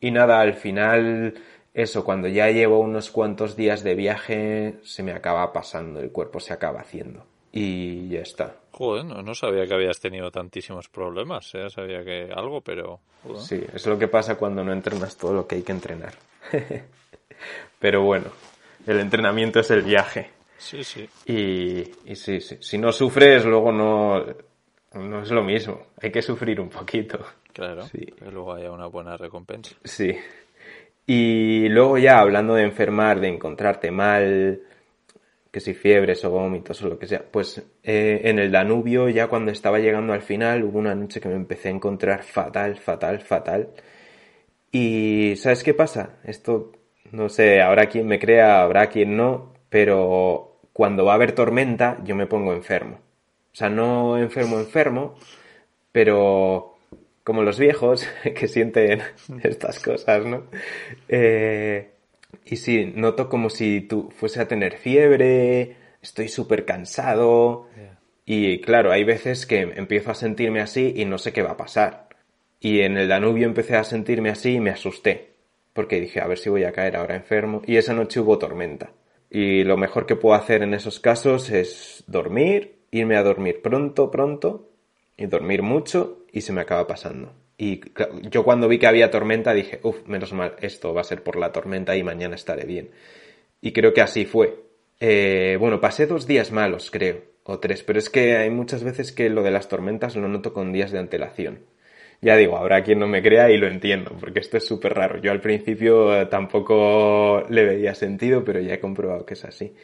Y 0.00 0.10
nada, 0.10 0.38
al 0.38 0.52
final 0.52 1.32
eso, 1.74 2.04
cuando 2.04 2.28
ya 2.28 2.50
llevo 2.50 2.80
unos 2.80 3.10
cuantos 3.10 3.56
días 3.56 3.82
de 3.82 3.94
viaje, 3.94 4.74
se 4.82 5.02
me 5.02 5.12
acaba 5.12 5.52
pasando, 5.52 6.00
el 6.00 6.10
cuerpo 6.12 6.38
se 6.38 6.52
acaba 6.52 6.80
haciendo. 6.80 7.24
Y 7.50 8.08
ya 8.08 8.20
está. 8.20 8.56
Joder, 8.72 9.04
no, 9.04 9.34
sabía 9.34 9.66
que 9.66 9.74
habías 9.74 10.00
tenido 10.00 10.30
tantísimos 10.30 10.88
problemas, 10.88 11.54
¿eh? 11.54 11.68
sabía 11.70 12.04
que 12.04 12.30
algo, 12.34 12.60
pero... 12.60 13.00
Sí, 13.38 13.62
es 13.72 13.86
lo 13.86 13.98
que 13.98 14.08
pasa 14.08 14.36
cuando 14.36 14.64
no 14.64 14.72
entrenas 14.72 15.16
todo 15.16 15.32
lo 15.32 15.46
que 15.46 15.56
hay 15.56 15.62
que 15.62 15.72
entrenar. 15.72 16.14
pero 17.78 18.02
bueno, 18.02 18.26
el 18.86 18.98
entrenamiento 19.00 19.60
es 19.60 19.70
el 19.70 19.82
viaje. 19.82 20.30
Sí, 20.58 20.82
sí. 20.82 21.08
Y, 21.26 22.10
y 22.10 22.16
sí, 22.16 22.40
sí, 22.40 22.56
si 22.60 22.78
no 22.78 22.92
sufres, 22.92 23.44
luego 23.44 23.72
no, 23.72 24.24
no 24.94 25.22
es 25.22 25.30
lo 25.30 25.42
mismo. 25.42 25.86
Hay 26.00 26.10
que 26.10 26.22
sufrir 26.22 26.60
un 26.60 26.68
poquito. 26.68 27.18
Claro, 27.52 27.82
sí. 27.82 28.06
que 28.06 28.30
luego 28.30 28.54
haya 28.54 28.70
una 28.70 28.86
buena 28.86 29.16
recompensa. 29.16 29.74
Sí. 29.84 30.16
Y 31.06 31.68
luego 31.68 31.98
ya 31.98 32.20
hablando 32.20 32.54
de 32.54 32.62
enfermar, 32.64 33.20
de 33.20 33.28
encontrarte 33.28 33.90
mal, 33.90 34.62
que 35.52 35.60
si 35.60 35.74
fiebres 35.74 36.24
o 36.24 36.30
vómitos 36.30 36.82
o 36.82 36.88
lo 36.88 36.98
que 36.98 37.06
sea, 37.06 37.22
pues 37.30 37.62
eh, 37.82 38.22
en 38.24 38.38
el 38.38 38.50
Danubio 38.50 39.08
ya 39.10 39.28
cuando 39.28 39.52
estaba 39.52 39.78
llegando 39.80 40.14
al 40.14 40.22
final 40.22 40.64
hubo 40.64 40.78
una 40.78 40.94
noche 40.94 41.20
que 41.20 41.28
me 41.28 41.34
empecé 41.34 41.68
a 41.68 41.72
encontrar 41.72 42.22
fatal, 42.24 42.76
fatal, 42.78 43.20
fatal. 43.20 43.68
Y 44.70 45.34
¿sabes 45.36 45.62
qué 45.62 45.74
pasa? 45.74 46.18
Esto, 46.24 46.72
no 47.12 47.28
sé, 47.28 47.60
habrá 47.60 47.86
quien 47.86 48.06
me 48.06 48.18
crea, 48.18 48.62
habrá 48.62 48.88
quien 48.88 49.16
no, 49.16 49.52
pero 49.68 50.60
cuando 50.72 51.04
va 51.04 51.12
a 51.12 51.14
haber 51.16 51.32
tormenta 51.32 51.98
yo 52.04 52.14
me 52.16 52.26
pongo 52.26 52.54
enfermo. 52.54 52.96
O 53.52 53.56
sea, 53.56 53.68
no 53.68 54.16
enfermo, 54.18 54.58
enfermo, 54.58 55.16
pero 55.92 56.71
como 57.24 57.42
los 57.42 57.58
viejos 57.58 58.06
que 58.34 58.48
sienten 58.48 59.02
estas 59.42 59.78
cosas, 59.80 60.24
¿no? 60.24 60.44
Eh, 61.08 61.90
y 62.44 62.56
sí, 62.56 62.92
noto 62.94 63.28
como 63.28 63.50
si 63.50 63.82
tú 63.82 64.10
fuese 64.16 64.40
a 64.40 64.48
tener 64.48 64.78
fiebre, 64.78 65.76
estoy 66.00 66.28
súper 66.28 66.64
cansado. 66.64 67.68
Y 68.24 68.60
claro, 68.60 68.92
hay 68.92 69.04
veces 69.04 69.46
que 69.46 69.60
empiezo 69.60 70.10
a 70.10 70.14
sentirme 70.14 70.60
así 70.60 70.94
y 70.96 71.04
no 71.04 71.18
sé 71.18 71.32
qué 71.32 71.42
va 71.42 71.52
a 71.52 71.56
pasar. 71.56 72.08
Y 72.60 72.80
en 72.80 72.96
el 72.96 73.08
Danubio 73.08 73.46
empecé 73.46 73.76
a 73.76 73.84
sentirme 73.84 74.30
así 74.30 74.54
y 74.54 74.60
me 74.60 74.70
asusté. 74.70 75.32
Porque 75.72 76.00
dije, 76.00 76.20
a 76.20 76.26
ver 76.26 76.38
si 76.38 76.48
voy 76.48 76.64
a 76.64 76.72
caer 76.72 76.96
ahora 76.96 77.16
enfermo. 77.16 77.62
Y 77.66 77.76
esa 77.76 77.94
noche 77.94 78.20
hubo 78.20 78.38
tormenta. 78.38 78.92
Y 79.30 79.64
lo 79.64 79.76
mejor 79.76 80.06
que 80.06 80.16
puedo 80.16 80.34
hacer 80.36 80.62
en 80.62 80.74
esos 80.74 81.00
casos 81.00 81.50
es 81.50 82.04
dormir, 82.06 82.76
irme 82.90 83.16
a 83.16 83.22
dormir 83.22 83.60
pronto, 83.62 84.10
pronto, 84.10 84.70
y 85.16 85.26
dormir 85.26 85.62
mucho 85.62 86.21
y 86.32 86.40
se 86.40 86.52
me 86.52 86.62
acaba 86.62 86.86
pasando. 86.86 87.34
Y 87.58 87.80
yo 88.30 88.42
cuando 88.42 88.66
vi 88.66 88.78
que 88.78 88.86
había 88.86 89.10
tormenta 89.10 89.52
dije, 89.52 89.78
uff, 89.82 90.06
menos 90.06 90.32
mal, 90.32 90.56
esto 90.60 90.94
va 90.94 91.02
a 91.02 91.04
ser 91.04 91.22
por 91.22 91.36
la 91.36 91.52
tormenta 91.52 91.94
y 91.94 92.02
mañana 92.02 92.34
estaré 92.34 92.64
bien. 92.64 92.90
Y 93.60 93.72
creo 93.72 93.92
que 93.92 94.00
así 94.00 94.24
fue. 94.24 94.58
Eh, 94.98 95.56
bueno, 95.60 95.80
pasé 95.80 96.06
dos 96.06 96.26
días 96.26 96.50
malos, 96.50 96.90
creo, 96.90 97.22
o 97.44 97.58
tres, 97.58 97.82
pero 97.82 97.98
es 97.98 98.08
que 98.08 98.36
hay 98.36 98.50
muchas 98.50 98.82
veces 98.82 99.12
que 99.12 99.28
lo 99.28 99.42
de 99.42 99.50
las 99.50 99.68
tormentas 99.68 100.16
lo 100.16 100.28
noto 100.28 100.52
con 100.52 100.72
días 100.72 100.90
de 100.90 100.98
antelación. 100.98 101.60
Ya 102.24 102.36
digo, 102.36 102.56
habrá 102.56 102.84
quien 102.84 103.00
no 103.00 103.08
me 103.08 103.20
crea 103.20 103.50
y 103.50 103.58
lo 103.58 103.66
entiendo, 103.66 104.16
porque 104.18 104.38
esto 104.38 104.56
es 104.56 104.64
súper 104.64 104.94
raro. 104.94 105.20
Yo 105.20 105.32
al 105.32 105.40
principio 105.40 106.16
eh, 106.16 106.26
tampoco 106.26 107.42
le 107.48 107.64
veía 107.64 107.96
sentido, 107.96 108.44
pero 108.44 108.60
ya 108.60 108.74
he 108.74 108.80
comprobado 108.80 109.26
que 109.26 109.34
es 109.34 109.44
así. 109.44 109.74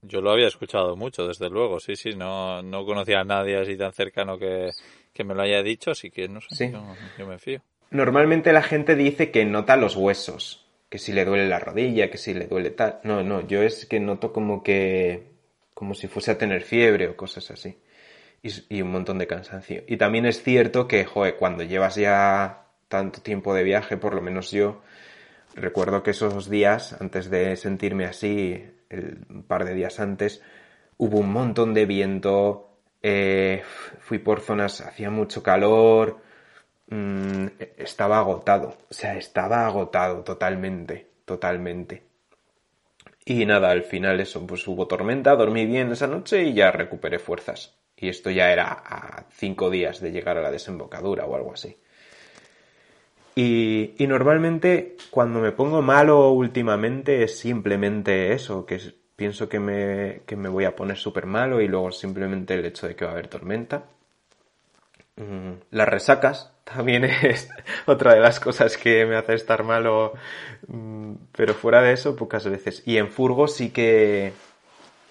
yo 0.00 0.20
lo 0.20 0.30
había 0.30 0.46
escuchado 0.46 0.94
mucho, 0.96 1.26
desde 1.26 1.50
luego, 1.50 1.80
sí, 1.80 1.96
sí, 1.96 2.10
no, 2.16 2.62
no 2.62 2.84
conocía 2.84 3.20
a 3.20 3.24
nadie 3.24 3.56
así 3.56 3.76
tan 3.76 3.92
cercano 3.92 4.38
que, 4.38 4.70
que 5.12 5.24
me 5.24 5.34
lo 5.34 5.42
haya 5.42 5.62
dicho, 5.62 5.90
así 5.90 6.10
que 6.10 6.28
no 6.28 6.40
sé, 6.40 6.72
yo, 7.18 7.26
me 7.26 7.38
fío. 7.38 7.60
Normalmente 7.90 8.52
la 8.52 8.62
gente 8.62 8.96
dice 8.96 9.30
que 9.30 9.44
nota 9.44 9.76
los 9.76 9.96
huesos, 9.96 10.66
que 10.88 10.98
si 10.98 11.12
le 11.12 11.24
duele 11.24 11.48
la 11.48 11.58
rodilla, 11.58 12.10
que 12.10 12.18
si 12.18 12.34
le 12.34 12.46
duele 12.46 12.70
tal. 12.70 13.00
No, 13.04 13.22
no, 13.22 13.46
yo 13.46 13.62
es 13.62 13.86
que 13.86 14.00
noto 14.00 14.32
como 14.32 14.62
que, 14.62 15.24
como 15.74 15.94
si 15.94 16.08
fuese 16.08 16.30
a 16.30 16.38
tener 16.38 16.62
fiebre 16.62 17.08
o 17.08 17.16
cosas 17.16 17.50
así. 17.50 17.78
y, 18.42 18.82
un 18.82 18.90
montón 18.90 19.18
de 19.18 19.26
cansancio. 19.26 19.84
Y 19.86 19.96
también 19.98 20.26
es 20.26 20.42
cierto 20.42 20.88
que, 20.88 21.04
joder, 21.04 21.36
cuando 21.36 21.62
llevas 21.62 21.96
ya 21.96 22.66
tanto 22.88 23.22
tiempo 23.22 23.54
de 23.54 23.62
viaje, 23.62 23.96
por 23.96 24.14
lo 24.14 24.20
menos 24.20 24.50
yo, 24.50 24.82
recuerdo 25.54 26.02
que 26.02 26.10
esos 26.10 26.50
días, 26.50 26.96
antes 27.00 27.30
de 27.30 27.56
sentirme 27.56 28.04
así, 28.04 28.64
el, 28.90 29.24
un 29.30 29.42
par 29.44 29.64
de 29.64 29.74
días 29.74 30.00
antes, 30.00 30.42
hubo 30.98 31.18
un 31.18 31.32
montón 31.32 31.74
de 31.74 31.86
viento, 31.86 32.71
eh, 33.02 33.62
fui 34.00 34.18
por 34.18 34.40
zonas, 34.40 34.80
hacía 34.80 35.10
mucho 35.10 35.42
calor, 35.42 36.18
mm, 36.88 37.46
estaba 37.78 38.18
agotado, 38.18 38.78
o 38.90 38.94
sea, 38.94 39.16
estaba 39.16 39.66
agotado 39.66 40.22
totalmente, 40.22 41.08
totalmente. 41.24 42.04
Y 43.24 43.46
nada, 43.46 43.70
al 43.70 43.84
final 43.84 44.20
eso, 44.20 44.46
pues 44.46 44.66
hubo 44.66 44.86
tormenta, 44.86 45.36
dormí 45.36 45.66
bien 45.66 45.92
esa 45.92 46.06
noche 46.06 46.42
y 46.44 46.54
ya 46.54 46.72
recuperé 46.72 47.18
fuerzas. 47.18 47.76
Y 47.96 48.08
esto 48.08 48.30
ya 48.30 48.52
era 48.52 48.72
a 48.72 49.26
cinco 49.30 49.70
días 49.70 50.00
de 50.00 50.10
llegar 50.10 50.38
a 50.38 50.42
la 50.42 50.50
desembocadura 50.50 51.24
o 51.26 51.36
algo 51.36 51.52
así. 51.52 51.76
Y, 53.34 53.94
normalmente 54.00 54.96
cuando 55.10 55.40
me 55.40 55.52
pongo 55.52 55.80
malo 55.80 56.30
últimamente 56.30 57.22
es 57.22 57.38
simplemente 57.38 58.32
eso, 58.32 58.66
que 58.66 58.78
pienso 59.22 59.48
que 59.48 59.60
me, 59.60 60.22
que 60.26 60.34
me 60.34 60.48
voy 60.48 60.64
a 60.64 60.74
poner 60.74 60.96
súper 60.96 61.26
malo 61.26 61.60
y 61.60 61.68
luego 61.68 61.92
simplemente 61.92 62.54
el 62.54 62.64
hecho 62.64 62.88
de 62.88 62.96
que 62.96 63.04
va 63.04 63.12
a 63.12 63.14
haber 63.14 63.28
tormenta. 63.28 63.84
Mm, 65.14 65.52
las 65.70 65.88
resacas 65.88 66.50
también 66.64 67.04
es 67.04 67.48
otra 67.86 68.14
de 68.14 68.20
las 68.20 68.40
cosas 68.40 68.76
que 68.76 69.06
me 69.06 69.14
hace 69.14 69.34
estar 69.34 69.62
malo, 69.62 70.14
mm, 70.66 71.12
pero 71.36 71.54
fuera 71.54 71.80
de 71.82 71.92
eso 71.92 72.16
pocas 72.16 72.48
veces. 72.48 72.82
Y 72.84 72.96
en 72.96 73.12
furgo 73.12 73.46
sí 73.46 73.70
que 73.70 74.32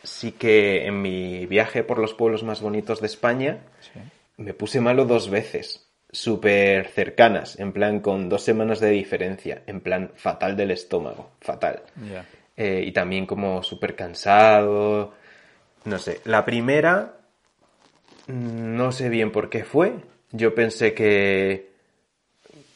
sí 0.04 0.34
que 0.34 0.88
en 0.88 1.02
mi 1.02 1.46
viaje 1.46 1.86
por 1.86 1.98
los 1.98 2.14
pueblos 2.14 2.44
más 2.44 2.60
bonitos 2.60 3.00
de 3.00 3.08
España 3.08 3.60
me 4.36 4.54
puse 4.54 4.82
malo 4.82 5.06
dos 5.06 5.30
veces, 5.30 5.88
súper 6.12 6.90
cercanas, 6.90 7.58
en 7.58 7.72
plan 7.72 8.02
con 8.02 8.28
dos 8.28 8.44
semanas 8.44 8.82
de 8.82 8.90
diferencia, 8.90 9.64
en 9.68 9.80
plan 9.80 10.12
fatal 10.16 10.58
del 10.58 10.72
estómago, 10.72 11.32
fatal. 11.40 11.84
Eh, 12.58 12.84
y 12.86 12.92
también 12.92 13.26
como 13.26 13.64
súper 13.64 13.96
cansado, 13.96 15.14
no 15.86 15.98
sé. 16.00 16.22
La 16.26 16.46
primera, 16.46 17.18
no 18.28 18.92
sé 18.92 19.10
bien 19.10 19.32
por 19.32 19.50
qué 19.50 19.64
fue. 19.64 19.94
Yo 20.32 20.54
pensé 20.56 20.94
que... 20.94 21.72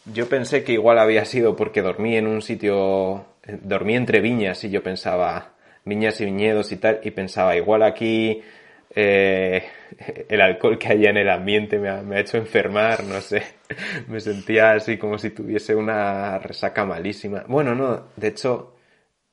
Yo 0.06 0.30
pensé 0.30 0.64
que 0.64 0.74
igual 0.74 1.00
había 1.00 1.26
sido 1.26 1.56
porque 1.56 1.82
dormí 1.82 2.16
en 2.16 2.28
un 2.28 2.42
sitio... 2.42 3.26
Dormí 3.48 3.96
entre 3.96 4.22
viñas 4.22 4.64
y 4.64 4.72
yo 4.72 4.82
pensaba, 4.82 5.54
viñas 5.84 6.20
y 6.20 6.26
viñedos 6.26 6.72
y 6.72 6.78
tal, 6.78 7.00
y 7.04 7.12
pensaba, 7.12 7.56
igual 7.56 7.84
aquí 7.84 8.42
eh, 8.96 9.64
el 10.30 10.42
alcohol 10.42 10.78
que 10.80 10.88
hay 10.88 11.06
en 11.06 11.18
el 11.18 11.30
ambiente 11.30 11.78
me 11.78 11.90
ha, 11.90 12.20
hecho 12.20 12.38
enfermar, 12.38 13.04
no 13.04 13.20
sé, 13.22 13.44
me 14.08 14.20
sentía 14.20 14.72
así 14.72 14.98
como 14.98 15.18
si 15.18 15.32
tuviese 15.32 15.76
una 15.76 16.40
resaca 16.40 16.86
malísima. 16.86 17.44
Bueno, 17.48 17.76
no, 17.76 18.08
de 18.16 18.30
hecho, 18.30 18.75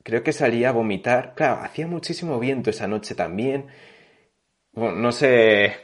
creo 0.02 0.22
que 0.22 0.32
salía 0.32 0.70
a 0.70 0.72
vomitar, 0.72 1.34
claro, 1.34 1.62
hacía 1.62 1.86
muchísimo 1.86 2.38
viento 2.38 2.70
esa 2.70 2.86
noche 2.86 3.14
también, 3.14 3.66
bueno, 4.72 4.96
no 4.96 5.12
sé, 5.12 5.76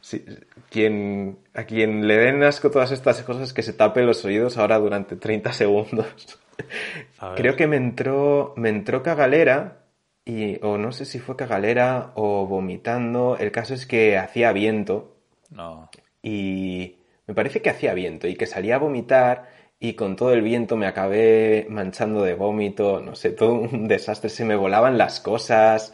si, 0.00 0.24
quien, 0.70 1.38
a 1.54 1.64
quien 1.64 2.06
le 2.06 2.16
den 2.16 2.42
asco 2.42 2.70
todas 2.70 2.92
estas 2.92 3.22
cosas 3.22 3.52
que 3.52 3.62
se 3.62 3.72
tape 3.72 4.02
los 4.02 4.24
oídos 4.24 4.58
ahora 4.58 4.78
durante 4.78 5.16
30 5.16 5.52
segundos. 5.52 6.38
Creo 7.36 7.56
que 7.56 7.66
me 7.66 7.76
entró, 7.76 8.54
me 8.56 8.68
entró 8.68 9.02
cagalera 9.02 9.84
y, 10.24 10.62
o 10.62 10.78
no 10.78 10.92
sé 10.92 11.06
si 11.06 11.18
fue 11.18 11.36
cagalera 11.36 12.12
o 12.14 12.46
vomitando. 12.46 13.36
El 13.38 13.52
caso 13.52 13.74
es 13.74 13.86
que 13.86 14.16
hacía 14.18 14.52
viento. 14.52 15.16
No. 15.50 15.90
Y 16.22 16.98
me 17.26 17.34
parece 17.34 17.62
que 17.62 17.70
hacía 17.70 17.94
viento 17.94 18.28
y 18.28 18.36
que 18.36 18.46
salía 18.46 18.76
a 18.76 18.80
vomitar 18.80 19.48
y 19.78 19.94
con 19.94 20.16
todo 20.16 20.32
el 20.32 20.42
viento 20.42 20.76
me 20.76 20.86
acabé 20.86 21.66
manchando 21.68 22.22
de 22.22 22.34
vómito. 22.34 23.00
No 23.00 23.14
sé, 23.14 23.30
todo 23.30 23.52
un 23.54 23.88
desastre. 23.88 24.30
Se 24.30 24.44
me 24.44 24.56
volaban 24.56 24.96
las 24.96 25.20
cosas. 25.20 25.92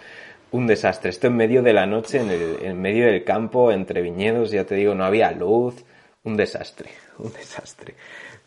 Un 0.53 0.67
desastre. 0.67 1.11
Esto 1.11 1.29
en 1.29 1.37
medio 1.37 1.63
de 1.63 1.73
la 1.73 1.87
noche, 1.87 2.21
en, 2.21 2.31
el, 2.31 2.59
en 2.63 2.81
medio 2.81 3.07
del 3.07 3.25
campo, 3.25 3.73
entre 3.73 4.03
viñedos, 4.03 4.51
ya 4.51 4.65
te 4.65 4.75
digo, 4.75 4.95
no 4.95 5.05
había 5.05 5.33
luz. 5.33 5.85
Un 6.25 6.37
desastre, 6.37 6.91
un 7.19 7.33
desastre. 7.33 7.95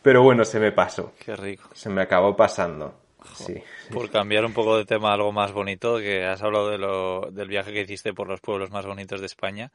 Pero 0.02 0.24
bueno, 0.24 0.46
se 0.46 0.60
me 0.60 0.72
pasó. 0.72 1.14
Qué 1.20 1.36
rico. 1.36 1.70
Se 1.74 1.90
me 1.90 2.02
acabó 2.02 2.36
pasando. 2.36 3.02
Sí. 3.34 3.56
Por 3.92 4.12
cambiar 4.12 4.46
un 4.46 4.54
poco 4.54 4.78
de 4.78 4.86
tema 4.86 5.12
algo 5.12 5.32
más 5.32 5.52
bonito, 5.52 5.98
que 5.98 6.24
has 6.24 6.44
hablado 6.44 6.70
de 6.70 6.78
lo, 6.78 7.32
del 7.32 7.48
viaje 7.48 7.74
que 7.74 7.82
hiciste 7.82 8.14
por 8.14 8.28
los 8.28 8.40
pueblos 8.40 8.70
más 8.70 8.86
bonitos 8.86 9.20
de 9.20 9.26
España. 9.26 9.72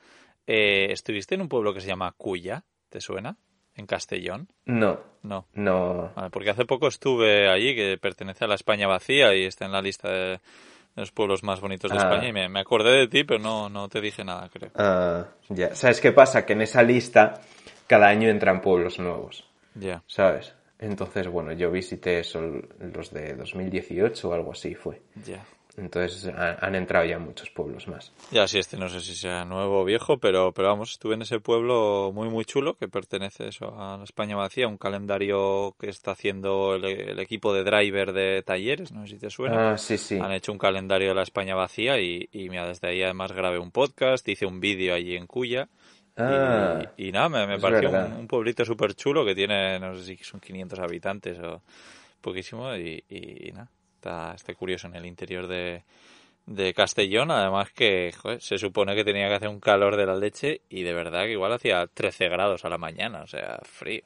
Eh, 0.47 0.87
¿Estuviste 0.91 1.35
en 1.35 1.43
un 1.43 1.49
pueblo 1.49 1.75
que 1.75 1.81
se 1.81 1.89
llama 1.89 2.13
Cuya? 2.17 2.65
¿Te 2.89 3.01
suena? 3.01 3.37
¿En 3.77 3.87
Castellón? 3.87 4.49
No. 4.67 5.01
No. 5.23 5.47
No. 5.55 6.13
porque 6.33 6.51
hace 6.51 6.65
poco 6.65 6.89
estuve 6.89 7.49
allí, 7.49 7.75
que 7.75 7.99
pertenece 7.99 8.45
a 8.45 8.49
la 8.49 8.55
España 8.55 8.87
vacía 8.87 9.35
y 9.35 9.45
está 9.45 9.67
en 9.67 9.73
la 9.73 9.83
lista 9.83 10.11
de, 10.11 10.41
los 10.97 11.13
pueblos 11.13 11.43
más 11.43 11.61
bonitos 11.61 11.91
de 11.91 11.99
ah. 11.99 12.03
España 12.03 12.29
y 12.29 12.33
me, 12.33 12.49
me, 12.49 12.61
acordé 12.61 12.91
de 12.91 13.09
ti, 13.09 13.25
pero 13.25 13.41
no, 13.41 13.69
no 13.69 13.89
te 13.89 14.01
dije 14.01 14.25
nada, 14.25 14.49
creo. 14.49 14.71
Ah, 14.75 15.27
ya. 15.49 15.75
¿Sabes 15.75 16.01
qué 16.01 16.13
pasa? 16.13 16.45
Que 16.45 16.55
en 16.55 16.63
esa 16.63 16.83
lista 16.83 17.41
cada 17.87 18.09
año 18.09 18.29
entran 18.29 18.61
pueblos 18.61 18.99
nuevos. 18.99 19.49
Ya. 19.75 20.03
¿Sabes? 20.07 20.55
Entonces, 20.79 21.29
bueno, 21.29 21.53
yo 21.53 21.71
visité 21.71 22.21
eso, 22.21 22.41
los 22.81 23.13
de 23.13 23.35
2018 23.35 24.29
o 24.29 24.33
algo 24.33 24.53
así 24.53 24.75
fue. 24.75 25.03
Ya. 25.27 25.45
Entonces 25.81 26.27
han, 26.27 26.75
entrado 26.75 27.07
ya 27.07 27.19
muchos 27.19 27.51
pueblos 27.51 27.89
más. 27.89 28.13
Ya, 28.31 28.47
sí, 28.47 28.59
este 28.59 28.77
no 28.77 28.89
sé 28.89 29.01
si 29.01 29.15
sea 29.15 29.45
nuevo 29.45 29.81
o 29.81 29.85
viejo, 29.85 30.19
pero, 30.19 30.53
pero 30.53 30.69
vamos, 30.69 30.93
estuve 30.93 31.15
en 31.15 31.23
ese 31.23 31.41
pueblo 31.41 32.13
muy, 32.15 32.29
muy 32.29 32.45
chulo 32.45 32.75
que 32.75 32.87
pertenece 32.87 33.49
eso, 33.49 33.75
a 33.81 33.97
la 33.97 34.05
España 34.05 34.37
Vacía, 34.37 34.69
un 34.69 34.77
calendario 34.77 35.75
que 35.81 35.89
está 35.89 36.13
haciendo 36.13 36.75
el, 36.75 37.19
equipo 37.19 37.53
de 37.53 37.65
driver 37.65 38.13
de 38.13 38.43
talleres, 38.43 38.93
no 38.93 39.07
sé 39.07 39.15
si 39.15 39.19
te 39.19 39.31
suena. 39.31 39.73
Ah, 39.73 39.79
sí, 39.79 39.97
sí. 39.97 40.19
Han 40.19 40.33
hecho 40.33 40.53
un 40.53 40.59
calendario 40.59 41.09
de 41.09 41.15
la 41.15 41.23
España 41.23 41.55
Vacía 41.55 41.99
y, 42.01 42.29
y 42.33 42.49
mira, 42.49 42.67
desde 42.67 42.89
ahí 42.89 43.03
además 43.03 43.33
grabé 43.33 43.59
un 43.59 43.71
podcast, 43.71 44.29
hice 44.29 44.47
un 44.47 44.61
vídeo 44.61 44.95
allí 44.95 45.17
en 45.17 45.27
Cuya 45.27 45.69
Ah, 46.21 46.93
y, 46.97 47.13
nada, 47.13 47.47
me, 47.47 47.59
pareció 47.59 47.91
un, 47.91 48.27
pueblito 48.27 48.65
súper 48.65 48.95
chulo 48.95 49.25
que 49.25 49.35
tiene, 49.35 49.79
no 49.79 49.95
sé 49.97 50.05
si 50.05 50.25
son 50.25 50.41
500 50.41 50.79
habitantes 50.79 51.39
o 51.39 51.63
poquísimo 52.21 52.75
y, 52.77 53.53
nada, 53.55 53.71
está, 54.01 54.35
está, 54.35 54.55
curioso 54.55 54.87
en 54.87 54.97
el 54.97 55.07
interior 55.07 55.47
de, 55.47 55.85
de 56.47 56.75
Castellón, 56.75 57.31
además 57.31 57.71
que 57.71 58.13
se 58.39 58.59
supone 58.59 58.95
que 58.95 59.05
tenía 59.05 59.29
que 59.29 59.35
hacer 59.35 59.49
un 59.49 59.61
calor 59.61 59.97
de 59.97 60.07
la 60.07 60.17
leche 60.17 60.63
y 60.69 60.83
de 60.83 60.95
verdad 60.95 61.25
que 61.25 61.33
igual 61.33 61.53
hacía 61.53 61.87
13 61.87 62.29
grados 62.29 62.65
a 62.65 62.69
la 62.69 62.79
mañana, 62.79 63.23
o 63.23 63.27
sea, 63.27 63.59
frío. 63.63 64.03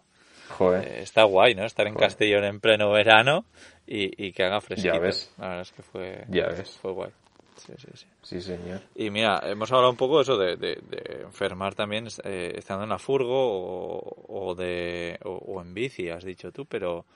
Joder. 0.51 0.87
Eh, 0.87 1.03
está 1.03 1.23
guay, 1.25 1.55
¿no? 1.55 1.65
Estar 1.65 1.87
en 1.87 1.95
Castellón 1.95 2.45
en 2.45 2.61
pleno 2.61 2.91
verano 2.91 3.47
y, 3.87 4.27
y 4.27 4.33
que 4.33 4.45
haga 4.45 4.61
fresquito. 4.61 4.95
Ya 4.95 5.01
ves. 5.01 5.33
La 5.39 5.49
verdad 5.49 5.63
es 5.63 5.73
que 5.73 5.83
fue, 5.83 6.25
ya 6.29 6.49
ves. 6.49 6.79
fue 6.83 6.93
guay. 6.93 7.11
Sí, 7.57 7.73
sí, 7.79 7.89
sí. 7.95 8.07
Sí, 8.21 8.41
señor. 8.41 8.81
Y 8.95 9.11
mira, 9.11 9.41
hemos 9.45 9.71
hablado 9.71 9.91
un 9.91 9.97
poco 9.97 10.17
de 10.17 10.23
eso, 10.23 10.37
de, 10.37 10.57
de, 10.57 11.23
enfermar 11.23 11.75
también 11.75 12.09
eh, 12.25 12.53
estando 12.57 12.85
en 12.85 12.91
la 12.91 12.99
furgo 12.99 14.01
o, 14.29 14.55
de, 14.55 15.19
o, 15.25 15.61
en 15.61 15.73
bici, 15.73 16.09
has 16.11 16.25
dicho 16.25 16.51
tú, 16.53 16.67
pero 16.67 17.07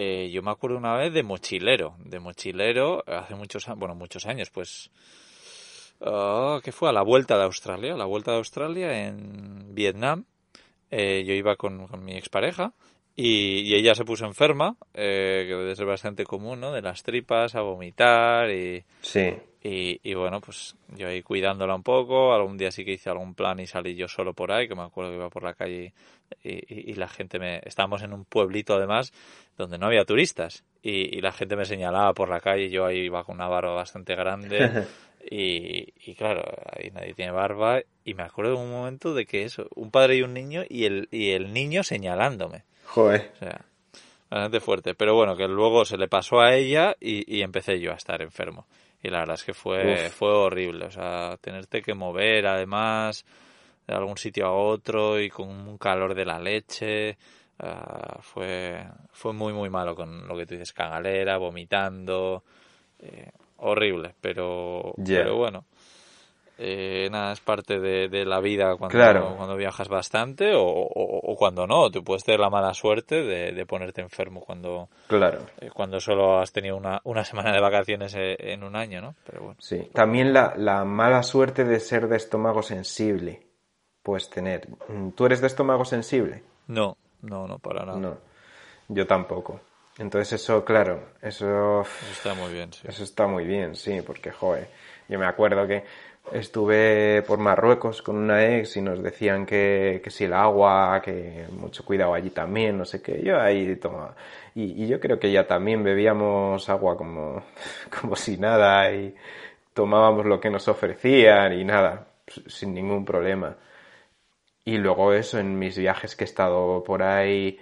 eh, 0.00 0.30
yo 0.30 0.42
me 0.42 0.52
acuerdo 0.52 0.76
una 0.76 0.94
vez 0.94 1.12
de 1.12 1.24
mochilero, 1.24 1.96
de 1.98 2.20
mochilero 2.20 3.02
hace 3.04 3.34
muchos 3.34 3.66
bueno, 3.76 3.96
muchos 3.96 4.26
años, 4.26 4.48
pues, 4.48 4.92
uh, 5.98 6.60
que 6.62 6.70
fue 6.70 6.88
a 6.88 6.92
la 6.92 7.02
vuelta 7.02 7.36
de 7.36 7.42
Australia, 7.42 7.94
a 7.94 7.96
la 7.96 8.04
vuelta 8.04 8.30
de 8.30 8.36
Australia 8.36 9.08
en 9.08 9.74
Vietnam. 9.74 10.24
Eh, 10.92 11.24
yo 11.26 11.34
iba 11.34 11.56
con, 11.56 11.88
con 11.88 12.04
mi 12.04 12.16
expareja 12.16 12.74
y, 13.20 13.74
ella 13.74 13.96
se 13.96 14.04
puso 14.04 14.26
enferma, 14.26 14.76
eh, 14.94 15.44
que 15.48 15.54
debe 15.56 15.74
ser 15.74 15.86
bastante 15.86 16.22
común, 16.22 16.60
¿no? 16.60 16.70
De 16.70 16.80
las 16.80 17.02
tripas, 17.02 17.56
a 17.56 17.62
vomitar 17.62 18.48
y... 18.48 18.84
Sí. 19.00 19.34
Y, 19.60 20.14
bueno, 20.14 20.40
pues 20.40 20.76
yo 20.96 21.08
ahí 21.08 21.20
cuidándola 21.20 21.74
un 21.74 21.82
poco, 21.82 22.32
algún 22.32 22.56
día 22.56 22.70
sí 22.70 22.84
que 22.84 22.92
hice 22.92 23.10
algún 23.10 23.34
plan 23.34 23.58
y 23.58 23.66
salí 23.66 23.96
yo 23.96 24.08
solo 24.08 24.32
por 24.32 24.50
ahí, 24.52 24.66
que 24.66 24.74
me 24.74 24.82
acuerdo 24.82 25.10
que 25.10 25.16
iba 25.16 25.28
por 25.28 25.42
la 25.42 25.52
calle 25.52 25.92
y, 26.42 26.94
la 26.94 27.08
gente 27.08 27.38
me... 27.40 27.60
Estábamos 27.64 28.02
en 28.02 28.12
un 28.12 28.24
pueblito 28.24 28.74
además 28.74 29.12
donde 29.58 29.76
no 29.76 29.86
había 29.86 30.04
turistas 30.04 30.64
y, 30.80 31.20
la 31.20 31.32
gente 31.32 31.56
me 31.56 31.64
señalaba 31.64 32.14
por 32.14 32.30
la 32.30 32.40
calle, 32.40 32.70
yo 32.70 32.86
ahí 32.86 33.00
iba 33.00 33.24
con 33.24 33.34
una 33.34 33.48
barba 33.48 33.74
bastante 33.74 34.14
grande 34.14 34.86
y, 35.30 35.92
y 36.04 36.14
claro, 36.14 36.42
ahí 36.72 36.90
nadie 36.90 37.14
tiene 37.14 37.32
barba 37.32 37.80
y 38.04 38.14
me 38.14 38.22
acuerdo 38.22 38.52
de 38.52 38.58
un 38.58 38.70
momento 38.70 39.14
de 39.14 39.26
que 39.26 39.44
eso, 39.44 39.68
un 39.74 39.90
padre 39.90 40.16
y 40.16 40.22
un 40.22 40.32
niño 40.32 40.62
y 40.68 40.84
el, 40.84 41.08
y 41.10 41.30
el 41.30 41.52
niño 41.52 41.82
señalándome. 41.82 42.64
Joder. 42.86 43.32
O 43.34 43.38
sea, 43.38 43.64
bastante 44.30 44.60
fuerte. 44.60 44.94
Pero 44.94 45.14
bueno, 45.14 45.36
que 45.36 45.48
luego 45.48 45.84
se 45.84 45.96
le 45.96 46.08
pasó 46.08 46.40
a 46.40 46.54
ella 46.54 46.96
y, 47.00 47.42
empecé 47.42 47.80
yo 47.80 47.92
a 47.92 47.96
estar 47.96 48.22
enfermo. 48.22 48.66
Y 49.02 49.08
la 49.10 49.20
verdad 49.20 49.34
es 49.34 49.44
que 49.44 49.54
fue, 49.54 50.10
fue 50.10 50.30
horrible. 50.30 50.86
O 50.86 50.90
sea, 50.90 51.36
tenerte 51.40 51.82
que 51.82 51.94
mover 51.94 52.46
además 52.46 53.24
de 53.86 53.94
algún 53.94 54.18
sitio 54.18 54.46
a 54.46 54.52
otro 54.52 55.20
y 55.20 55.30
con 55.30 55.48
un 55.48 55.78
calor 55.78 56.14
de 56.14 56.24
la 56.24 56.38
leche. 56.38 57.16
Ah, 57.60 58.18
fue, 58.20 58.84
fue 59.12 59.32
muy, 59.32 59.52
muy 59.52 59.70
malo 59.70 59.94
con 59.94 60.26
lo 60.26 60.36
que 60.36 60.46
tú 60.46 60.54
dices, 60.54 60.72
cagalera, 60.72 61.38
vomitando. 61.38 62.44
Eh, 62.98 63.30
horrible, 63.58 64.14
pero, 64.20 64.94
pero 65.04 65.36
bueno. 65.36 65.64
eh, 66.58 67.08
nada, 67.10 67.32
es 67.32 67.40
parte 67.40 67.78
de, 67.78 68.24
la 68.24 68.40
vida 68.40 68.76
cuando, 68.76 69.36
cuando 69.36 69.56
viajas 69.56 69.88
bastante 69.88 70.52
o, 70.54 71.34
cuando 71.38 71.66
no. 71.66 71.90
Tú 71.90 72.02
puedes 72.02 72.24
tener 72.24 72.40
la 72.40 72.50
mala 72.50 72.74
suerte 72.74 73.22
de, 73.22 73.66
ponerte 73.66 74.00
enfermo 74.00 74.40
cuando, 74.40 74.88
claro. 75.06 75.40
Eh, 75.60 75.70
cuando 75.72 76.00
solo 76.00 76.38
has 76.38 76.52
tenido 76.52 76.76
una, 76.76 77.00
una 77.04 77.24
semana 77.24 77.52
de 77.52 77.60
vacaciones 77.60 78.14
eh, 78.16 78.36
en 78.38 78.64
un 78.64 78.74
año, 78.74 79.00
¿no? 79.00 79.14
Pero 79.24 79.42
bueno. 79.42 79.56
Sí, 79.60 79.88
también 79.92 80.32
la, 80.32 80.54
la 80.56 80.84
mala 80.84 81.22
suerte 81.22 81.64
de 81.64 81.80
ser 81.80 82.08
de 82.08 82.16
estómago 82.16 82.62
sensible 82.62 83.48
puedes 84.02 84.30
tener. 84.30 84.66
¿Tú 85.14 85.26
eres 85.26 85.42
de 85.42 85.48
estómago 85.48 85.84
sensible? 85.84 86.42
No, 86.66 86.96
no, 87.20 87.46
no, 87.46 87.58
para 87.58 87.84
nada. 87.84 87.98
No, 87.98 88.16
yo 88.88 89.06
tampoco. 89.06 89.60
Entonces 89.98 90.40
eso, 90.40 90.64
claro, 90.64 91.10
eso... 91.20 91.80
Eso 91.82 92.12
está 92.12 92.34
muy 92.34 92.52
bien, 92.52 92.72
sí. 92.72 92.86
Eso 92.88 93.04
está 93.04 93.26
muy 93.26 93.44
bien, 93.44 93.74
sí, 93.74 94.00
porque, 94.06 94.30
joder, 94.30 94.68
yo 95.08 95.18
me 95.18 95.26
acuerdo 95.26 95.66
que 95.66 95.84
Estuve 96.32 97.22
por 97.22 97.38
Marruecos 97.38 98.02
con 98.02 98.16
una 98.16 98.44
ex 98.44 98.76
y 98.76 98.82
nos 98.82 99.02
decían 99.02 99.46
que, 99.46 100.00
que 100.02 100.10
si 100.10 100.24
el 100.24 100.34
agua, 100.34 101.00
que 101.02 101.46
mucho 101.52 101.84
cuidado 101.84 102.12
allí 102.14 102.30
también, 102.30 102.76
no 102.76 102.84
sé 102.84 103.00
qué. 103.00 103.22
Yo 103.22 103.40
ahí 103.40 103.76
tomaba. 103.76 104.14
Y, 104.54 104.86
yo 104.86 105.00
creo 105.00 105.18
que 105.18 105.32
ya 105.32 105.46
también 105.46 105.82
bebíamos 105.82 106.68
agua 106.68 106.96
como, 106.96 107.42
como 108.00 108.16
si 108.16 108.36
nada 108.36 108.92
y 108.92 109.14
tomábamos 109.72 110.26
lo 110.26 110.40
que 110.40 110.50
nos 110.50 110.68
ofrecían 110.68 111.52
y 111.54 111.64
nada, 111.64 112.08
sin 112.46 112.74
ningún 112.74 113.04
problema. 113.04 113.56
Y 114.64 114.76
luego 114.78 115.12
eso, 115.14 115.38
en 115.38 115.58
mis 115.58 115.78
viajes 115.78 116.14
que 116.14 116.24
he 116.24 116.26
estado 116.26 116.84
por 116.84 117.02
ahí, 117.02 117.58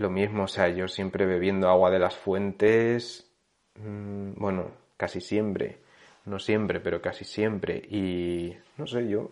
lo 0.00 0.10
mismo, 0.10 0.44
o 0.44 0.48
sea, 0.48 0.68
yo 0.68 0.88
siempre 0.88 1.26
bebiendo 1.26 1.68
agua 1.68 1.90
de 1.90 1.98
las 1.98 2.16
fuentes, 2.16 3.30
mm, 3.76 4.32
bueno, 4.36 4.70
casi 4.96 5.20
siempre 5.20 5.78
no 6.24 6.38
siempre, 6.38 6.80
pero 6.80 7.00
casi 7.00 7.24
siempre. 7.24 7.76
Y 7.76 8.56
no 8.76 8.86
sé, 8.86 9.08
yo 9.08 9.30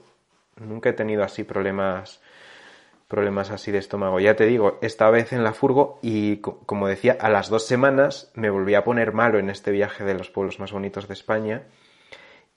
nunca 0.57 0.91
he 0.91 0.93
tenido 0.93 1.23
así 1.23 1.45
problemas 1.45 2.21
problemas 3.07 3.51
así 3.51 3.73
de 3.73 3.79
estómago. 3.79 4.21
Ya 4.21 4.37
te 4.37 4.45
digo, 4.45 4.79
esta 4.83 5.09
vez 5.09 5.33
en 5.33 5.43
la 5.43 5.55
furgo 5.55 5.99
y 6.03 6.39
como 6.39 6.89
decía, 6.89 7.17
a 7.19 7.31
las 7.31 7.49
dos 7.49 7.67
semanas 7.67 8.31
me 8.35 8.51
volví 8.51 8.75
a 8.75 8.85
poner 8.85 9.15
malo 9.15 9.39
en 9.39 9.49
este 9.49 9.71
viaje 9.71 10.05
de 10.05 10.13
los 10.13 10.29
pueblos 10.29 10.61
más 10.61 10.73
bonitos 10.73 11.09
de 11.09 11.15
España. 11.15 11.63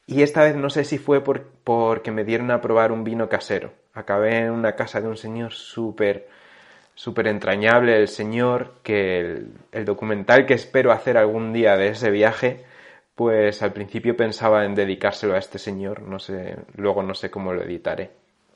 Y 0.08 0.24
esta 0.24 0.44
vez 0.44 0.58
no 0.58 0.70
sé 0.70 0.84
si 0.84 0.98
fue 0.98 1.24
por, 1.24 1.48
porque 1.64 2.12
me 2.12 2.26
dieron 2.26 2.52
a 2.52 2.60
probar 2.60 2.92
un 2.92 3.06
vino 3.06 3.30
casero. 3.30 3.72
Acabé 3.94 4.40
en 4.40 4.52
una 4.52 4.76
casa 4.76 5.00
de 5.00 5.08
un 5.08 5.16
señor 5.16 5.54
súper, 5.54 6.28
súper 6.96 7.28
entrañable, 7.28 7.98
el 7.98 8.08
señor, 8.08 8.74
que 8.84 9.20
el, 9.20 9.54
el 9.72 9.86
documental 9.86 10.46
que 10.46 10.54
espero 10.54 10.92
hacer 10.92 11.18
algún 11.18 11.54
día 11.54 11.78
de 11.78 11.90
ese 11.90 12.12
viaje 12.12 12.66
pues 13.16 13.62
al 13.62 13.72
principio 13.72 14.16
pensaba 14.16 14.66
en 14.66 14.74
dedicárselo 14.74 15.36
a 15.36 15.38
este 15.38 15.60
señor, 15.60 16.02
no 16.02 16.18
sé, 16.18 16.56
luego 16.76 17.04
no 17.04 17.14
sé 17.14 17.30
cómo 17.30 17.54
lo 17.54 17.62
editaré. 17.62 18.10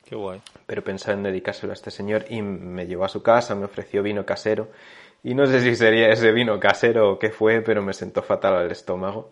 Qué 0.04 0.16
guay. 0.16 0.40
Pero 0.66 0.82
pensaba 0.82 1.16
en 1.16 1.22
dedicárselo 1.22 1.72
a 1.72 1.74
este 1.74 1.92
señor 1.92 2.24
y 2.28 2.42
me 2.42 2.86
llevó 2.86 3.04
a 3.04 3.08
su 3.08 3.22
casa, 3.22 3.54
me 3.54 3.66
ofreció 3.66 4.02
vino 4.02 4.26
casero 4.26 4.68
y 5.22 5.34
no 5.34 5.46
sé 5.46 5.60
si 5.60 5.76
sería 5.76 6.08
ese 6.08 6.32
vino 6.32 6.58
casero 6.58 7.12
o 7.12 7.18
qué 7.20 7.30
fue, 7.30 7.60
pero 7.60 7.80
me 7.80 7.92
sentó 7.92 8.22
fatal 8.22 8.54
al 8.54 8.70
estómago 8.70 9.30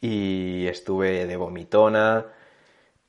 y 0.00 0.66
estuve 0.66 1.26
de 1.26 1.36
vomitona, 1.36 2.26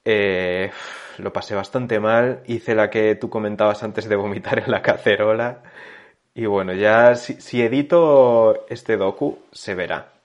eh, 0.06 0.72
lo 1.18 1.34
pasé 1.34 1.56
bastante 1.56 2.00
mal, 2.00 2.44
hice 2.46 2.76
la 2.76 2.90
que 2.90 3.16
tú 3.16 3.30
comentabas 3.30 3.84
antes 3.84 4.08
de 4.08 4.16
vomitar 4.16 4.60
en 4.60 4.72
la 4.72 4.82
cacerola. 4.82 5.64
Y 6.34 6.46
bueno, 6.46 6.74
ya 6.74 7.16
si 7.16 7.62
edito 7.62 8.66
este 8.70 8.98
docu 8.98 9.40
se 9.52 9.74
verá 9.74 10.16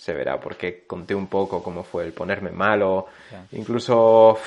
se 0.00 0.14
verá, 0.14 0.40
porque 0.40 0.84
conté 0.86 1.14
un 1.14 1.26
poco 1.26 1.62
cómo 1.62 1.84
fue 1.84 2.04
el 2.06 2.14
ponerme 2.14 2.50
malo, 2.50 3.08
incluso 3.52 4.38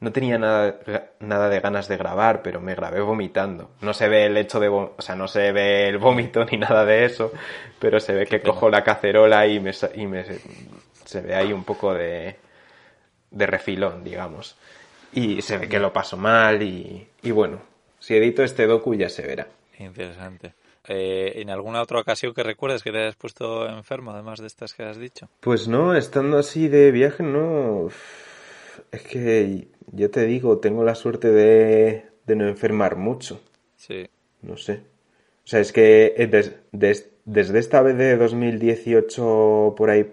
no 0.00 0.10
tenía 0.10 0.38
nada, 0.38 0.74
nada 1.20 1.48
de 1.48 1.60
ganas 1.60 1.86
de 1.86 1.96
grabar, 1.96 2.42
pero 2.42 2.60
me 2.60 2.74
grabé 2.74 3.00
vomitando. 3.00 3.70
No 3.80 3.94
se 3.94 4.08
ve 4.08 4.26
el 4.26 4.36
hecho 4.36 4.58
de, 4.58 4.68
o 4.68 4.96
sea, 4.98 5.14
no 5.14 5.28
se 5.28 5.52
ve 5.52 5.86
el 5.86 5.98
vómito 5.98 6.44
ni 6.50 6.58
nada 6.58 6.84
de 6.84 7.04
eso, 7.04 7.30
pero 7.78 8.00
se 8.00 8.12
ve 8.12 8.26
que 8.26 8.42
cojo 8.42 8.68
la 8.70 8.82
cacerola 8.82 9.46
y 9.46 9.60
me, 9.60 9.70
y 9.94 10.06
me 10.08 10.24
se 11.04 11.20
ve 11.20 11.36
ahí 11.36 11.52
un 11.52 11.62
poco 11.62 11.94
de, 11.94 12.34
de 13.32 13.46
refilón, 13.46 14.04
digamos. 14.04 14.56
Y 15.12 15.42
se 15.42 15.58
ve 15.58 15.68
que 15.68 15.78
lo 15.78 15.92
paso 15.92 16.16
mal 16.16 16.62
y, 16.62 17.06
y 17.22 17.30
bueno, 17.32 17.60
si 17.98 18.14
edito 18.14 18.42
este 18.42 18.66
docu 18.66 18.94
ya 18.94 19.08
se 19.08 19.26
verá. 19.26 19.48
Interesante. 19.78 20.54
Eh, 20.88 21.34
¿En 21.36 21.50
alguna 21.50 21.80
otra 21.80 22.00
ocasión 22.00 22.34
que 22.34 22.42
recuerdes 22.42 22.82
que 22.82 22.90
te 22.90 22.98
hayas 22.98 23.14
puesto 23.14 23.68
enfermo, 23.68 24.10
además 24.10 24.40
de 24.40 24.48
estas 24.48 24.74
que 24.74 24.82
has 24.82 24.98
dicho? 24.98 25.28
Pues 25.40 25.68
no, 25.68 25.94
estando 25.94 26.38
así 26.38 26.68
de 26.68 26.90
viaje, 26.90 27.22
no. 27.22 27.88
Es 28.90 29.02
que, 29.02 29.68
yo 29.92 30.10
te 30.10 30.26
digo, 30.26 30.58
tengo 30.58 30.82
la 30.82 30.94
suerte 30.94 31.30
de, 31.30 32.06
no 32.26 32.48
enfermar 32.48 32.96
mucho. 32.96 33.40
Sí. 33.76 34.08
No 34.40 34.56
sé. 34.56 34.80
O 35.44 35.48
sea, 35.48 35.60
es 35.60 35.72
que 35.72 36.14
desde 36.72 37.58
esta 37.58 37.82
vez 37.82 37.96
de 37.96 38.16
2018 38.16 39.74
por 39.76 39.90
ahí 39.90 40.12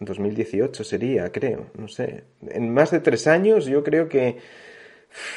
2018 0.00 0.84
sería, 0.84 1.30
creo, 1.30 1.70
no 1.76 1.88
sé. 1.88 2.24
En 2.48 2.72
más 2.72 2.90
de 2.90 3.00
tres 3.00 3.26
años 3.26 3.66
yo 3.66 3.82
creo 3.82 4.08
que 4.08 4.38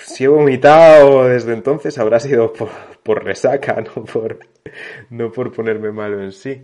si 0.03 0.23
he 0.23 0.27
vomitado 0.27 1.25
desde 1.25 1.53
entonces 1.53 1.97
habrá 1.97 2.19
sido 2.19 2.51
por, 2.51 3.23
resaca, 3.23 3.81
no 3.95 4.03
por, 4.03 4.39
no 5.09 5.31
por 5.31 5.51
ponerme 5.51 5.91
malo 5.91 6.21
en 6.21 6.31
sí. 6.31 6.63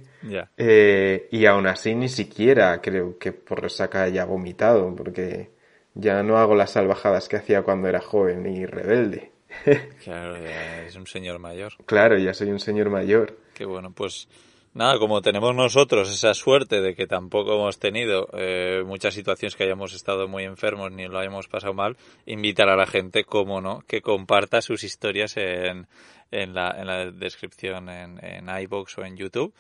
Eh, 0.57 1.27
y 1.31 1.45
aún 1.45 1.67
así 1.67 1.95
ni 1.95 2.09
siquiera 2.09 2.81
creo 2.81 3.17
que 3.17 3.31
por 3.31 3.61
resaca 3.61 4.03
haya 4.03 4.25
vomitado, 4.25 4.93
porque 4.95 5.51
ya 5.93 6.23
no 6.23 6.37
hago 6.37 6.55
las 6.55 6.71
salvajadas 6.71 7.29
que 7.29 7.37
hacía 7.37 7.61
cuando 7.61 7.87
era 7.87 8.01
joven 8.01 8.45
y 8.47 8.65
rebelde. 8.65 9.31
claro, 10.03 10.37
ya 10.43 10.85
es 10.85 10.95
un 10.95 11.05
señor 11.05 11.37
mayor. 11.39 11.73
Claro, 11.85 12.17
ya 12.17 12.33
soy 12.33 12.49
un 12.49 12.59
señor 12.59 12.89
mayor. 12.89 13.37
Qué 13.53 13.65
bueno, 13.65 13.91
pues 13.93 14.27
Nada, 14.73 14.97
como 14.97 15.21
tenemos 15.21 15.53
nosotros 15.53 16.09
esa 16.09 16.33
suerte 16.33 16.81
de 16.81 16.95
que 16.95 17.05
tampoco 17.05 17.53
hemos 17.53 17.77
tenido 17.77 18.27
eh, 18.33 18.83
muchas 18.85 19.13
situaciones 19.13 19.55
que 19.55 19.65
hayamos 19.65 19.93
estado 19.93 20.27
muy 20.27 20.45
enfermos 20.45 20.91
ni 20.91 21.07
lo 21.07 21.19
hayamos 21.19 21.47
pasado 21.47 21.75
mal, 21.75 21.95
invitar 22.25 22.69
a 22.69 22.75
la 22.75 22.87
gente, 22.87 23.23
como 23.23 23.61
no, 23.61 23.83
que 23.87 24.01
comparta 24.01 24.61
sus 24.61 24.83
historias 24.83 25.37
en, 25.37 25.87
en, 26.31 26.55
la, 26.55 26.75
en 26.77 26.87
la 26.87 27.11
descripción 27.11 27.87
en, 27.89 28.23
en 28.25 28.49
iBox 28.49 28.97
o 28.97 29.05
en 29.05 29.15
YouTube 29.15 29.53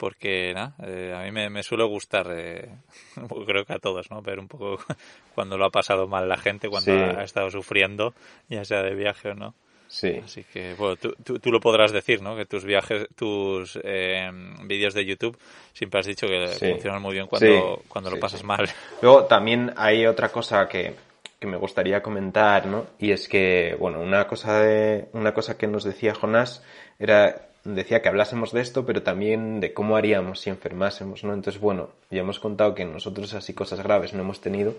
porque 0.00 0.54
nada, 0.54 0.74
eh, 0.82 1.14
a 1.14 1.30
mí 1.30 1.50
me, 1.50 1.62
suele 1.62 1.84
gustar, 1.84 2.26
eh, 2.30 2.70
creo 3.46 3.66
que 3.66 3.74
a 3.74 3.78
todos, 3.78 4.10
¿no? 4.10 4.22
Ver 4.22 4.40
un 4.40 4.48
poco 4.48 4.78
cuando 5.34 5.58
lo 5.58 5.66
ha 5.66 5.70
pasado 5.70 6.08
mal 6.08 6.26
la 6.26 6.38
gente, 6.38 6.70
cuando 6.70 6.90
ha, 6.92 7.22
estado 7.22 7.50
sufriendo, 7.50 8.14
ya 8.48 8.64
sea 8.64 8.82
de 8.82 8.94
viaje 8.94 9.28
o 9.28 9.34
no. 9.34 9.54
Sí. 9.90 10.20
Así 10.24 10.44
que, 10.44 10.74
bueno, 10.74 10.94
tú, 10.96 11.38
tú, 11.40 11.50
lo 11.50 11.58
podrás 11.58 11.90
decir, 11.90 12.22
¿no? 12.22 12.36
Que 12.36 12.46
tus 12.46 12.64
viajes, 12.64 13.08
tus 13.16 13.76
eh, 13.82 14.30
vídeos 14.62 14.94
de 14.94 15.04
YouTube 15.04 15.36
siempre 15.72 15.98
has 15.98 16.06
dicho 16.06 16.28
que 16.28 16.46
funcionan 16.46 17.02
muy 17.02 17.14
bien 17.14 17.26
cuando, 17.26 17.82
cuando 17.88 18.08
lo 18.08 18.20
pasas 18.20 18.44
mal. 18.44 18.68
Luego 19.02 19.24
también 19.24 19.72
hay 19.76 20.06
otra 20.06 20.28
cosa 20.28 20.68
que, 20.68 20.94
que 21.40 21.46
me 21.48 21.56
gustaría 21.56 22.02
comentar, 22.02 22.66
¿no? 22.66 22.86
Y 23.00 23.10
es 23.10 23.28
que, 23.28 23.76
bueno, 23.80 24.00
una 24.00 24.28
cosa 24.28 24.60
de, 24.60 25.08
una 25.12 25.34
cosa 25.34 25.58
que 25.58 25.66
nos 25.66 25.82
decía 25.82 26.14
Jonás 26.14 26.62
era 27.00 27.48
decía 27.64 28.00
que 28.00 28.08
hablásemos 28.08 28.52
de 28.52 28.60
esto, 28.60 28.86
pero 28.86 29.02
también 29.02 29.60
de 29.60 29.72
cómo 29.74 29.96
haríamos 29.96 30.40
si 30.40 30.50
enfermásemos, 30.50 31.24
¿no? 31.24 31.34
Entonces, 31.34 31.60
bueno, 31.60 31.90
ya 32.10 32.20
hemos 32.20 32.40
contado 32.40 32.74
que 32.74 32.84
nosotros 32.84 33.34
así 33.34 33.54
cosas 33.54 33.82
graves 33.82 34.14
no 34.14 34.22
hemos 34.22 34.40
tenido, 34.40 34.74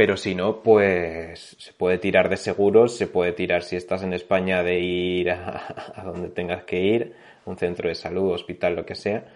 pero 0.00 0.16
si 0.16 0.34
no, 0.34 0.62
pues 0.62 1.56
se 1.58 1.74
puede 1.74 1.98
tirar 1.98 2.30
de 2.30 2.38
seguros, 2.38 2.96
se 2.96 3.06
puede 3.06 3.32
tirar 3.32 3.62
si 3.62 3.76
estás 3.76 4.02
en 4.02 4.14
España 4.14 4.62
de 4.62 4.80
ir 4.80 5.30
a, 5.30 6.02
donde 6.06 6.30
tengas 6.30 6.64
que 6.64 6.80
ir, 6.80 7.14
un 7.44 7.58
centro 7.58 7.86
de 7.86 7.94
salud, 7.94 8.32
hospital, 8.32 8.76
lo 8.76 8.86
que 8.86 8.94
sea. 8.94 9.26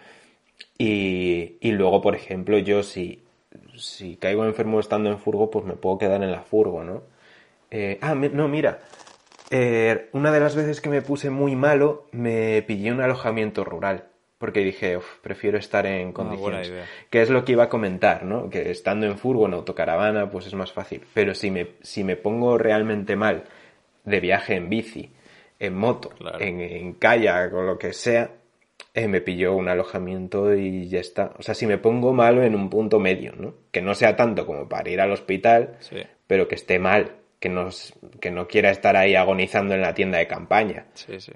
Y, 0.78 1.58
y 1.60 1.72
luego, 1.72 2.00
por 2.00 2.14
ejemplo, 2.14 2.56
yo 2.56 2.82
si, 2.82 3.22
si 3.76 4.16
caigo 4.16 4.46
enfermo 4.46 4.80
estando 4.80 5.10
en 5.10 5.18
furgo, 5.18 5.50
pues 5.50 5.66
me 5.66 5.74
puedo 5.74 5.98
quedar 5.98 6.22
en 6.22 6.32
la 6.32 6.40
furgo, 6.40 6.82
¿no? 6.82 7.02
Eh, 7.70 7.98
ah, 8.00 8.14
no, 8.14 8.48
mira, 8.48 8.78
eh, 9.50 10.08
una 10.12 10.32
de 10.32 10.40
las 10.40 10.56
veces 10.56 10.80
que 10.80 10.88
me 10.88 11.02
puse 11.02 11.28
muy 11.28 11.56
malo, 11.56 12.06
me 12.10 12.62
pillé 12.62 12.90
un 12.90 13.02
alojamiento 13.02 13.64
rural. 13.64 14.06
Porque 14.38 14.60
dije, 14.60 14.98
prefiero 15.22 15.58
estar 15.58 15.86
en 15.86 16.12
condiciones. 16.12 16.72
Que 17.08 17.22
es 17.22 17.30
lo 17.30 17.44
que 17.44 17.52
iba 17.52 17.64
a 17.64 17.68
comentar, 17.68 18.24
¿no? 18.24 18.50
Que 18.50 18.70
estando 18.70 19.06
en 19.06 19.16
furgo, 19.16 19.46
en 19.46 19.54
autocaravana, 19.54 20.30
pues 20.30 20.46
es 20.46 20.54
más 20.54 20.72
fácil. 20.72 21.02
Pero 21.14 21.34
si 21.34 21.50
me, 21.50 21.68
si 21.82 22.04
me 22.04 22.16
pongo 22.16 22.58
realmente 22.58 23.16
mal 23.16 23.44
de 24.04 24.20
viaje 24.20 24.56
en 24.56 24.68
bici, 24.68 25.10
en 25.58 25.74
moto, 25.76 26.12
en, 26.40 26.60
en 26.60 26.92
kayak 26.94 27.54
o 27.54 27.62
lo 27.62 27.78
que 27.78 27.92
sea, 27.92 28.32
eh, 28.92 29.08
me 29.08 29.20
pilló 29.20 29.54
un 29.54 29.68
alojamiento 29.68 30.54
y 30.54 30.88
ya 30.88 31.00
está. 31.00 31.32
O 31.38 31.42
sea, 31.42 31.54
si 31.54 31.66
me 31.66 31.78
pongo 31.78 32.12
malo 32.12 32.42
en 32.42 32.54
un 32.54 32.68
punto 32.68 33.00
medio, 33.00 33.32
¿no? 33.36 33.54
Que 33.70 33.82
no 33.82 33.94
sea 33.94 34.16
tanto 34.16 34.46
como 34.46 34.68
para 34.68 34.90
ir 34.90 35.00
al 35.00 35.12
hospital, 35.12 35.78
pero 36.26 36.48
que 36.48 36.56
esté 36.56 36.78
mal 36.78 37.12
que 37.44 37.50
no, 37.50 37.68
que 38.20 38.30
no 38.30 38.48
quiera 38.48 38.70
estar 38.70 38.96
ahí 38.96 39.16
agonizando 39.16 39.74
en 39.74 39.82
la 39.82 39.92
tienda 39.92 40.16
de 40.16 40.26
campaña. 40.26 40.86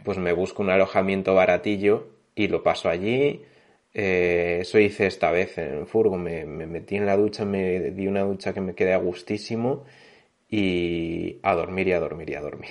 Pues 0.05 0.17
me 0.17 0.33
busco 0.33 0.63
un 0.63 0.71
alojamiento 0.71 1.35
baratillo 1.35 2.09
y 2.39 2.47
lo 2.47 2.63
paso 2.63 2.89
allí. 2.89 3.45
Eh, 3.93 4.59
eso 4.61 4.79
hice 4.79 5.07
esta 5.09 5.33
vez 5.33 5.59
en 5.59 5.75
el 5.75 5.87
furgo. 5.87 6.17
Me, 6.17 6.45
me, 6.47 6.67
metí 6.67 6.97
en 6.97 7.05
la 7.05 7.17
ducha, 7.17 7.45
me 7.45 7.91
di 7.91 8.07
una 8.07 8.23
ducha 8.23 8.53
que 8.53 8.61
me 8.61 8.75
quedé 8.75 8.95
a 8.95 8.99
gustísimo 8.99 9.85
y 10.49 11.41
a 11.43 11.55
dormir 11.55 11.89
y 11.89 11.93
a 11.93 12.01
dormir 12.01 12.31
y 12.31 12.35
a 12.35 12.41
dormir. 12.41 12.71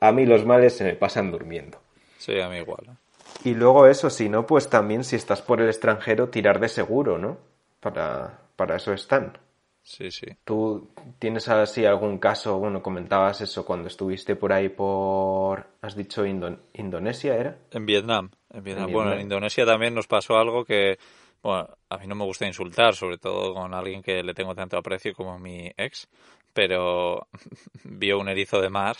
A 0.00 0.10
mí 0.10 0.26
los 0.26 0.44
males 0.44 0.76
se 0.76 0.82
me 0.84 0.94
pasan 0.94 1.30
durmiendo. 1.30 1.78
Sí, 2.18 2.40
a 2.40 2.48
mí 2.48 2.56
igual. 2.56 2.84
¿eh? 2.88 2.96
Y 3.44 3.54
luego 3.54 3.86
eso, 3.86 4.10
si 4.10 4.28
no, 4.28 4.44
pues 4.44 4.68
también 4.68 5.04
si 5.04 5.14
estás 5.14 5.40
por 5.40 5.60
el 5.60 5.68
extranjero, 5.68 6.30
tirar 6.30 6.58
de 6.58 6.68
seguro, 6.68 7.16
¿no? 7.16 7.38
Para, 7.78 8.40
para 8.56 8.76
eso 8.76 8.92
están. 8.92 9.38
Sí, 9.84 10.10
sí. 10.10 10.26
¿Tú 10.44 10.88
tienes 11.18 11.46
así 11.48 11.84
algún 11.84 12.18
caso? 12.18 12.58
Bueno, 12.58 12.82
comentabas 12.82 13.42
eso 13.42 13.66
cuando 13.66 13.88
estuviste 13.88 14.34
por 14.34 14.52
ahí 14.52 14.70
por. 14.70 15.66
¿Has 15.82 15.94
dicho 15.94 16.24
Indonesia, 16.24 17.36
era? 17.36 17.58
En 17.70 17.84
Vietnam. 17.84 18.30
En 18.50 18.64
Vietnam. 18.64 18.90
Bueno, 18.90 19.12
en 19.12 19.20
Indonesia 19.20 19.66
también 19.66 19.94
nos 19.94 20.06
pasó 20.06 20.38
algo 20.38 20.64
que. 20.64 20.98
Bueno, 21.42 21.68
a 21.90 21.98
mí 21.98 22.06
no 22.06 22.14
me 22.14 22.24
gusta 22.24 22.46
insultar, 22.46 22.94
sobre 22.94 23.18
todo 23.18 23.52
con 23.52 23.74
alguien 23.74 24.02
que 24.02 24.22
le 24.22 24.32
tengo 24.32 24.54
tanto 24.54 24.78
aprecio 24.78 25.12
como 25.14 25.38
mi 25.38 25.70
ex, 25.76 26.08
pero 26.54 27.28
vio 27.84 28.18
un 28.18 28.30
erizo 28.30 28.62
de 28.62 28.70
mar 28.70 28.96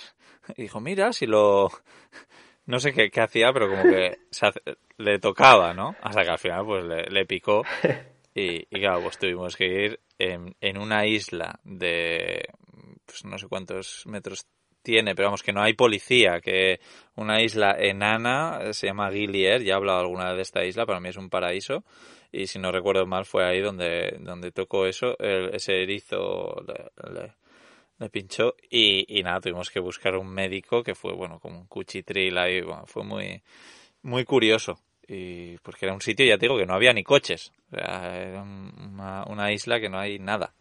y 0.55 0.63
dijo, 0.63 0.81
mira, 0.81 1.15
si 1.15 1.27
lo... 1.27 1.71
No 2.67 2.79
sé 2.79 2.93
qué, 2.93 3.11
hacía, 3.21 3.53
pero 3.53 3.69
como 3.69 3.83
que 3.83 4.17
le 4.97 5.19
tocaba, 5.19 5.75
¿no? 5.75 5.95
Hasta 6.01 6.23
que 6.25 6.31
al 6.31 6.39
final 6.39 6.65
pues 6.65 6.85
le, 6.85 7.27
picó 7.27 7.63
y, 8.35 8.67
y, 8.69 8.81
claro, 8.81 9.03
pues 9.03 9.19
tuvimos 9.19 9.57
que 9.57 9.67
ir 9.67 10.01
en, 10.19 10.57
en 10.61 10.79
una 10.79 11.07
isla 11.07 11.61
de 11.65 12.49
pues 13.07 13.25
no 13.25 13.39
sé 13.39 13.47
cuántos 13.49 14.05
metros 14.07 14.47
tiene, 14.83 15.15
pero 15.15 15.29
vamos, 15.29 15.43
que 15.43 15.53
no 15.53 15.63
hay 15.63 15.73
policía, 15.73 16.41
que 16.41 16.79
una 17.17 17.43
isla 17.43 17.75
enana 17.79 18.73
se 18.73 18.87
llama 18.87 19.11
Gilier, 19.11 19.63
ya 19.63 19.73
he 19.73 19.77
hablado 19.77 20.01
alguna 20.01 20.27
vez 20.29 20.37
de 20.37 20.43
esta 20.43 20.65
isla, 20.65 20.85
para 20.85 21.01
mí 21.01 21.09
es 21.09 21.17
un 21.17 21.31
paraíso, 21.31 21.85
y 22.31 22.47
si 22.47 22.59
no 22.59 22.71
recuerdo 22.71 23.07
mal 23.07 23.25
fue 23.25 23.47
ahí 23.47 23.61
donde, 23.61 24.19
donde 24.21 24.53
tocó 24.53 24.87
eso, 24.87 25.19
ese 25.19 25.83
erizo 25.83 26.55
le, 26.67 27.33
le, 27.99 28.11
pinchó, 28.11 28.57
y, 28.71 29.19
y, 29.19 29.23
nada, 29.23 29.41
tuvimos 29.41 29.71
que 29.71 29.81
buscar 29.81 30.17
un 30.17 30.29
médico 30.29 30.83
que 30.83 30.95
fue, 30.95 31.15
bueno, 31.15 31.41
como 31.41 31.61
un 31.61 31.67
cuchitril 31.67 32.37
ahí, 32.37 32.61
bueno, 32.61 32.85
fue 32.87 33.05
muy, 33.05 33.43
muy 34.03 34.25
curioso, 34.27 34.79
y 35.09 35.59
porque 35.59 35.87
era 35.87 35.95
un 35.95 36.01
sitio, 36.01 36.27
ya 36.27 36.39
te 36.39 36.47
digo, 36.47 36.59
que 36.59 36.67
no 36.67 36.75
había 36.75 36.93
ni 36.93 37.05
coches, 37.05 37.53
era 37.71 38.43
una, 38.43 39.25
una 39.27 39.53
isla 39.53 39.81
que 39.81 39.89
no 39.89 39.99
hay 39.99 40.19
nada. 40.19 40.53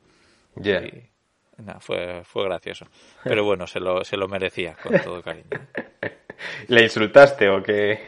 ya 1.57 1.79
fue, 1.79 2.23
fue 2.23 2.45
gracioso. 2.45 2.85
Pero 3.23 3.43
bueno, 3.43 3.67
se 3.67 3.79
lo, 3.79 4.03
se 4.03 4.17
lo 4.17 4.27
merecía 4.27 4.75
con 4.81 4.99
todo 5.01 5.21
cariño. 5.21 5.49
¿Le 6.67 6.83
insultaste 6.83 7.49
o 7.49 7.61
qué? 7.61 7.99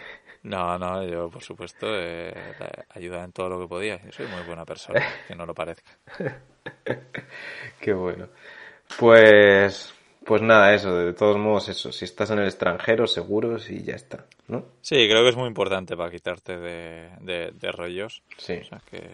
No, 0.44 0.78
no, 0.78 1.04
yo 1.04 1.30
por 1.30 1.42
supuesto 1.42 1.88
eh, 1.90 2.32
ayudaba 2.90 3.24
en 3.24 3.32
todo 3.32 3.50
lo 3.50 3.60
que 3.60 3.68
podía. 3.68 4.00
Yo 4.04 4.12
soy 4.12 4.28
muy 4.28 4.44
buena 4.44 4.64
persona, 4.64 5.04
que 5.28 5.36
no 5.36 5.46
lo 5.46 5.56
parezca. 5.56 5.92
Qué 7.80 7.94
bueno. 7.94 8.30
Pues, 9.00 9.95
pues 10.26 10.42
nada, 10.42 10.74
eso, 10.74 10.96
de 10.96 11.14
todos 11.14 11.38
modos, 11.38 11.70
eso. 11.70 11.92
Si 11.92 12.06
estás 12.06 12.32
en 12.32 12.40
el 12.40 12.46
extranjero, 12.46 13.08
seguros 13.08 13.70
y 13.70 13.84
ya 13.84 13.96
está, 13.96 14.26
¿no? 14.48 14.66
Sí, 14.82 14.96
creo 15.08 15.24
que 15.24 15.30
es 15.30 15.36
muy 15.36 15.48
importante 15.48 15.96
para 15.96 16.12
quitarte 16.12 16.58
de, 16.58 17.10
de, 17.22 17.52
de 17.52 17.72
rollos. 17.72 18.24
Sí. 18.38 18.54
O 18.62 18.64
sea 18.64 18.82
que... 18.90 19.12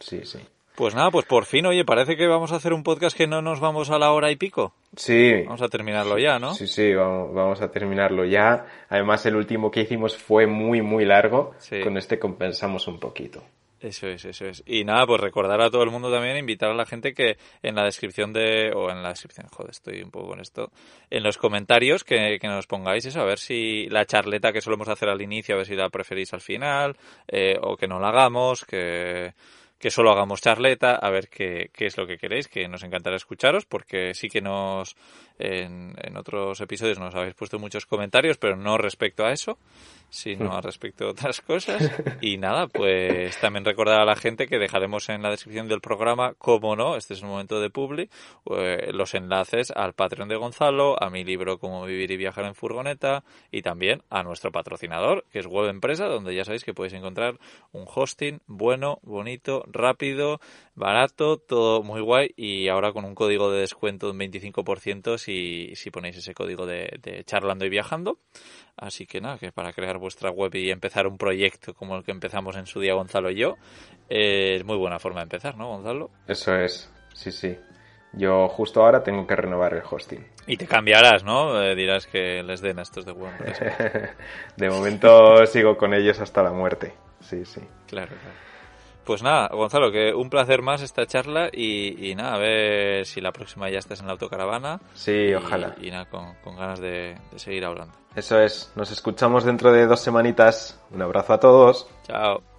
Sí, 0.00 0.20
sí. 0.24 0.38
Pues 0.74 0.92
nada, 0.92 1.12
pues 1.12 1.24
por 1.24 1.44
fin, 1.44 1.66
oye, 1.66 1.84
parece 1.84 2.16
que 2.16 2.26
vamos 2.26 2.50
a 2.50 2.56
hacer 2.56 2.72
un 2.72 2.82
podcast 2.82 3.16
que 3.16 3.28
no 3.28 3.40
nos 3.40 3.60
vamos 3.60 3.90
a 3.90 3.98
la 3.98 4.10
hora 4.10 4.32
y 4.32 4.36
pico. 4.36 4.74
Sí. 4.96 5.42
Vamos 5.44 5.62
a 5.62 5.68
terminarlo 5.68 6.18
ya, 6.18 6.40
¿no? 6.40 6.52
Sí, 6.54 6.66
sí, 6.66 6.92
vamos, 6.92 7.60
a 7.60 7.70
terminarlo 7.70 8.24
ya. 8.24 8.66
Además, 8.88 9.24
el 9.26 9.36
último 9.36 9.70
que 9.70 9.82
hicimos 9.82 10.16
fue 10.16 10.48
muy, 10.48 10.82
muy 10.82 11.04
largo. 11.04 11.54
Con 11.84 11.96
este 11.96 12.18
compensamos 12.18 12.88
un 12.88 12.98
poquito. 12.98 13.40
Eso 13.80 14.08
es, 14.08 14.24
eso 14.24 14.46
es. 14.46 14.62
Y 14.66 14.84
nada, 14.84 15.06
pues 15.06 15.20
recordar 15.20 15.60
a 15.60 15.70
todo 15.70 15.82
el 15.82 15.90
mundo 15.90 16.10
también, 16.10 16.36
invitar 16.36 16.70
a 16.70 16.74
la 16.74 16.86
gente 16.86 17.12
que 17.12 17.36
en 17.62 17.74
la 17.74 17.84
descripción 17.84 18.32
de, 18.32 18.72
o 18.74 18.90
en 18.90 19.02
la 19.02 19.10
descripción, 19.10 19.46
joder, 19.48 19.72
estoy 19.72 20.02
un 20.02 20.10
poco 20.10 20.28
con 20.28 20.40
esto, 20.40 20.72
en 21.10 21.22
los 21.22 21.36
comentarios 21.36 22.02
que, 22.02 22.38
que 22.40 22.48
nos 22.48 22.66
pongáis 22.66 23.04
eso, 23.04 23.20
a 23.20 23.24
ver 23.24 23.38
si 23.38 23.86
la 23.90 24.06
charleta 24.06 24.52
que 24.52 24.62
solemos 24.62 24.88
hacer 24.88 25.08
al 25.10 25.20
inicio, 25.20 25.54
a 25.54 25.58
ver 25.58 25.66
si 25.66 25.74
la 25.74 25.90
preferís 25.90 26.32
al 26.32 26.40
final, 26.40 26.96
eh, 27.28 27.58
o 27.60 27.76
que 27.76 27.86
no 27.86 28.00
la 28.00 28.08
hagamos, 28.08 28.64
que 28.64 29.34
que 29.84 29.90
solo 29.90 30.12
hagamos 30.12 30.40
charleta, 30.40 30.94
a 30.94 31.10
ver 31.10 31.28
qué, 31.28 31.70
qué, 31.70 31.84
es 31.84 31.98
lo 31.98 32.06
que 32.06 32.16
queréis, 32.16 32.48
que 32.48 32.68
nos 32.68 32.82
encantará 32.84 33.16
escucharos, 33.16 33.66
porque 33.66 34.14
sí 34.14 34.30
que 34.30 34.40
nos 34.40 34.96
en, 35.38 35.94
en, 36.00 36.16
otros 36.16 36.58
episodios 36.62 36.98
nos 36.98 37.14
habéis 37.14 37.34
puesto 37.34 37.58
muchos 37.58 37.84
comentarios, 37.84 38.38
pero 38.38 38.56
no 38.56 38.78
respecto 38.78 39.26
a 39.26 39.32
eso, 39.32 39.58
sino 40.14 40.60
respecto 40.60 41.06
a 41.06 41.10
otras 41.10 41.40
cosas. 41.40 41.90
Y 42.20 42.38
nada, 42.38 42.68
pues 42.68 43.38
también 43.40 43.64
recordar 43.64 44.00
a 44.00 44.04
la 44.04 44.16
gente 44.16 44.46
que 44.46 44.58
dejaremos 44.58 45.08
en 45.08 45.22
la 45.22 45.30
descripción 45.30 45.68
del 45.68 45.80
programa, 45.80 46.34
como 46.34 46.76
no, 46.76 46.96
este 46.96 47.14
es 47.14 47.22
un 47.22 47.30
momento 47.30 47.60
de 47.60 47.70
publi, 47.70 48.08
eh, 48.56 48.90
los 48.92 49.14
enlaces 49.14 49.70
al 49.72 49.94
Patreon 49.94 50.28
de 50.28 50.36
Gonzalo, 50.36 51.02
a 51.02 51.10
mi 51.10 51.24
libro 51.24 51.58
Cómo 51.58 51.84
vivir 51.84 52.10
y 52.12 52.16
viajar 52.16 52.44
en 52.44 52.54
furgoneta 52.54 53.24
y 53.50 53.62
también 53.62 54.02
a 54.08 54.22
nuestro 54.22 54.52
patrocinador, 54.52 55.24
que 55.32 55.40
es 55.40 55.46
Web 55.46 55.68
Empresa, 55.68 56.06
donde 56.06 56.34
ya 56.34 56.44
sabéis 56.44 56.64
que 56.64 56.74
podéis 56.74 56.94
encontrar 56.94 57.38
un 57.72 57.84
hosting 57.92 58.40
bueno, 58.46 59.00
bonito, 59.02 59.64
rápido, 59.66 60.40
barato, 60.74 61.38
todo 61.38 61.82
muy 61.82 62.00
guay 62.00 62.32
y 62.36 62.68
ahora 62.68 62.92
con 62.92 63.04
un 63.04 63.14
código 63.14 63.50
de 63.50 63.60
descuento 63.60 64.06
de 64.06 64.12
un 64.12 64.18
25% 64.20 65.18
si, 65.18 65.72
si 65.74 65.90
ponéis 65.90 66.16
ese 66.16 66.34
código 66.34 66.66
de, 66.66 66.98
de 67.02 67.24
charlando 67.24 67.64
y 67.64 67.68
viajando. 67.68 68.18
Así 68.76 69.06
que 69.06 69.20
nada, 69.20 69.38
que 69.38 69.52
para 69.52 69.72
crear 69.72 69.98
vuestra 70.04 70.30
web 70.30 70.54
y 70.54 70.70
empezar 70.70 71.06
un 71.06 71.18
proyecto 71.18 71.74
como 71.74 71.96
el 71.96 72.04
que 72.04 72.12
empezamos 72.12 72.56
en 72.56 72.66
su 72.66 72.80
día 72.80 72.94
Gonzalo 72.94 73.30
y 73.30 73.36
yo, 73.36 73.56
eh, 74.08 74.56
es 74.56 74.64
muy 74.64 74.76
buena 74.76 74.98
forma 74.98 75.20
de 75.20 75.24
empezar, 75.24 75.56
¿no, 75.56 75.68
Gonzalo? 75.68 76.10
Eso 76.28 76.54
es, 76.54 76.90
sí, 77.14 77.32
sí. 77.32 77.56
Yo 78.12 78.48
justo 78.48 78.84
ahora 78.84 79.02
tengo 79.02 79.26
que 79.26 79.34
renovar 79.34 79.74
el 79.74 79.82
hosting. 79.88 80.24
Y 80.46 80.56
te 80.56 80.66
cambiarás, 80.66 81.24
¿no? 81.24 81.60
Eh, 81.60 81.74
dirás 81.74 82.06
que 82.06 82.42
les 82.44 82.60
den 82.60 82.78
a 82.78 82.82
estos 82.82 83.04
de 83.04 83.12
WordPress. 83.12 83.60
de 84.56 84.70
momento 84.70 85.44
sigo 85.46 85.76
con 85.76 85.94
ellos 85.94 86.20
hasta 86.20 86.42
la 86.42 86.52
muerte. 86.52 86.94
Sí, 87.20 87.44
sí. 87.44 87.60
Claro, 87.88 88.12
claro. 88.22 88.44
Pues 89.04 89.22
nada, 89.22 89.48
Gonzalo, 89.52 89.90
que 89.90 90.14
un 90.14 90.30
placer 90.30 90.62
más 90.62 90.80
esta 90.80 91.06
charla 91.06 91.50
y, 91.52 92.14
nada, 92.16 92.36
a 92.36 92.38
ver 92.38 93.04
si 93.04 93.20
la 93.20 93.32
próxima 93.32 93.68
ya 93.68 93.78
estás 93.78 94.00
en 94.00 94.06
la 94.06 94.12
autocaravana. 94.12 94.80
Sí, 94.94 95.34
ojalá. 95.34 95.74
Y 95.80 95.90
nada, 95.90 96.06
con, 96.06 96.56
ganas 96.56 96.80
de, 96.80 97.16
de 97.30 97.38
seguir 97.38 97.64
hablando. 97.64 98.03
Eso 98.14 98.38
es, 98.38 98.70
nos 98.76 98.90
escuchamos 98.92 99.44
dentro 99.44 99.72
de 99.72 99.86
dos 99.86 100.00
semanitas. 100.00 100.78
Un 100.92 101.02
abrazo 101.02 101.32
a 101.32 101.40
todos. 101.40 101.88
Chao. 102.06 102.53